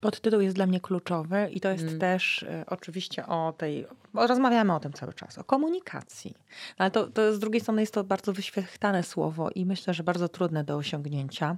Podtytuł 0.00 0.40
jest 0.40 0.56
dla 0.56 0.66
mnie 0.66 0.80
kluczowy 0.80 1.48
i 1.52 1.60
to 1.60 1.68
jest 1.68 1.84
Mm. 1.84 1.98
też 1.98 2.42
e, 2.42 2.64
oczywiście 2.66 3.26
o 3.26 3.54
tej, 3.58 3.86
bo 4.14 4.26
rozmawiamy 4.26 4.74
o 4.74 4.80
tym 4.80 4.92
cały 4.92 5.12
czas, 5.14 5.38
o 5.38 5.44
komunikacji. 5.44 6.34
No, 6.38 6.74
Ale 6.78 6.90
to, 6.90 7.06
to 7.06 7.34
z 7.34 7.38
drugiej 7.38 7.60
strony 7.60 7.80
jest 7.80 7.94
to 7.94 8.04
bardzo 8.04 8.32
wyświechtane 8.32 9.02
słowo 9.02 9.50
i 9.50 9.66
myślę, 9.66 9.94
że 9.94 10.02
bardzo 10.02 10.28
trudne 10.28 10.64
do 10.64 10.76
osiągnięcia. 10.76 11.56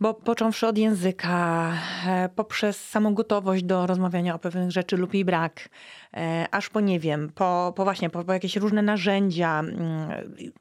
Bo 0.00 0.14
począwszy 0.14 0.66
od 0.66 0.78
języka, 0.78 1.72
e, 2.06 2.28
poprzez 2.28 2.88
samą 2.88 3.14
gotowość 3.14 3.64
do 3.64 3.86
rozmawiania 3.86 4.34
o 4.34 4.38
pewnych 4.38 4.70
rzeczy 4.70 4.96
lub 4.96 5.14
jej 5.14 5.24
brak, 5.24 5.68
e, 6.14 6.46
aż 6.50 6.68
po 6.68 6.80
nie 6.80 7.00
wiem, 7.00 7.30
po, 7.34 7.72
po 7.76 7.84
właśnie, 7.84 8.10
po, 8.10 8.24
po 8.24 8.32
jakieś 8.32 8.56
różne 8.56 8.82
narzędzia, 8.82 9.60
mm, 9.60 10.08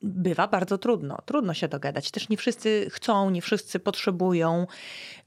bywa 0.01 0.47
bardzo 0.47 0.77
trudno. 0.77 1.17
Trudno 1.25 1.53
się 1.53 1.67
dogadać. 1.67 2.11
Też 2.11 2.29
nie 2.29 2.37
wszyscy 2.37 2.87
chcą, 2.89 3.29
nie 3.29 3.41
wszyscy 3.41 3.79
potrzebują. 3.79 4.67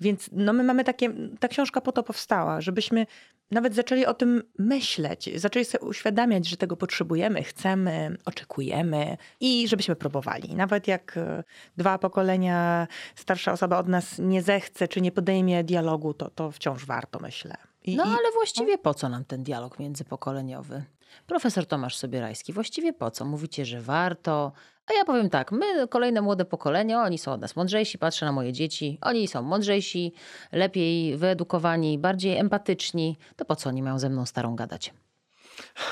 Więc 0.00 0.30
no 0.32 0.52
my 0.52 0.64
mamy 0.64 0.84
takie, 0.84 1.12
ta 1.40 1.48
książka 1.48 1.80
po 1.80 1.92
to 1.92 2.02
powstała, 2.02 2.60
żebyśmy 2.60 3.06
nawet 3.50 3.74
zaczęli 3.74 4.06
o 4.06 4.14
tym 4.14 4.42
myśleć, 4.58 5.30
zaczęli 5.40 5.64
sobie 5.64 5.84
uświadamiać, 5.86 6.48
że 6.48 6.56
tego 6.56 6.76
potrzebujemy, 6.76 7.42
chcemy, 7.42 8.16
oczekujemy 8.24 9.16
i 9.40 9.68
żebyśmy 9.68 9.96
próbowali. 9.96 10.54
Nawet 10.54 10.86
jak 10.88 11.16
e, 11.16 11.44
dwa 11.76 11.98
pokolenia 11.98 12.86
starsza 13.14 13.52
osoba 13.52 13.78
od 13.78 13.88
nas 13.88 14.18
nie 14.18 14.42
zechce 14.42 14.88
czy 14.88 15.00
nie 15.00 15.12
podejmie 15.12 15.64
dialogu, 15.64 16.14
to, 16.14 16.30
to 16.30 16.50
wciąż 16.50 16.84
warto, 16.86 17.18
myślę. 17.18 17.54
I, 17.84 17.96
No 17.96 18.04
i- 18.04 18.06
ale 18.08 18.32
właściwie 18.34 18.78
po 18.78 18.94
co 18.94 19.08
nam 19.08 19.24
ten 19.24 19.42
dialog 19.42 19.78
międzypokoleniowy? 19.78 20.84
Profesor 21.26 21.66
Tomasz 21.66 21.96
Sobierajski, 21.96 22.52
właściwie 22.52 22.92
po 22.92 23.10
co? 23.10 23.24
Mówicie, 23.24 23.64
że 23.64 23.80
warto. 23.80 24.52
A 24.90 24.92
ja 24.92 25.04
powiem 25.04 25.30
tak, 25.30 25.52
my, 25.52 25.88
kolejne 25.88 26.20
młode 26.20 26.44
pokolenie, 26.44 26.98
oni 26.98 27.18
są 27.18 27.32
od 27.32 27.40
nas 27.40 27.56
mądrzejsi, 27.56 27.98
patrzę 27.98 28.26
na 28.26 28.32
moje 28.32 28.52
dzieci, 28.52 28.98
oni 29.00 29.28
są 29.28 29.42
mądrzejsi, 29.42 30.12
lepiej 30.52 31.16
wyedukowani, 31.16 31.98
bardziej 31.98 32.36
empatyczni. 32.36 33.18
To 33.36 33.44
po 33.44 33.56
co 33.56 33.68
oni 33.68 33.82
mają 33.82 33.98
ze 33.98 34.08
mną 34.08 34.26
starą 34.26 34.56
gadać? 34.56 34.94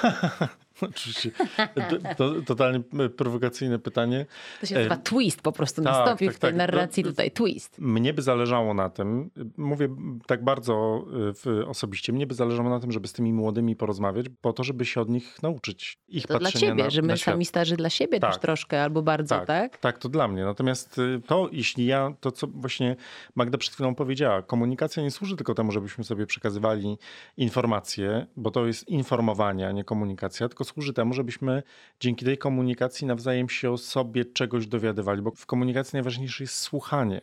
Oczywiście. 0.81 1.31
To, 1.75 2.15
to 2.17 2.43
totalnie 2.43 2.81
prowokacyjne 3.17 3.79
pytanie. 3.79 4.27
To 4.61 4.67
się 4.67 4.75
E, 4.75 4.79
nazywa 4.79 4.97
twist 4.97 5.43
po 5.43 5.53
prostu 5.53 5.83
tak, 5.83 5.93
nastąpił 5.93 6.29
tak, 6.29 6.37
w 6.37 6.39
tej 6.39 6.51
tak. 6.51 6.57
narracji 6.57 7.03
No, 7.03 7.11
tutaj, 7.11 7.31
twist. 7.31 7.79
Mnie 7.79 8.15
by 8.15 8.23
zależało 8.23 8.75
na 8.75 8.91
tym, 8.91 9.31
mówię 9.57 9.89
tak 10.27 10.45
bardzo 10.45 11.05
w- 11.09 11.65
osobiście, 11.67 12.13
mnie 12.13 12.27
by 12.27 12.35
zależało 12.35 12.71
na 12.71 12.81
tym, 12.81 12.93
żeby 12.93 13.09
z 13.09 13.13
tymi 13.13 13.33
młodymi 13.33 13.77
porozmawiać, 13.77 14.27
po 14.41 14.53
to, 14.53 14.65
żeby 14.65 14.85
się 14.85 15.01
od 15.01 15.09
nich 15.09 15.43
nauczyć. 15.43 15.99
Ich 16.09 16.27
To 16.27 16.39
dla 16.39 16.53
ciebie, 16.53 16.85
na, 16.85 16.91
że 16.91 17.03
my 17.03 17.19
sami 17.19 17.45
starzy 17.45 17.77
dla 17.77 17.91
siebie 17.91 18.21
Tak. 18.21 18.33
też 18.33 18.41
troszkę 18.41 18.83
albo 18.83 19.03
bardzo, 19.03 19.41
tak? 19.47 19.79
Tak, 19.79 19.99
to 19.99 20.09
dla 20.09 20.29
mnie. 20.29 20.45
Natomiast 20.45 20.99
y, 20.99 21.21
to, 21.27 21.49
jeśli 21.53 21.87
ja, 21.87 22.13
to 22.21 22.33
co 22.33 22.47
właśnie 22.47 22.97
Magda 23.35 23.59
przed 23.59 23.75
chwilą 23.75 23.95
powiedziała, 23.95 24.43
komunikacja 24.43 25.03
nie 25.03 25.11
służy 25.11 25.37
tylko 25.37 25.55
temu, 25.55 25.73
żebyśmy 25.73 26.05
sobie 26.05 26.27
przekazywali 26.27 26.99
informacje, 27.37 28.27
bo 28.37 28.51
to 28.51 28.67
jest 28.67 28.89
informowanie, 28.89 29.69
a 29.69 29.73
nie 29.73 29.85
komunikacja, 29.85 30.49
tylko 30.49 30.65
służy 30.67 30.93
temu, 30.93 31.15
żebyśmy 31.15 31.63
dzięki 32.01 32.25
tej 32.25 32.39
komunikacji 32.39 33.07
nawzajem 33.07 33.49
się 33.49 33.71
o 33.71 33.79
sobie 33.79 34.25
czegoś 34.25 34.67
dowiadywali, 34.67 35.23
bo 35.23 35.31
w 35.31 35.47
komunikacji 35.47 35.97
najważniejsze 35.97 36.45
jest 36.45 36.55
słuchanie. 36.55 37.21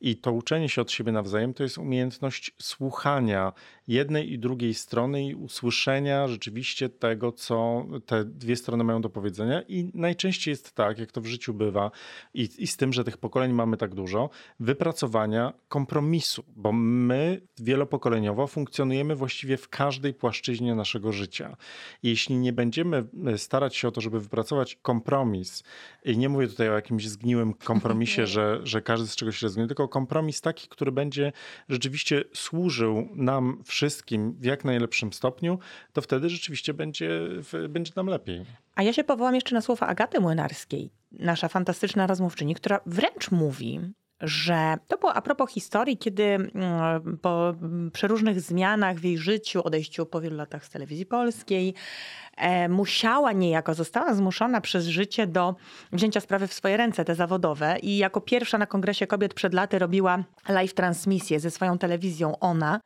I 0.00 0.16
to 0.16 0.32
uczenie 0.32 0.68
się 0.68 0.82
od 0.82 0.90
siebie 0.90 1.12
nawzajem 1.12 1.54
to 1.54 1.62
jest 1.62 1.78
umiejętność 1.78 2.54
słuchania 2.62 3.52
jednej 3.88 4.32
i 4.32 4.38
drugiej 4.38 4.74
strony 4.74 5.26
i 5.26 5.34
usłyszenia 5.34 6.28
rzeczywiście 6.28 6.88
tego, 6.88 7.32
co 7.32 7.86
te 8.06 8.24
dwie 8.24 8.56
strony 8.56 8.84
mają 8.84 9.00
do 9.00 9.10
powiedzenia. 9.10 9.62
I 9.68 9.90
najczęściej 9.94 10.52
jest 10.52 10.72
tak, 10.72 10.98
jak 10.98 11.12
to 11.12 11.20
w 11.20 11.26
życiu 11.26 11.54
bywa, 11.54 11.90
i, 12.34 12.48
i 12.58 12.66
z 12.66 12.76
tym, 12.76 12.92
że 12.92 13.04
tych 13.04 13.18
pokoleń 13.18 13.52
mamy 13.52 13.76
tak 13.76 13.94
dużo, 13.94 14.30
wypracowania 14.60 15.52
kompromisu, 15.68 16.44
bo 16.56 16.72
my 16.72 17.40
wielopokoleniowo 17.58 18.46
funkcjonujemy 18.46 19.16
właściwie 19.16 19.56
w 19.56 19.68
każdej 19.68 20.14
płaszczyźnie 20.14 20.74
naszego 20.74 21.12
życia. 21.12 21.56
Jeśli 22.02 22.36
nie 22.36 22.52
będziemy 22.72 23.04
e, 23.26 23.38
starać 23.38 23.76
się 23.76 23.88
o 23.88 23.90
to, 23.90 24.00
żeby 24.00 24.20
wypracować 24.20 24.76
kompromis, 24.82 25.62
i 26.04 26.18
nie 26.18 26.28
mówię 26.28 26.48
tutaj 26.48 26.68
o 26.68 26.72
jakimś 26.72 27.08
zgniłym 27.08 27.54
kompromisie, 27.54 28.26
że, 28.36 28.60
że 28.64 28.82
każdy 28.82 29.08
z 29.08 29.16
czegoś 29.16 29.42
rezygnuje, 29.42 29.68
tylko 29.68 29.88
kompromis 29.88 30.40
taki, 30.40 30.68
który 30.68 30.92
będzie 30.92 31.32
rzeczywiście 31.68 32.24
służył 32.34 33.08
nam 33.14 33.62
wszystkim 33.64 34.32
w 34.32 34.44
jak 34.44 34.64
najlepszym 34.64 35.12
stopniu, 35.12 35.58
to 35.92 36.02
wtedy 36.02 36.28
rzeczywiście 36.28 36.74
będzie, 36.74 37.20
będzie 37.68 37.92
nam 37.96 38.06
lepiej. 38.06 38.44
A 38.74 38.82
ja 38.82 38.92
się 38.92 39.04
powołam 39.04 39.34
jeszcze 39.34 39.54
na 39.54 39.60
słowa 39.60 39.86
Agaty 39.86 40.20
Młynarskiej, 40.20 40.90
nasza 41.12 41.48
fantastyczna 41.48 42.06
rozmówczyni, 42.06 42.54
która 42.54 42.80
wręcz 42.86 43.30
mówi, 43.30 43.80
że 44.22 44.76
to 44.88 44.98
było 44.98 45.14
a 45.14 45.22
propos 45.22 45.50
historii, 45.50 45.96
kiedy 45.96 46.24
mm, 46.24 47.18
po 47.22 47.48
mm, 47.50 47.90
przeróżnych 47.90 48.40
zmianach 48.40 48.96
w 48.96 49.04
jej 49.04 49.18
życiu, 49.18 49.62
odejściu 49.64 50.06
po 50.06 50.20
wielu 50.20 50.36
latach 50.36 50.64
z 50.64 50.70
telewizji 50.70 51.06
polskiej, 51.06 51.74
e, 52.36 52.68
musiała 52.68 53.32
niejako, 53.32 53.74
została 53.74 54.14
zmuszona 54.14 54.60
przez 54.60 54.86
życie 54.86 55.26
do 55.26 55.54
wzięcia 55.92 56.20
sprawy 56.20 56.46
w 56.46 56.52
swoje 56.52 56.76
ręce, 56.76 57.04
te 57.04 57.14
zawodowe. 57.14 57.76
I 57.82 57.96
jako 57.96 58.20
pierwsza 58.20 58.58
na 58.58 58.66
Kongresie 58.66 59.06
Kobiet 59.06 59.34
przed 59.34 59.54
laty 59.54 59.78
robiła 59.78 60.24
live 60.48 60.74
transmisję 60.74 61.40
ze 61.40 61.50
swoją 61.50 61.78
telewizją 61.78 62.38
Ona. 62.38 62.80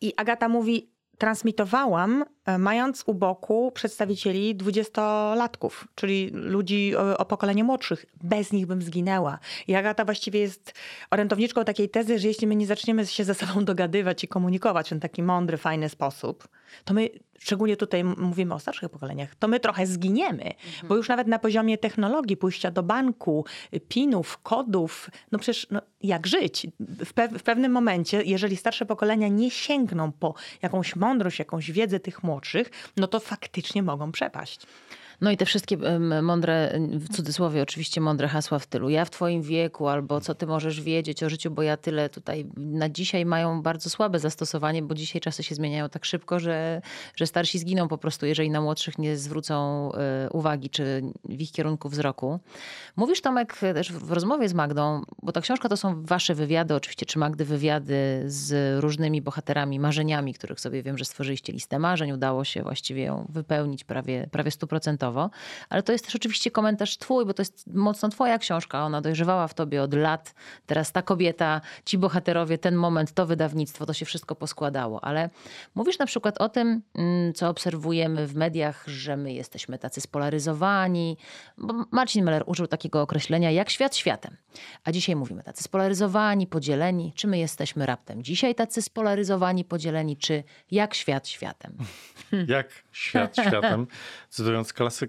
I 0.00 0.12
Agata 0.16 0.48
mówi, 0.48 0.91
transmitowałam, 1.22 2.24
e, 2.46 2.58
mając 2.58 3.02
u 3.06 3.14
boku 3.14 3.72
przedstawicieli 3.74 4.54
dwudziestolatków, 4.54 5.88
czyli 5.94 6.30
ludzi 6.32 6.96
o, 6.96 7.18
o 7.18 7.24
pokolenie 7.24 7.64
młodszych. 7.64 8.06
Bez 8.22 8.52
nich 8.52 8.66
bym 8.66 8.82
zginęła. 8.82 9.38
I 9.66 9.74
Agata 9.74 10.04
właściwie 10.04 10.40
jest 10.40 10.74
orędowniczką 11.10 11.64
takiej 11.64 11.88
tezy, 11.88 12.18
że 12.18 12.28
jeśli 12.28 12.46
my 12.46 12.56
nie 12.56 12.66
zaczniemy 12.66 13.06
się 13.06 13.24
ze 13.24 13.34
sobą 13.34 13.64
dogadywać 13.64 14.24
i 14.24 14.28
komunikować 14.28 14.86
w 14.86 14.88
ten 14.88 15.00
taki 15.00 15.22
mądry, 15.22 15.56
fajny 15.56 15.88
sposób, 15.88 16.48
to 16.84 16.94
my, 16.94 17.08
szczególnie 17.42 17.76
tutaj 17.76 18.04
mówimy 18.04 18.54
o 18.54 18.58
starszych 18.58 18.88
pokoleniach, 18.88 19.34
to 19.34 19.48
my 19.48 19.60
trochę 19.60 19.86
zginiemy. 19.86 20.50
Bo 20.88 20.96
już 20.96 21.08
nawet 21.08 21.26
na 21.26 21.38
poziomie 21.38 21.78
technologii, 21.78 22.36
pójścia 22.36 22.70
do 22.70 22.82
banku, 22.82 23.44
pinów, 23.88 24.38
kodów, 24.38 25.10
no 25.32 25.38
przecież 25.38 25.66
no, 25.70 25.82
jak 26.02 26.26
żyć? 26.26 26.66
W, 26.80 27.12
pew- 27.14 27.38
w 27.38 27.42
pewnym 27.42 27.72
momencie, 27.72 28.22
jeżeli 28.22 28.56
starsze 28.56 28.86
pokolenia 28.86 29.28
nie 29.28 29.50
sięgną 29.50 30.12
po 30.12 30.34
jakąś 30.62 30.96
mądrość, 30.96 31.38
jakąś 31.38 31.70
wiedzę 31.70 32.00
tych 32.00 32.22
młodszych, 32.22 32.70
no 32.96 33.06
to 33.06 33.20
faktycznie 33.20 33.82
mogą 33.82 34.12
przepaść. 34.12 34.66
No 35.22 35.30
i 35.30 35.36
te 35.36 35.44
wszystkie 35.44 35.76
mądre, 36.22 36.78
w 36.78 37.16
cudzysłowie 37.16 37.62
oczywiście 37.62 38.00
mądre 38.00 38.28
hasła 38.28 38.58
w 38.58 38.66
tylu 38.66 38.88
ja 38.88 39.04
w 39.04 39.10
twoim 39.10 39.42
wieku, 39.42 39.88
albo 39.88 40.20
co 40.20 40.34
ty 40.34 40.46
możesz 40.46 40.80
wiedzieć 40.80 41.22
o 41.22 41.30
życiu, 41.30 41.50
bo 41.50 41.62
ja 41.62 41.76
tyle 41.76 42.08
tutaj 42.08 42.46
na 42.56 42.88
dzisiaj 42.88 43.26
mają 43.26 43.62
bardzo 43.62 43.90
słabe 43.90 44.18
zastosowanie, 44.18 44.82
bo 44.82 44.94
dzisiaj 44.94 45.20
czasy 45.20 45.42
się 45.42 45.54
zmieniają 45.54 45.88
tak 45.88 46.04
szybko, 46.04 46.40
że, 46.40 46.82
że 47.16 47.26
starsi 47.26 47.58
zginą 47.58 47.88
po 47.88 47.98
prostu, 47.98 48.26
jeżeli 48.26 48.50
na 48.50 48.60
młodszych 48.60 48.98
nie 48.98 49.16
zwrócą 49.16 49.88
e, 49.92 50.28
uwagi, 50.30 50.70
czy 50.70 51.02
w 51.24 51.40
ich 51.40 51.52
kierunku 51.52 51.88
wzroku. 51.88 52.40
Mówisz 52.96 53.20
Tomek 53.20 53.58
też 53.58 53.92
w 53.92 54.12
rozmowie 54.12 54.48
z 54.48 54.54
Magdą, 54.54 55.02
bo 55.22 55.32
ta 55.32 55.40
książka 55.40 55.68
to 55.68 55.76
są 55.76 56.02
wasze 56.04 56.34
wywiady, 56.34 56.74
oczywiście, 56.74 57.06
czy 57.06 57.18
Magdy 57.18 57.44
wywiady 57.44 58.22
z 58.26 58.80
różnymi 58.82 59.22
bohaterami, 59.22 59.80
marzeniami, 59.80 60.34
których 60.34 60.60
sobie 60.60 60.82
wiem, 60.82 60.98
że 60.98 61.04
stworzyliście 61.04 61.52
listę 61.52 61.78
marzeń, 61.78 62.12
udało 62.12 62.44
się 62.44 62.62
właściwie 62.62 63.02
ją 63.02 63.26
wypełnić 63.28 63.84
prawie, 63.84 64.28
prawie 64.30 64.50
stuprocentowo. 64.50 65.11
Ale 65.68 65.82
to 65.82 65.92
jest 65.92 66.04
też 66.04 66.16
oczywiście 66.16 66.50
komentarz 66.50 66.98
twój, 66.98 67.26
bo 67.26 67.34
to 67.34 67.42
jest 67.42 67.66
mocno 67.66 68.08
twoja 68.08 68.38
książka. 68.38 68.84
Ona 68.84 69.00
dojrzewała 69.00 69.48
w 69.48 69.54
tobie 69.54 69.82
od 69.82 69.94
lat. 69.94 70.34
Teraz 70.66 70.92
ta 70.92 71.02
kobieta, 71.02 71.60
ci 71.84 71.98
bohaterowie, 71.98 72.58
ten 72.58 72.74
moment, 72.74 73.12
to 73.12 73.26
wydawnictwo, 73.26 73.86
to 73.86 73.92
się 73.92 74.06
wszystko 74.06 74.34
poskładało. 74.34 75.04
Ale 75.04 75.30
mówisz 75.74 75.98
na 75.98 76.06
przykład 76.06 76.38
o 76.40 76.48
tym, 76.48 76.82
mm, 76.94 77.34
co 77.34 77.48
obserwujemy 77.48 78.26
w 78.26 78.34
mediach, 78.34 78.84
że 78.86 79.16
my 79.16 79.32
jesteśmy 79.32 79.78
tacy 79.78 80.00
spolaryzowani. 80.00 81.16
Bo 81.58 81.74
Marcin 81.90 82.24
Meller 82.24 82.42
użył 82.46 82.66
takiego 82.66 83.02
określenia 83.02 83.50
jak 83.50 83.70
świat 83.70 83.96
światem. 83.96 84.36
A 84.84 84.92
dzisiaj 84.92 85.16
mówimy 85.16 85.42
tacy 85.42 85.62
spolaryzowani, 85.62 86.46
podzieleni. 86.46 87.12
Czy 87.16 87.26
my 87.26 87.38
jesteśmy 87.38 87.86
raptem 87.86 88.22
dzisiaj 88.22 88.54
tacy 88.54 88.82
spolaryzowani, 88.82 89.64
podzieleni, 89.64 90.16
czy 90.16 90.44
jak 90.70 90.94
świat 90.94 91.28
światem? 91.28 91.76
Jak 92.46 92.68
świat 92.92 93.36
światem, 93.36 93.86
cytując 94.28 94.72
klasyka. 94.72 95.01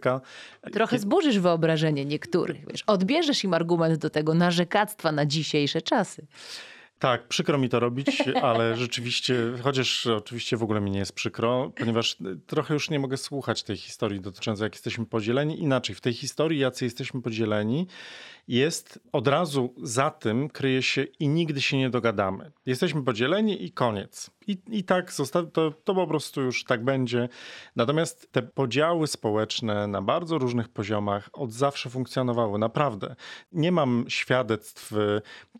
Trochę 0.73 0.99
zburzysz 0.99 1.39
wyobrażenie 1.39 2.05
niektórych. 2.05 2.67
Wiesz, 2.67 2.83
odbierzesz 2.87 3.43
im 3.43 3.53
argument 3.53 3.99
do 3.99 4.09
tego 4.09 4.33
narzekactwa 4.33 5.11
na 5.11 5.25
dzisiejsze 5.25 5.81
czasy. 5.81 6.27
Tak, 7.03 7.27
przykro 7.27 7.57
mi 7.57 7.69
to 7.69 7.79
robić, 7.79 8.23
ale 8.41 8.77
rzeczywiście, 8.77 9.35
chociaż 9.61 10.07
oczywiście 10.07 10.57
w 10.57 10.63
ogóle 10.63 10.81
mi 10.81 10.91
nie 10.91 10.99
jest 10.99 11.13
przykro, 11.13 11.71
ponieważ 11.75 12.17
trochę 12.47 12.73
już 12.73 12.89
nie 12.89 12.99
mogę 12.99 13.17
słuchać 13.17 13.63
tej 13.63 13.77
historii 13.77 14.21
dotyczącej, 14.21 14.65
jak 14.65 14.73
jesteśmy 14.73 15.05
podzieleni. 15.05 15.61
Inaczej, 15.61 15.95
w 15.95 16.01
tej 16.01 16.13
historii, 16.13 16.59
jacy 16.59 16.85
jesteśmy 16.85 17.21
podzieleni, 17.21 17.87
jest 18.47 18.99
od 19.11 19.27
razu 19.27 19.73
za 19.77 20.11
tym 20.11 20.49
kryje 20.49 20.81
się 20.81 21.03
i 21.03 21.27
nigdy 21.27 21.61
się 21.61 21.77
nie 21.77 21.89
dogadamy. 21.89 22.51
Jesteśmy 22.65 23.03
podzieleni 23.03 23.65
i 23.65 23.71
koniec. 23.71 24.31
I, 24.47 24.57
i 24.67 24.83
tak 24.83 25.11
zosta- 25.11 25.51
to, 25.51 25.71
to 25.71 25.95
po 25.95 26.07
prostu 26.07 26.41
już 26.41 26.63
tak 26.63 26.83
będzie. 26.83 27.29
Natomiast 27.75 28.31
te 28.31 28.41
podziały 28.41 29.07
społeczne 29.07 29.87
na 29.87 30.01
bardzo 30.01 30.37
różnych 30.37 30.69
poziomach 30.69 31.29
od 31.33 31.51
zawsze 31.51 31.89
funkcjonowały, 31.89 32.59
naprawdę. 32.59 33.15
Nie 33.51 33.71
mam 33.71 34.05
świadectw 34.07 34.93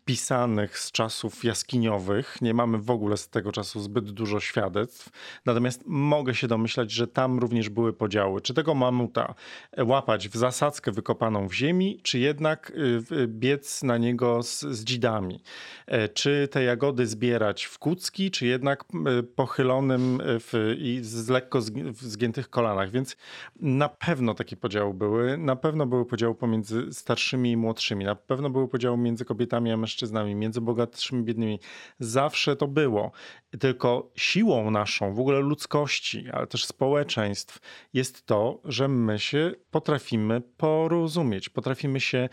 pisanych 0.04 0.78
z 0.78 0.92
czasów 0.92 1.44
jaskiniowych, 1.44 2.38
nie 2.42 2.54
mamy 2.54 2.78
w 2.78 2.90
ogóle 2.90 3.16
z 3.16 3.28
tego 3.28 3.52
czasu 3.52 3.80
zbyt 3.80 4.10
dużo 4.10 4.40
świadectw, 4.40 5.10
natomiast 5.46 5.82
mogę 5.86 6.34
się 6.34 6.48
domyślać, 6.48 6.90
że 6.90 7.06
tam 7.06 7.38
również 7.38 7.68
były 7.68 7.92
podziały. 7.92 8.40
Czy 8.40 8.54
tego 8.54 8.74
mamuta 8.74 9.34
łapać 9.78 10.28
w 10.28 10.36
zasadzkę 10.36 10.92
wykopaną 10.92 11.48
w 11.48 11.52
ziemi, 11.52 12.00
czy 12.02 12.18
jednak 12.18 12.72
y, 13.10 13.28
biec 13.28 13.82
na 13.82 13.98
niego 13.98 14.42
z, 14.42 14.60
z 14.60 14.84
dzidami? 14.84 15.42
E, 15.86 16.08
czy 16.08 16.48
te 16.50 16.62
jagody 16.64 17.06
zbierać 17.06 17.64
w 17.64 17.78
kucki, 17.78 18.30
czy 18.30 18.46
jednak 18.46 18.73
y, 18.82 19.22
pochylonym 19.22 20.20
w, 20.24 20.74
i 20.78 20.98
z 21.02 21.28
lekko 21.28 21.60
zgiętych 21.92 22.50
kolanach? 22.50 22.90
Więc 22.90 23.16
na 23.60 23.88
pewno 23.88 24.34
takie 24.34 24.56
podziały 24.56 24.94
były. 24.94 25.38
Na 25.38 25.56
pewno 25.56 25.86
były 25.86 26.06
podziały 26.06 26.34
pomiędzy 26.34 26.92
starszymi 26.92 27.50
i 27.50 27.56
młodszymi. 27.56 28.04
Na 28.04 28.14
pewno 28.14 28.50
były 28.50 28.68
podziały 28.68 28.96
między 28.96 29.24
kobietami 29.24 29.72
a 29.72 29.76
mężczyznami, 29.76 30.34
między 30.34 30.60
bogatszymi 30.60 31.22
i 31.22 31.24
biednymi. 31.24 31.60
Zawsze 31.98 32.56
to 32.56 32.68
było. 32.68 33.12
Tylko 33.60 34.10
siłą 34.16 34.70
naszą, 34.70 35.14
w 35.14 35.20
ogóle 35.20 35.40
ludzkości, 35.40 36.24
ale 36.32 36.46
też 36.46 36.64
społeczeństw 36.64 37.58
jest 37.92 38.26
to, 38.26 38.60
że 38.64 38.88
my 38.88 39.18
się 39.18 39.52
potrafimy 39.70 40.42
porozumieć, 40.56 41.48
potrafimy 41.48 42.00
się 42.00 42.28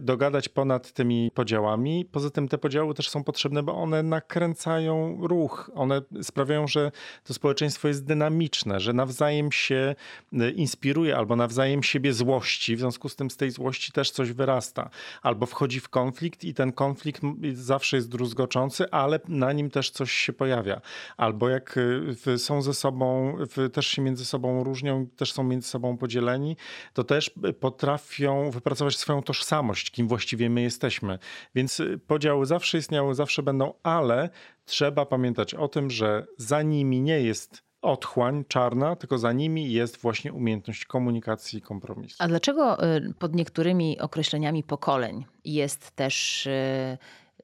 dogadać 0.00 0.48
ponad 0.48 0.92
tymi 0.92 1.30
podziałami. 1.34 2.04
Poza 2.04 2.30
tym 2.30 2.48
te 2.48 2.58
podziały 2.58 2.94
też 2.94 3.08
są 3.08 3.24
potrzebne, 3.24 3.62
bo 3.62 3.74
one 3.74 4.02
nakręcają 4.02 5.18
ruch. 5.26 5.65
One 5.74 6.02
sprawiają, 6.22 6.68
że 6.68 6.92
to 7.24 7.34
społeczeństwo 7.34 7.88
jest 7.88 8.04
dynamiczne, 8.04 8.80
że 8.80 8.92
nawzajem 8.92 9.52
się 9.52 9.94
inspiruje 10.54 11.16
albo 11.16 11.36
nawzajem 11.36 11.82
siebie 11.82 12.12
złości. 12.12 12.76
W 12.76 12.78
związku 12.78 13.08
z 13.08 13.16
tym 13.16 13.30
z 13.30 13.36
tej 13.36 13.50
złości 13.50 13.92
też 13.92 14.10
coś 14.10 14.32
wyrasta. 14.32 14.90
Albo 15.22 15.46
wchodzi 15.46 15.80
w 15.80 15.88
konflikt 15.88 16.44
i 16.44 16.54
ten 16.54 16.72
konflikt 16.72 17.22
zawsze 17.52 17.96
jest 17.96 18.10
druzgoczący, 18.10 18.90
ale 18.90 19.20
na 19.28 19.52
nim 19.52 19.70
też 19.70 19.90
coś 19.90 20.12
się 20.12 20.32
pojawia. 20.32 20.80
Albo 21.16 21.48
jak 21.48 21.76
y, 22.26 22.38
są 22.38 22.62
ze 22.62 22.74
sobą, 22.74 23.36
też 23.72 23.86
się 23.86 24.02
między 24.02 24.24
sobą 24.24 24.64
różnią, 24.64 25.06
też 25.16 25.32
są 25.32 25.44
między 25.44 25.68
sobą 25.68 25.96
podzieleni, 25.96 26.56
to 26.92 27.04
też 27.04 27.30
potrafią 27.60 28.50
wypracować 28.50 28.96
swoją 28.96 29.22
tożsamość, 29.22 29.90
kim 29.90 30.08
właściwie 30.08 30.50
my 30.50 30.62
jesteśmy. 30.62 31.18
Więc 31.54 31.82
podziały 32.06 32.46
zawsze 32.46 32.78
istniały, 32.78 33.14
zawsze 33.14 33.42
będą, 33.42 33.72
ale 33.82 34.30
trzeba 34.66 35.06
pamiętać 35.06 35.54
o 35.54 35.68
tym, 35.68 35.90
że 35.90 36.26
za 36.38 36.62
nimi 36.62 37.00
nie 37.00 37.20
jest 37.20 37.66
otchłań 37.82 38.44
czarna, 38.48 38.96
tylko 38.96 39.18
za 39.18 39.32
nimi 39.32 39.72
jest 39.72 39.96
właśnie 39.96 40.32
umiejętność 40.32 40.84
komunikacji 40.84 41.58
i 41.58 41.62
kompromisu. 41.62 42.16
A 42.18 42.28
dlaczego 42.28 42.94
y, 42.96 43.14
pod 43.18 43.34
niektórymi 43.34 44.00
określeniami 44.00 44.62
pokoleń 44.62 45.24
jest 45.44 45.90
też 45.90 46.48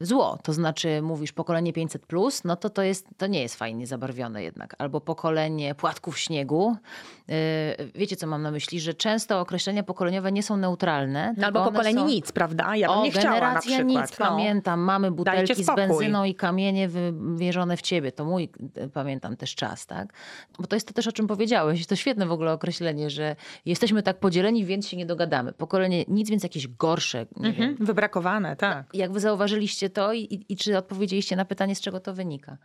zło. 0.03 0.39
To 0.43 0.53
znaczy, 0.53 1.03
mówisz 1.03 1.33
pokolenie 1.33 1.73
500, 1.73 2.07
plus, 2.07 2.45
no 2.45 2.57
to 2.57 2.71
to, 2.71 2.83
jest, 2.83 3.07
to 3.17 3.27
nie 3.27 3.43
jest 3.43 3.57
fajnie 3.57 3.87
zabarwione 3.87 4.43
jednak. 4.43 4.75
Albo 4.79 5.01
pokolenie 5.01 5.75
płatków 5.75 6.19
śniegu. 6.19 6.77
Yy, 7.29 7.35
wiecie, 7.95 8.17
co 8.17 8.27
mam 8.27 8.43
na 8.43 8.51
myśli? 8.51 8.81
Że 8.81 8.95
często 8.95 9.41
określenia 9.41 9.83
pokoleniowe 9.83 10.33
nie 10.33 10.43
są 10.43 10.57
neutralne. 10.57 11.35
No 11.37 11.47
albo 11.47 11.65
pokolenie 11.65 12.01
są... 12.01 12.07
nic, 12.07 12.33
prawda? 12.33 12.77
Ja 12.77 12.89
bym 12.89 12.99
o, 12.99 13.03
nie 13.05 13.11
chciała 13.11 13.35
generacja 13.35 13.79
na 13.79 13.85
nic, 13.85 14.19
no. 14.19 14.27
pamiętam. 14.27 14.81
Mamy 14.81 15.11
butelki 15.11 15.65
z 15.65 15.67
benzyną 15.77 16.25
i 16.25 16.35
kamienie 16.35 16.89
wywierzone 16.89 17.77
w 17.77 17.83
ciebie. 17.83 18.13
To 18.13 18.25
mój, 18.25 18.49
y, 18.79 18.89
pamiętam 18.89 19.37
też 19.37 19.55
czas, 19.55 19.87
tak? 19.87 20.13
Bo 20.59 20.67
to 20.67 20.77
jest 20.77 20.89
to 20.89 20.95
też, 20.95 21.07
o 21.07 21.13
czym 21.13 21.27
powiedziałeś. 21.27 21.87
To 21.87 21.97
świetne 21.97 22.27
w 22.27 22.33
ogóle 22.33 22.53
określenie, 22.53 23.11
że 23.11 23.37
jesteśmy 23.67 24.03
tak 24.03 24.19
podzieleni, 24.19 24.65
więc 24.65 24.89
się 24.89 24.97
nie 24.97 25.07
dogadamy. 25.07 25.53
Pokolenie 25.53 26.05
nic, 26.09 26.31
więc 26.31 26.43
jakieś 26.43 26.69
gorsze. 26.69 27.27
Mhm, 27.41 27.77
wybrakowane, 27.81 28.57
tak. 28.57 28.87
Jak 28.95 29.13
wy 29.13 29.21
zauważyliście 29.21 29.91
to 29.93 30.13
i, 30.13 30.45
i 30.49 30.57
czy 30.57 30.79
odpowiedzieliście 30.79 31.37
na 31.37 31.45
pytanie, 31.45 31.75
z 31.75 31.81
czego 31.81 32.01
to 32.01 32.15
wynika? 32.15 32.59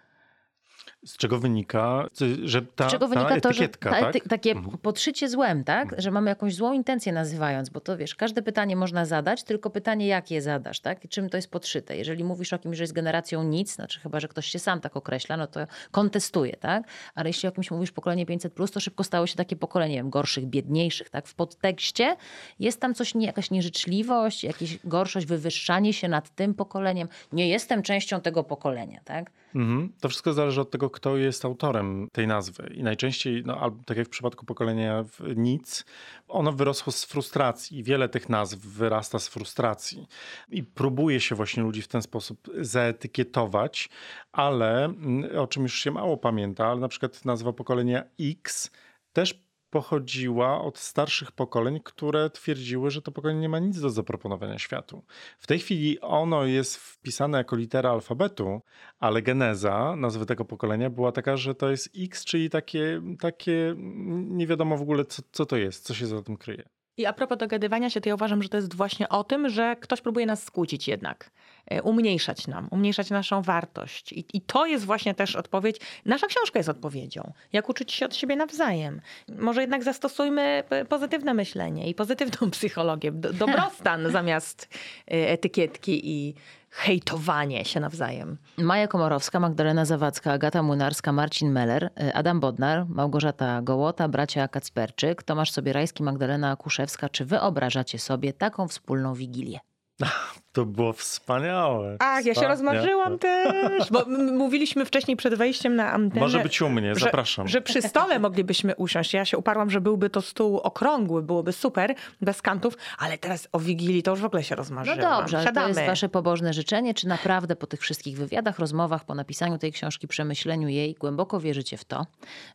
Z 1.08 1.18
czego 1.18 1.40
wynika, 1.40 2.08
że 2.44 2.62
ta, 2.62 2.90
z 2.90 2.92
czego 2.92 3.08
wynika 3.08 3.30
ta 3.30 3.36
etykietka, 3.36 3.90
to, 3.90 3.96
że 3.96 4.02
ta 4.02 4.14
tak? 4.14 4.28
takie 4.28 4.52
mhm. 4.52 4.78
podszycie 4.78 5.30
złem, 5.30 5.64
tak? 5.64 5.84
Mhm. 5.84 6.02
Że 6.02 6.12
mamy 6.12 6.30
jakąś 6.30 6.56
złą 6.56 6.74
intencję 6.74 7.14
nazywając, 7.14 7.70
bo 7.70 7.80
to 7.80 7.98
wiesz, 7.98 8.16
każde 8.16 8.42
pytanie 8.42 8.76
można 8.76 9.06
zadać, 9.06 9.44
tylko 9.44 9.70
pytanie, 9.70 10.08
jak 10.08 10.32
je 10.32 10.42
zadasz, 10.42 10.80
tak? 10.80 11.06
I 11.06 11.10
czym 11.10 11.30
to 11.30 11.38
jest 11.38 11.52
podszyte. 11.52 11.98
Jeżeli 11.98 12.24
mówisz 12.24 12.54
o 12.54 12.60
kimś, 12.60 12.78
że 12.78 12.84
jest 12.84 12.94
generacją 12.94 13.44
nic, 13.44 13.76
znaczy 13.76 14.00
chyba, 14.00 14.20
że 14.20 14.28
ktoś 14.28 14.48
się 14.48 14.60
sam 14.60 14.82
tak 14.82 14.98
określa, 14.98 15.38
no 15.38 15.48
to 15.48 15.60
kontestuje, 15.92 16.54
tak? 16.54 16.84
Ale 17.16 17.30
jeśli 17.30 17.50
o 17.50 17.52
kimś 17.52 17.72
mówisz 17.72 17.92
pokolenie 17.92 18.26
500+, 18.26 18.74
to 18.74 18.80
szybko 18.80 19.04
stało 19.04 19.28
się 19.28 19.36
takie 19.36 19.56
pokolenie 19.56 19.96
wiem, 19.96 20.10
gorszych, 20.10 20.46
biedniejszych, 20.46 21.10
tak? 21.10 21.28
W 21.28 21.36
podtekście 21.36 22.16
jest 22.60 22.82
tam 22.82 22.94
coś, 22.94 23.16
nie, 23.16 23.26
jakaś 23.26 23.52
nieżyczliwość, 23.52 24.44
jakaś 24.44 24.78
gorszość, 24.84 25.26
wywyższanie 25.26 25.94
się 25.94 26.08
nad 26.08 26.30
tym 26.30 26.54
pokoleniem. 26.54 27.08
Nie 27.32 27.50
jestem 27.50 27.84
częścią 27.84 28.22
tego 28.22 28.44
pokolenia, 28.44 29.02
tak? 29.06 29.32
Mhm. 29.56 29.94
To 30.00 30.10
wszystko 30.10 30.34
zależy 30.34 30.62
od 30.62 30.72
tego, 30.72 30.90
kto 30.90 31.18
jest 31.18 31.46
autorem 31.46 32.08
tej 32.12 32.28
nazwy. 32.28 32.74
I 32.76 32.84
najczęściej, 32.84 33.44
no, 33.46 33.72
tak 33.86 33.98
jak 33.98 34.08
w 34.08 34.10
przypadku 34.10 34.46
pokolenia 34.46 35.06
nic, 35.36 35.86
ono 36.28 36.52
wyrosło 36.52 36.94
z 36.94 37.06
frustracji. 37.06 37.84
Wiele 37.84 38.10
tych 38.10 38.30
nazw 38.30 38.58
wyrasta 38.58 39.20
z 39.20 39.28
frustracji. 39.28 40.08
I 40.50 40.64
próbuje 40.64 41.20
się 41.20 41.36
właśnie 41.36 41.64
ludzi 41.64 41.82
w 41.82 41.88
ten 41.88 42.02
sposób 42.02 42.50
zaetykietować, 42.60 43.90
ale 44.32 44.86
mm, 44.86 45.40
o 45.40 45.48
czym 45.48 45.64
już 45.64 45.80
się 45.80 45.92
mało 45.92 46.18
pamięta, 46.18 46.68
ale 46.68 46.80
na 46.80 46.88
przykład 46.88 47.26
nazwa 47.26 47.54
pokolenia 47.54 48.04
X 48.20 48.72
też 49.14 49.47
pochodziła 49.70 50.62
od 50.62 50.78
starszych 50.78 51.32
pokoleń, 51.32 51.80
które 51.84 52.30
twierdziły, 52.30 52.92
że 52.92 53.02
to 53.02 53.12
pokolenie 53.12 53.40
nie 53.40 53.50
ma 53.50 53.60
nic 53.60 53.82
do 53.82 53.90
zaproponowania 53.90 54.60
światu. 54.60 55.04
W 55.40 55.48
tej 55.48 55.60
chwili 55.60 56.00
ono 56.00 56.46
jest 56.46 56.78
wpisane 56.78 57.38
jako 57.38 57.56
litera 57.56 57.92
alfabetu, 57.92 58.62
ale 59.00 59.22
geneza 59.22 59.96
nazwy 59.96 60.26
tego 60.26 60.46
pokolenia 60.46 60.90
była 60.90 61.12
taka, 61.12 61.38
że 61.38 61.56
to 61.56 61.70
jest 61.70 61.90
X, 61.98 62.26
czyli 62.26 62.50
takie, 62.50 63.02
takie 63.20 63.76
nie 64.18 64.48
wiadomo 64.48 64.78
w 64.78 64.82
ogóle, 64.82 65.06
co, 65.06 65.22
co 65.32 65.46
to 65.46 65.58
jest, 65.58 65.84
co 65.86 65.94
się 65.94 66.08
za 66.08 66.22
tym 66.22 66.38
kryje. 66.38 66.64
I 66.98 67.06
a 67.06 67.14
propos 67.14 67.38
dogadywania 67.38 67.90
się, 67.90 68.02
to 68.02 68.10
ja 68.10 68.16
uważam, 68.16 68.44
że 68.44 68.50
to 68.50 68.58
jest 68.58 68.76
właśnie 68.76 69.10
o 69.10 69.24
tym, 69.24 69.50
że 69.50 69.76
ktoś 69.76 70.02
próbuje 70.02 70.26
nas 70.26 70.44
skłócić 70.44 70.88
jednak. 70.88 71.32
E, 71.68 71.82
umniejszać 71.82 72.48
nam, 72.48 72.68
umniejszać 72.72 73.10
naszą 73.10 73.42
wartość. 73.42 74.14
I, 74.14 74.26
I, 74.34 74.42
to 74.42 74.66
jest 74.66 74.86
właśnie 74.86 75.14
też 75.14 75.36
odpowiedź. 75.36 75.78
Nasza 76.06 76.28
książka 76.28 76.60
jest 76.60 76.70
odpowiedzią. 76.70 77.34
Jak 77.54 77.70
uczyć 77.70 77.92
się 77.92 78.06
od 78.06 78.16
siebie 78.16 78.36
nawzajem. 78.36 79.02
Może 79.40 79.62
jednak 79.62 79.84
zastosujmy 79.84 80.64
pozytywne 80.90 81.34
myślenie 81.34 81.90
i 81.90 81.96
pozytywną 81.96 82.52
psychologię. 82.58 83.12
Dobrostan 83.12 84.12
zamiast 84.12 84.68
e, 85.08 85.30
etykietki 85.30 86.10
i 86.12 86.36
hejtowanie 86.70 87.66
się 87.66 87.80
nawzajem. 87.80 88.38
Maja 88.58 88.88
Komorowska, 88.88 89.40
Magdalena 89.40 89.86
Zawadzka, 89.86 90.32
Agata 90.32 90.64
Młynarska, 90.64 91.12
Marcin 91.12 91.52
Meller, 91.52 91.90
e, 92.00 92.14
Adam 92.14 92.40
Bodnar, 92.40 92.86
Małgorzata 92.90 93.62
Gołota, 93.62 94.08
bracia 94.08 94.48
Kacperczyk, 94.48 95.24
Tomasz 95.24 95.52
Sobierajski, 95.52 96.04
Magdalena 96.04 96.56
Kuszewska. 96.56 97.10
Czy 97.10 97.26
wyobrażacie 97.26 98.00
sobie 98.00 98.34
taką 98.34 98.68
wspólną 98.68 99.14
wigilię? 99.14 99.60
To 100.52 100.66
było 100.66 100.94
wspaniałe. 100.94 101.98
Ach, 102.00 102.26
ja 102.26 102.36
się 102.36 102.48
rozmarzyłam 102.48 103.20
też. 103.20 103.92
Bo 103.92 104.06
mówiliśmy 104.34 104.86
wcześniej 104.86 105.18
przed 105.18 105.36
wejściem 105.36 105.76
na 105.76 105.92
antenę. 105.92 106.22
Może 106.22 106.40
być 106.40 106.62
u 106.62 106.70
mnie, 106.70 106.96
zapraszam. 106.96 107.48
Że, 107.48 107.52
że 107.52 107.62
przy 107.62 107.82
stole 107.82 108.20
moglibyśmy 108.20 108.76
usiąść. 108.76 109.14
Ja 109.14 109.26
się 109.26 109.38
uparłam, 109.38 109.70
że 109.70 109.82
byłby 109.82 110.10
to 110.10 110.22
stół 110.22 110.58
okrągły, 110.58 111.22
byłoby 111.22 111.54
super, 111.54 111.96
bez 112.22 112.42
kantów, 112.42 112.78
ale 112.98 113.18
teraz 113.18 113.48
o 113.52 113.60
Wigilii 113.60 114.04
to 114.04 114.12
już 114.12 114.22
w 114.22 114.26
ogóle 114.26 114.44
się 114.44 114.56
rozmarzyłam. 114.56 115.00
No 115.00 115.18
dobrze, 115.20 115.38
ale 115.38 115.52
to 115.52 115.68
jest 115.68 115.86
wasze 115.86 116.10
pobożne 116.10 116.54
życzenie. 116.54 116.94
Czy 116.94 117.08
naprawdę 117.08 117.56
po 117.56 117.68
tych 117.68 117.82
wszystkich 117.82 118.18
wywiadach, 118.18 118.60
rozmowach, 118.60 119.06
po 119.06 119.16
napisaniu 119.16 119.58
tej 119.58 119.72
książki, 119.72 120.08
przemyśleniu 120.08 120.68
jej, 120.68 120.94
głęboko 120.94 121.40
wierzycie 121.40 121.78
w 121.78 121.86
to, 121.86 122.06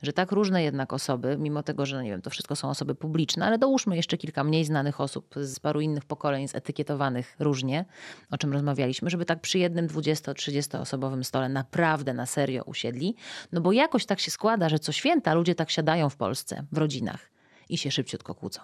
że 0.02 0.12
tak 0.12 0.32
różne 0.32 0.62
jednak 0.62 0.92
osoby, 0.92 1.36
mimo 1.38 1.62
tego, 1.62 1.86
że 1.86 1.96
no 1.96 2.02
nie 2.02 2.10
wiem, 2.10 2.22
to 2.22 2.30
wszystko 2.30 2.56
są 2.56 2.70
osoby 2.70 2.94
publiczne, 2.94 3.46
ale 3.46 3.58
dołóżmy 3.58 3.96
jeszcze 3.96 4.16
kilka 4.16 4.44
mniej 4.44 4.64
znanych 4.64 5.00
osób 5.00 5.34
z 5.36 5.60
paru 5.60 5.80
innych 5.80 6.04
pokoleń, 6.04 6.48
zetykietowanych 6.48 7.36
różnie, 7.38 7.84
o 8.30 8.38
czym 8.38 8.52
rozmawialiśmy, 8.52 9.10
żeby 9.10 9.24
tak 9.24 9.40
przy 9.40 9.58
jednym 9.58 9.88
20-30 9.88 10.80
osobowym 10.80 11.24
stole 11.24 11.48
naprawdę 11.48 12.14
na 12.14 12.26
serio 12.26 12.62
usiedli. 12.64 13.16
No 13.52 13.60
bo 13.60 13.72
jakoś 13.72 14.06
tak 14.06 14.20
się 14.20 14.30
składa, 14.30 14.68
że 14.68 14.78
co 14.78 14.92
święta 14.92 15.34
ludzie 15.34 15.54
tak 15.54 15.70
siadają 15.70 16.08
w 16.08 16.16
Polsce, 16.16 16.64
w 16.72 16.78
rodzinach 16.78 17.30
i 17.68 17.78
się 17.78 17.90
szybciutko 17.90 18.34
kłócą. 18.34 18.60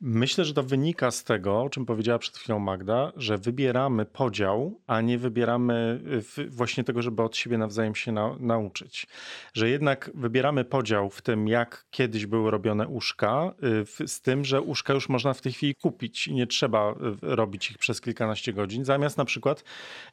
Myślę, 0.00 0.44
że 0.44 0.54
to 0.54 0.62
wynika 0.62 1.10
z 1.10 1.24
tego, 1.24 1.62
o 1.62 1.70
czym 1.70 1.86
powiedziała 1.86 2.18
przed 2.18 2.36
chwilą 2.36 2.58
Magda, 2.58 3.12
że 3.16 3.38
wybieramy 3.38 4.04
podział, 4.04 4.80
a 4.86 5.00
nie 5.00 5.18
wybieramy 5.18 6.00
y, 6.38 6.50
właśnie 6.50 6.84
tego, 6.84 7.02
żeby 7.02 7.22
od 7.22 7.36
siebie 7.36 7.58
nawzajem 7.58 7.94
się 7.94 8.12
na, 8.12 8.36
nauczyć. 8.40 9.06
Że 9.54 9.68
jednak 9.68 10.10
wybieramy 10.14 10.64
podział 10.64 11.10
w 11.10 11.22
tym, 11.22 11.48
jak 11.48 11.86
kiedyś 11.90 12.26
były 12.26 12.50
robione 12.50 12.88
uszka, 12.88 13.54
y, 14.00 14.08
z 14.08 14.20
tym, 14.20 14.44
że 14.44 14.62
uszka 14.62 14.94
już 14.94 15.08
można 15.08 15.34
w 15.34 15.40
tej 15.40 15.52
chwili 15.52 15.74
kupić 15.74 16.28
i 16.28 16.34
nie 16.34 16.46
trzeba 16.46 16.92
y, 16.92 16.94
robić 17.22 17.70
ich 17.70 17.78
przez 17.78 18.00
kilkanaście 18.00 18.52
godzin. 18.52 18.84
Zamiast 18.84 19.18
na 19.18 19.24
przykład, 19.24 19.64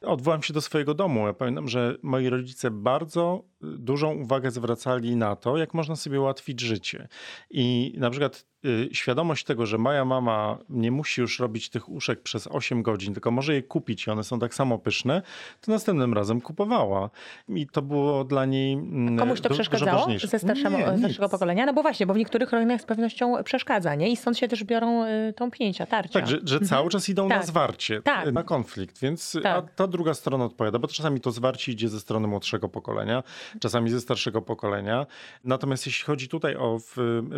odwołam 0.01 0.43
się 0.43 0.53
do 0.53 0.61
swojego 0.61 0.93
domu. 0.93 1.27
Ja 1.27 1.33
pamiętam, 1.33 1.67
że 1.67 1.97
moi 2.01 2.29
rodzice 2.29 2.71
bardzo 2.71 3.43
dużą 3.61 4.15
uwagę 4.15 4.51
zwracali 4.51 5.15
na 5.15 5.35
to, 5.35 5.57
jak 5.57 5.73
można 5.73 5.95
sobie 5.95 6.21
ułatwić 6.21 6.61
życie. 6.61 7.07
I 7.49 7.93
na 7.97 8.09
przykład 8.09 8.52
świadomość 8.91 9.43
tego, 9.43 9.65
że 9.65 9.77
moja 9.77 10.05
mama 10.05 10.57
nie 10.69 10.91
musi 10.91 11.21
już 11.21 11.39
robić 11.39 11.69
tych 11.69 11.89
uszek 11.89 12.21
przez 12.21 12.47
8 12.47 12.83
godzin, 12.83 13.13
tylko 13.13 13.31
może 13.31 13.53
je 13.53 13.63
kupić 13.63 14.07
i 14.07 14.11
one 14.11 14.23
są 14.23 14.39
tak 14.39 14.53
samo 14.53 14.79
pyszne, 14.79 15.21
to 15.61 15.71
następnym 15.71 16.13
razem 16.13 16.41
kupowała. 16.41 17.09
I 17.49 17.67
to 17.67 17.81
było 17.81 18.23
dla 18.23 18.45
niej. 18.45 18.73
Mm, 18.73 19.17
Komuś 19.17 19.41
to 19.41 19.49
przeszkadzało 19.49 20.07
ze 20.19 20.39
starszego, 20.39 20.77
nie, 20.77 20.97
starszego 20.97 21.29
pokolenia? 21.29 21.65
No 21.65 21.73
bo 21.73 21.81
właśnie, 21.81 22.05
bo 22.05 22.13
w 22.13 22.17
niektórych 22.17 22.51
rodzinach 22.51 22.81
z 22.81 22.85
pewnością 22.85 23.43
przeszkadza, 23.43 23.95
nie? 23.95 24.09
I 24.09 24.15
stąd 24.17 24.37
się 24.37 24.47
też 24.47 24.63
biorą 24.63 25.05
y, 25.05 25.33
tąpnięcia, 25.33 25.85
tarcia. 25.85 26.19
Tak, 26.19 26.27
że, 26.27 26.39
że 26.43 26.55
mhm. 26.55 26.69
cały 26.69 26.89
czas 26.89 27.09
idą 27.09 27.29
tak. 27.29 27.39
na 27.39 27.45
zwarcie, 27.45 28.01
tak. 28.01 28.31
na 28.31 28.43
konflikt, 28.43 28.99
więc 28.99 29.37
tak. 29.43 29.45
a 29.45 29.61
ta 29.75 29.87
druga 29.87 30.13
strona 30.13 30.45
odpowiada, 30.45 30.79
bo 30.79 30.87
czasami 30.87 31.21
to 31.21 31.31
zwarcie 31.31 31.71
idzie 31.71 31.89
ze 31.89 31.99
strony 31.99 32.27
młodszego 32.27 32.69
pokolenia, 32.69 33.23
czasami 33.59 33.89
ze 33.89 34.01
starszego 34.01 34.41
pokolenia. 34.41 35.05
Natomiast 35.43 35.85
jeśli 35.85 36.05
chodzi 36.05 36.27
tutaj 36.27 36.55
o, 36.55 36.77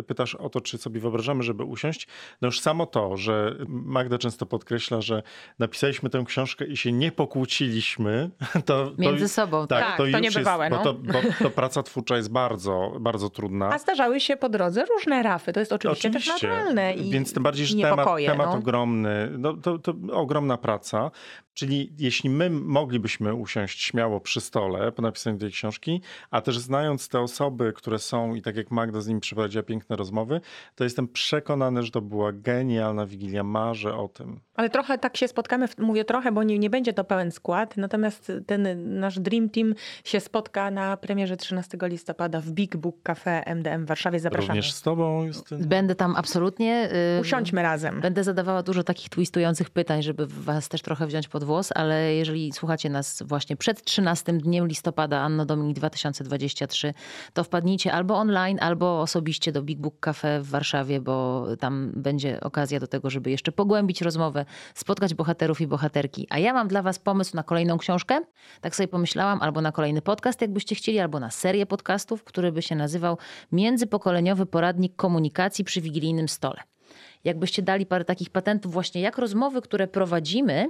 pytasz 0.06 0.34
o 0.34 0.48
to, 0.48 0.60
czy 0.60 0.78
sobie 0.78 1.00
wyobrażamy, 1.00 1.15
wyobrażamy, 1.16 1.42
żeby 1.42 1.64
usiąść, 1.64 2.06
no 2.42 2.46
już 2.46 2.60
samo 2.60 2.86
to, 2.86 3.16
że 3.16 3.56
Magda 3.68 4.18
często 4.18 4.46
podkreśla, 4.46 5.00
że 5.00 5.22
napisaliśmy 5.58 6.10
tę 6.10 6.24
książkę 6.26 6.66
i 6.66 6.76
się 6.76 6.92
nie 6.92 7.12
pokłóciliśmy, 7.12 8.30
to... 8.66 8.92
Między 8.98 9.24
to, 9.24 9.28
sobą. 9.28 9.66
Tak, 9.66 9.84
tak 9.84 9.96
to, 9.96 10.02
to 10.12 10.18
niebywałe. 10.18 10.68
Jest, 10.68 10.84
no. 10.84 10.94
bo, 10.94 11.12
to, 11.12 11.12
bo 11.12 11.44
to 11.44 11.50
praca 11.50 11.82
twórcza 11.82 12.16
jest 12.16 12.30
bardzo, 12.30 12.92
bardzo 13.00 13.30
trudna. 13.30 13.70
A 13.72 13.78
zdarzały 13.78 14.20
się 14.20 14.36
po 14.36 14.48
drodze 14.48 14.84
różne 14.84 15.22
rafy, 15.22 15.52
to 15.52 15.60
jest 15.60 15.72
oczywiście, 15.72 16.08
oczywiście. 16.08 16.32
też 16.32 16.42
naturalne 16.42 16.94
i 16.94 17.10
Więc 17.10 17.32
tym 17.32 17.42
bardziej, 17.42 17.66
że 17.66 17.76
temat, 17.76 18.08
temat 18.26 18.46
no. 18.46 18.58
ogromny, 18.58 19.30
no, 19.38 19.54
to, 19.54 19.78
to 19.78 19.94
ogromna 20.12 20.56
praca. 20.56 21.10
Czyli 21.56 21.92
jeśli 21.98 22.30
my 22.30 22.50
moglibyśmy 22.50 23.34
usiąść 23.34 23.82
śmiało 23.82 24.20
przy 24.20 24.40
stole 24.40 24.92
po 24.92 25.02
napisaniu 25.02 25.38
tej 25.38 25.50
książki, 25.50 26.00
a 26.30 26.40
też 26.40 26.58
znając 26.58 27.08
te 27.08 27.20
osoby, 27.20 27.72
które 27.72 27.98
są 27.98 28.34
i 28.34 28.42
tak 28.42 28.56
jak 28.56 28.70
Magda 28.70 29.00
z 29.00 29.06
nimi 29.06 29.20
przeprowadziła 29.20 29.62
piękne 29.62 29.96
rozmowy, 29.96 30.40
to 30.74 30.84
jestem 30.84 31.08
przekonany, 31.08 31.82
że 31.82 31.90
to 31.90 32.00
była 32.00 32.32
genialna 32.32 33.06
Wigilia. 33.06 33.44
Marzę 33.44 33.96
o 33.96 34.08
tym. 34.08 34.40
Ale 34.54 34.70
trochę 34.70 34.98
tak 34.98 35.16
się 35.16 35.28
spotkamy, 35.28 35.68
mówię 35.78 36.04
trochę, 36.04 36.32
bo 36.32 36.42
nie, 36.42 36.58
nie 36.58 36.70
będzie 36.70 36.92
to 36.92 37.04
pełen 37.04 37.30
skład, 37.30 37.76
natomiast 37.76 38.32
ten 38.46 38.98
nasz 39.00 39.18
Dream 39.20 39.50
Team 39.50 39.74
się 40.04 40.20
spotka 40.20 40.70
na 40.70 40.96
premierze 40.96 41.36
13 41.36 41.78
listopada 41.82 42.40
w 42.40 42.50
Big 42.50 42.76
Book 42.76 42.96
Cafe 43.02 43.42
MDM 43.46 43.84
w 43.84 43.88
Warszawie. 43.88 44.20
Zapraszamy. 44.20 44.48
Również 44.48 44.72
z 44.72 44.82
tobą, 44.82 45.24
Justyna. 45.24 45.66
Będę 45.66 45.94
tam 45.94 46.16
absolutnie. 46.16 46.90
Usiądźmy 47.20 47.62
razem. 47.62 48.00
Będę 48.00 48.24
zadawała 48.24 48.62
dużo 48.62 48.82
takich 48.82 49.08
twistujących 49.08 49.70
pytań, 49.70 50.02
żeby 50.02 50.26
was 50.26 50.68
też 50.68 50.82
trochę 50.82 51.06
wziąć 51.06 51.28
pod 51.28 51.45
włos, 51.46 51.72
ale 51.74 52.14
jeżeli 52.14 52.52
słuchacie 52.52 52.90
nas 52.90 53.22
właśnie 53.26 53.56
przed 53.56 53.84
13 53.84 54.32
dniem 54.32 54.66
listopada 54.66 55.20
Anno 55.20 55.46
Domini 55.46 55.74
2023, 55.74 56.94
to 57.32 57.44
wpadnijcie 57.44 57.92
albo 57.92 58.16
online, 58.16 58.58
albo 58.60 59.00
osobiście 59.00 59.52
do 59.52 59.62
Big 59.62 59.78
Book 59.78 60.00
Cafe 60.00 60.40
w 60.40 60.48
Warszawie, 60.48 61.00
bo 61.00 61.46
tam 61.60 61.92
będzie 61.96 62.40
okazja 62.40 62.80
do 62.80 62.86
tego, 62.86 63.10
żeby 63.10 63.30
jeszcze 63.30 63.52
pogłębić 63.52 64.02
rozmowę, 64.02 64.44
spotkać 64.74 65.14
bohaterów 65.14 65.60
i 65.60 65.66
bohaterki. 65.66 66.26
A 66.30 66.38
ja 66.38 66.52
mam 66.52 66.68
dla 66.68 66.82
was 66.82 66.98
pomysł 66.98 67.36
na 67.36 67.42
kolejną 67.42 67.78
książkę, 67.78 68.20
tak 68.60 68.76
sobie 68.76 68.88
pomyślałam, 68.88 69.42
albo 69.42 69.60
na 69.60 69.72
kolejny 69.72 70.02
podcast, 70.02 70.40
jakbyście 70.40 70.74
chcieli, 70.74 70.98
albo 70.98 71.20
na 71.20 71.30
serię 71.30 71.66
podcastów, 71.66 72.24
który 72.24 72.52
by 72.52 72.62
się 72.62 72.74
nazywał 72.74 73.18
Międzypokoleniowy 73.52 74.46
Poradnik 74.46 74.96
Komunikacji 74.96 75.64
przy 75.64 75.80
Wigilijnym 75.80 76.28
Stole 76.28 76.60
jakbyście 77.26 77.62
dali 77.62 77.86
parę 77.86 78.04
takich 78.04 78.30
patentów 78.30 78.72
właśnie, 78.72 79.00
jak 79.00 79.18
rozmowy, 79.18 79.62
które 79.62 79.86
prowadzimy, 79.86 80.68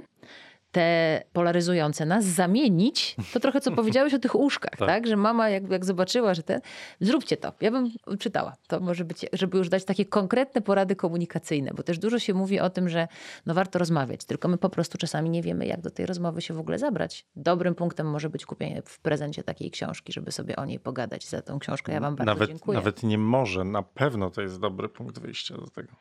te 0.77 1.23
polaryzujące 1.33 2.05
nas 2.05 2.25
zamienić, 2.25 3.15
to 3.33 3.39
trochę 3.39 3.61
co 3.61 3.71
powiedziałeś 3.71 4.13
o 4.13 4.19
tych 4.19 4.35
uszkach, 4.35 4.71
tak? 4.77 4.87
tak? 4.87 5.07
Że 5.07 5.15
mama 5.15 5.49
jak, 5.49 5.71
jak 5.71 5.85
zobaczyła, 5.85 6.33
że 6.33 6.43
ten, 6.43 6.61
zróbcie 6.99 7.37
to. 7.37 7.53
Ja 7.61 7.71
bym 7.71 7.89
czytała. 8.19 8.55
To 8.67 8.79
może 8.79 9.05
być, 9.05 9.25
żeby 9.33 9.57
już 9.57 9.69
dać 9.69 9.85
takie 9.85 10.05
konkretne 10.05 10.61
porady 10.61 10.95
komunikacyjne, 10.95 11.71
bo 11.73 11.83
też 11.83 11.99
dużo 11.99 12.19
się 12.19 12.33
mówi 12.33 12.59
o 12.59 12.69
tym, 12.69 12.89
że 12.89 13.07
no 13.45 13.53
warto 13.53 13.79
rozmawiać, 13.79 14.25
tylko 14.25 14.47
my 14.47 14.57
po 14.57 14.69
prostu 14.69 14.97
czasami 14.97 15.29
nie 15.29 15.41
wiemy, 15.41 15.65
jak 15.65 15.81
do 15.81 15.91
tej 15.91 16.05
rozmowy 16.05 16.41
się 16.41 16.53
w 16.53 16.59
ogóle 16.59 16.79
zabrać. 16.79 17.25
Dobrym 17.35 17.75
punktem 17.75 18.09
może 18.09 18.29
być 18.29 18.45
kupienie 18.45 18.81
w 18.85 18.99
prezencie 18.99 19.43
takiej 19.43 19.71
książki, 19.71 20.13
żeby 20.13 20.31
sobie 20.31 20.55
o 20.55 20.65
niej 20.65 20.79
pogadać 20.79 21.27
za 21.27 21.41
tą 21.41 21.59
książkę. 21.59 21.93
Ja 21.93 21.99
wam 21.99 22.15
bardzo 22.15 22.33
nawet, 22.33 22.49
dziękuję. 22.49 22.77
Nawet 22.77 23.03
nie 23.03 23.17
może, 23.17 23.63
na 23.63 23.83
pewno 23.83 24.29
to 24.29 24.41
jest 24.41 24.59
dobry 24.59 24.89
punkt 24.89 25.19
wyjścia 25.19 25.57
do 25.57 25.67
tego. 25.67 25.93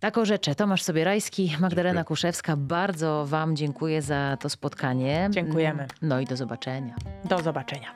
Tak 0.00 0.18
o 0.18 0.24
rzeczy. 0.24 0.54
Tomasz 0.54 0.82
Sobierajski, 0.82 1.56
Magdalena 1.60 1.94
Dziękuję. 2.00 2.04
Kuszewska. 2.04 2.56
Bardzo 2.56 3.26
wam 3.26 3.56
dziękuję 3.56 4.02
za 4.02 4.36
to 4.40 4.48
spotkanie. 4.48 5.28
Dziękujemy. 5.30 5.86
No 6.02 6.20
i 6.20 6.24
do 6.24 6.36
zobaczenia. 6.36 6.94
Do 7.24 7.38
zobaczenia. 7.38 7.88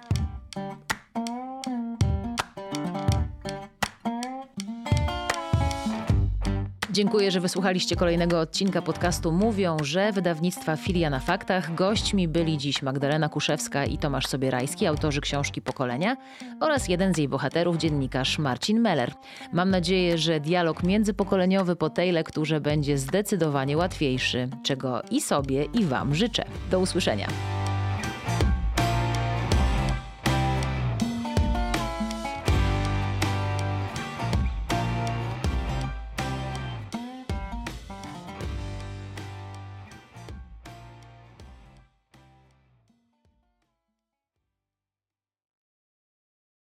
Dziękuję, 6.95 7.31
że 7.31 7.41
wysłuchaliście 7.41 7.97
kolejnego 7.97 8.41
odcinka 8.41 8.83
podcastu 8.83 9.33
Mówią, 9.33 9.77
że 9.83 10.13
wydawnictwa 10.13 10.77
Filia 10.77 11.11
na 11.11 11.21
Faktach. 11.21 11.75
Gośćmi 11.75 12.29
byli 12.29 12.59
dziś 12.59 12.83
Magdalena 12.83 13.29
Kuszewska 13.29 13.85
i 13.85 13.99
Tomasz 13.99 14.27
Sobierajski, 14.27 14.87
autorzy 14.87 15.21
książki 15.21 15.63
Pokolenia 15.63 16.17
oraz 16.61 16.89
jeden 16.89 17.15
z 17.15 17.19
jej 17.19 17.29
bohaterów, 17.29 17.77
dziennikarz 17.77 18.39
Marcin 18.39 18.81
Meller. 18.81 19.13
Mam 19.53 19.71
nadzieję, 19.71 20.19
że 20.19 20.41
dialog 20.41 20.83
międzypokoleniowy 20.83 21.77
po 21.77 21.91
tej 21.91 22.13
lekturze 22.13 22.61
będzie 22.61 22.99
zdecydowanie 22.99 23.77
łatwiejszy, 23.77 24.49
czego 24.63 25.03
i 25.11 25.21
sobie, 25.21 25.65
i 25.65 25.85
Wam 25.85 26.15
życzę. 26.15 26.45
Do 26.71 26.81
usłyszenia. 26.81 27.29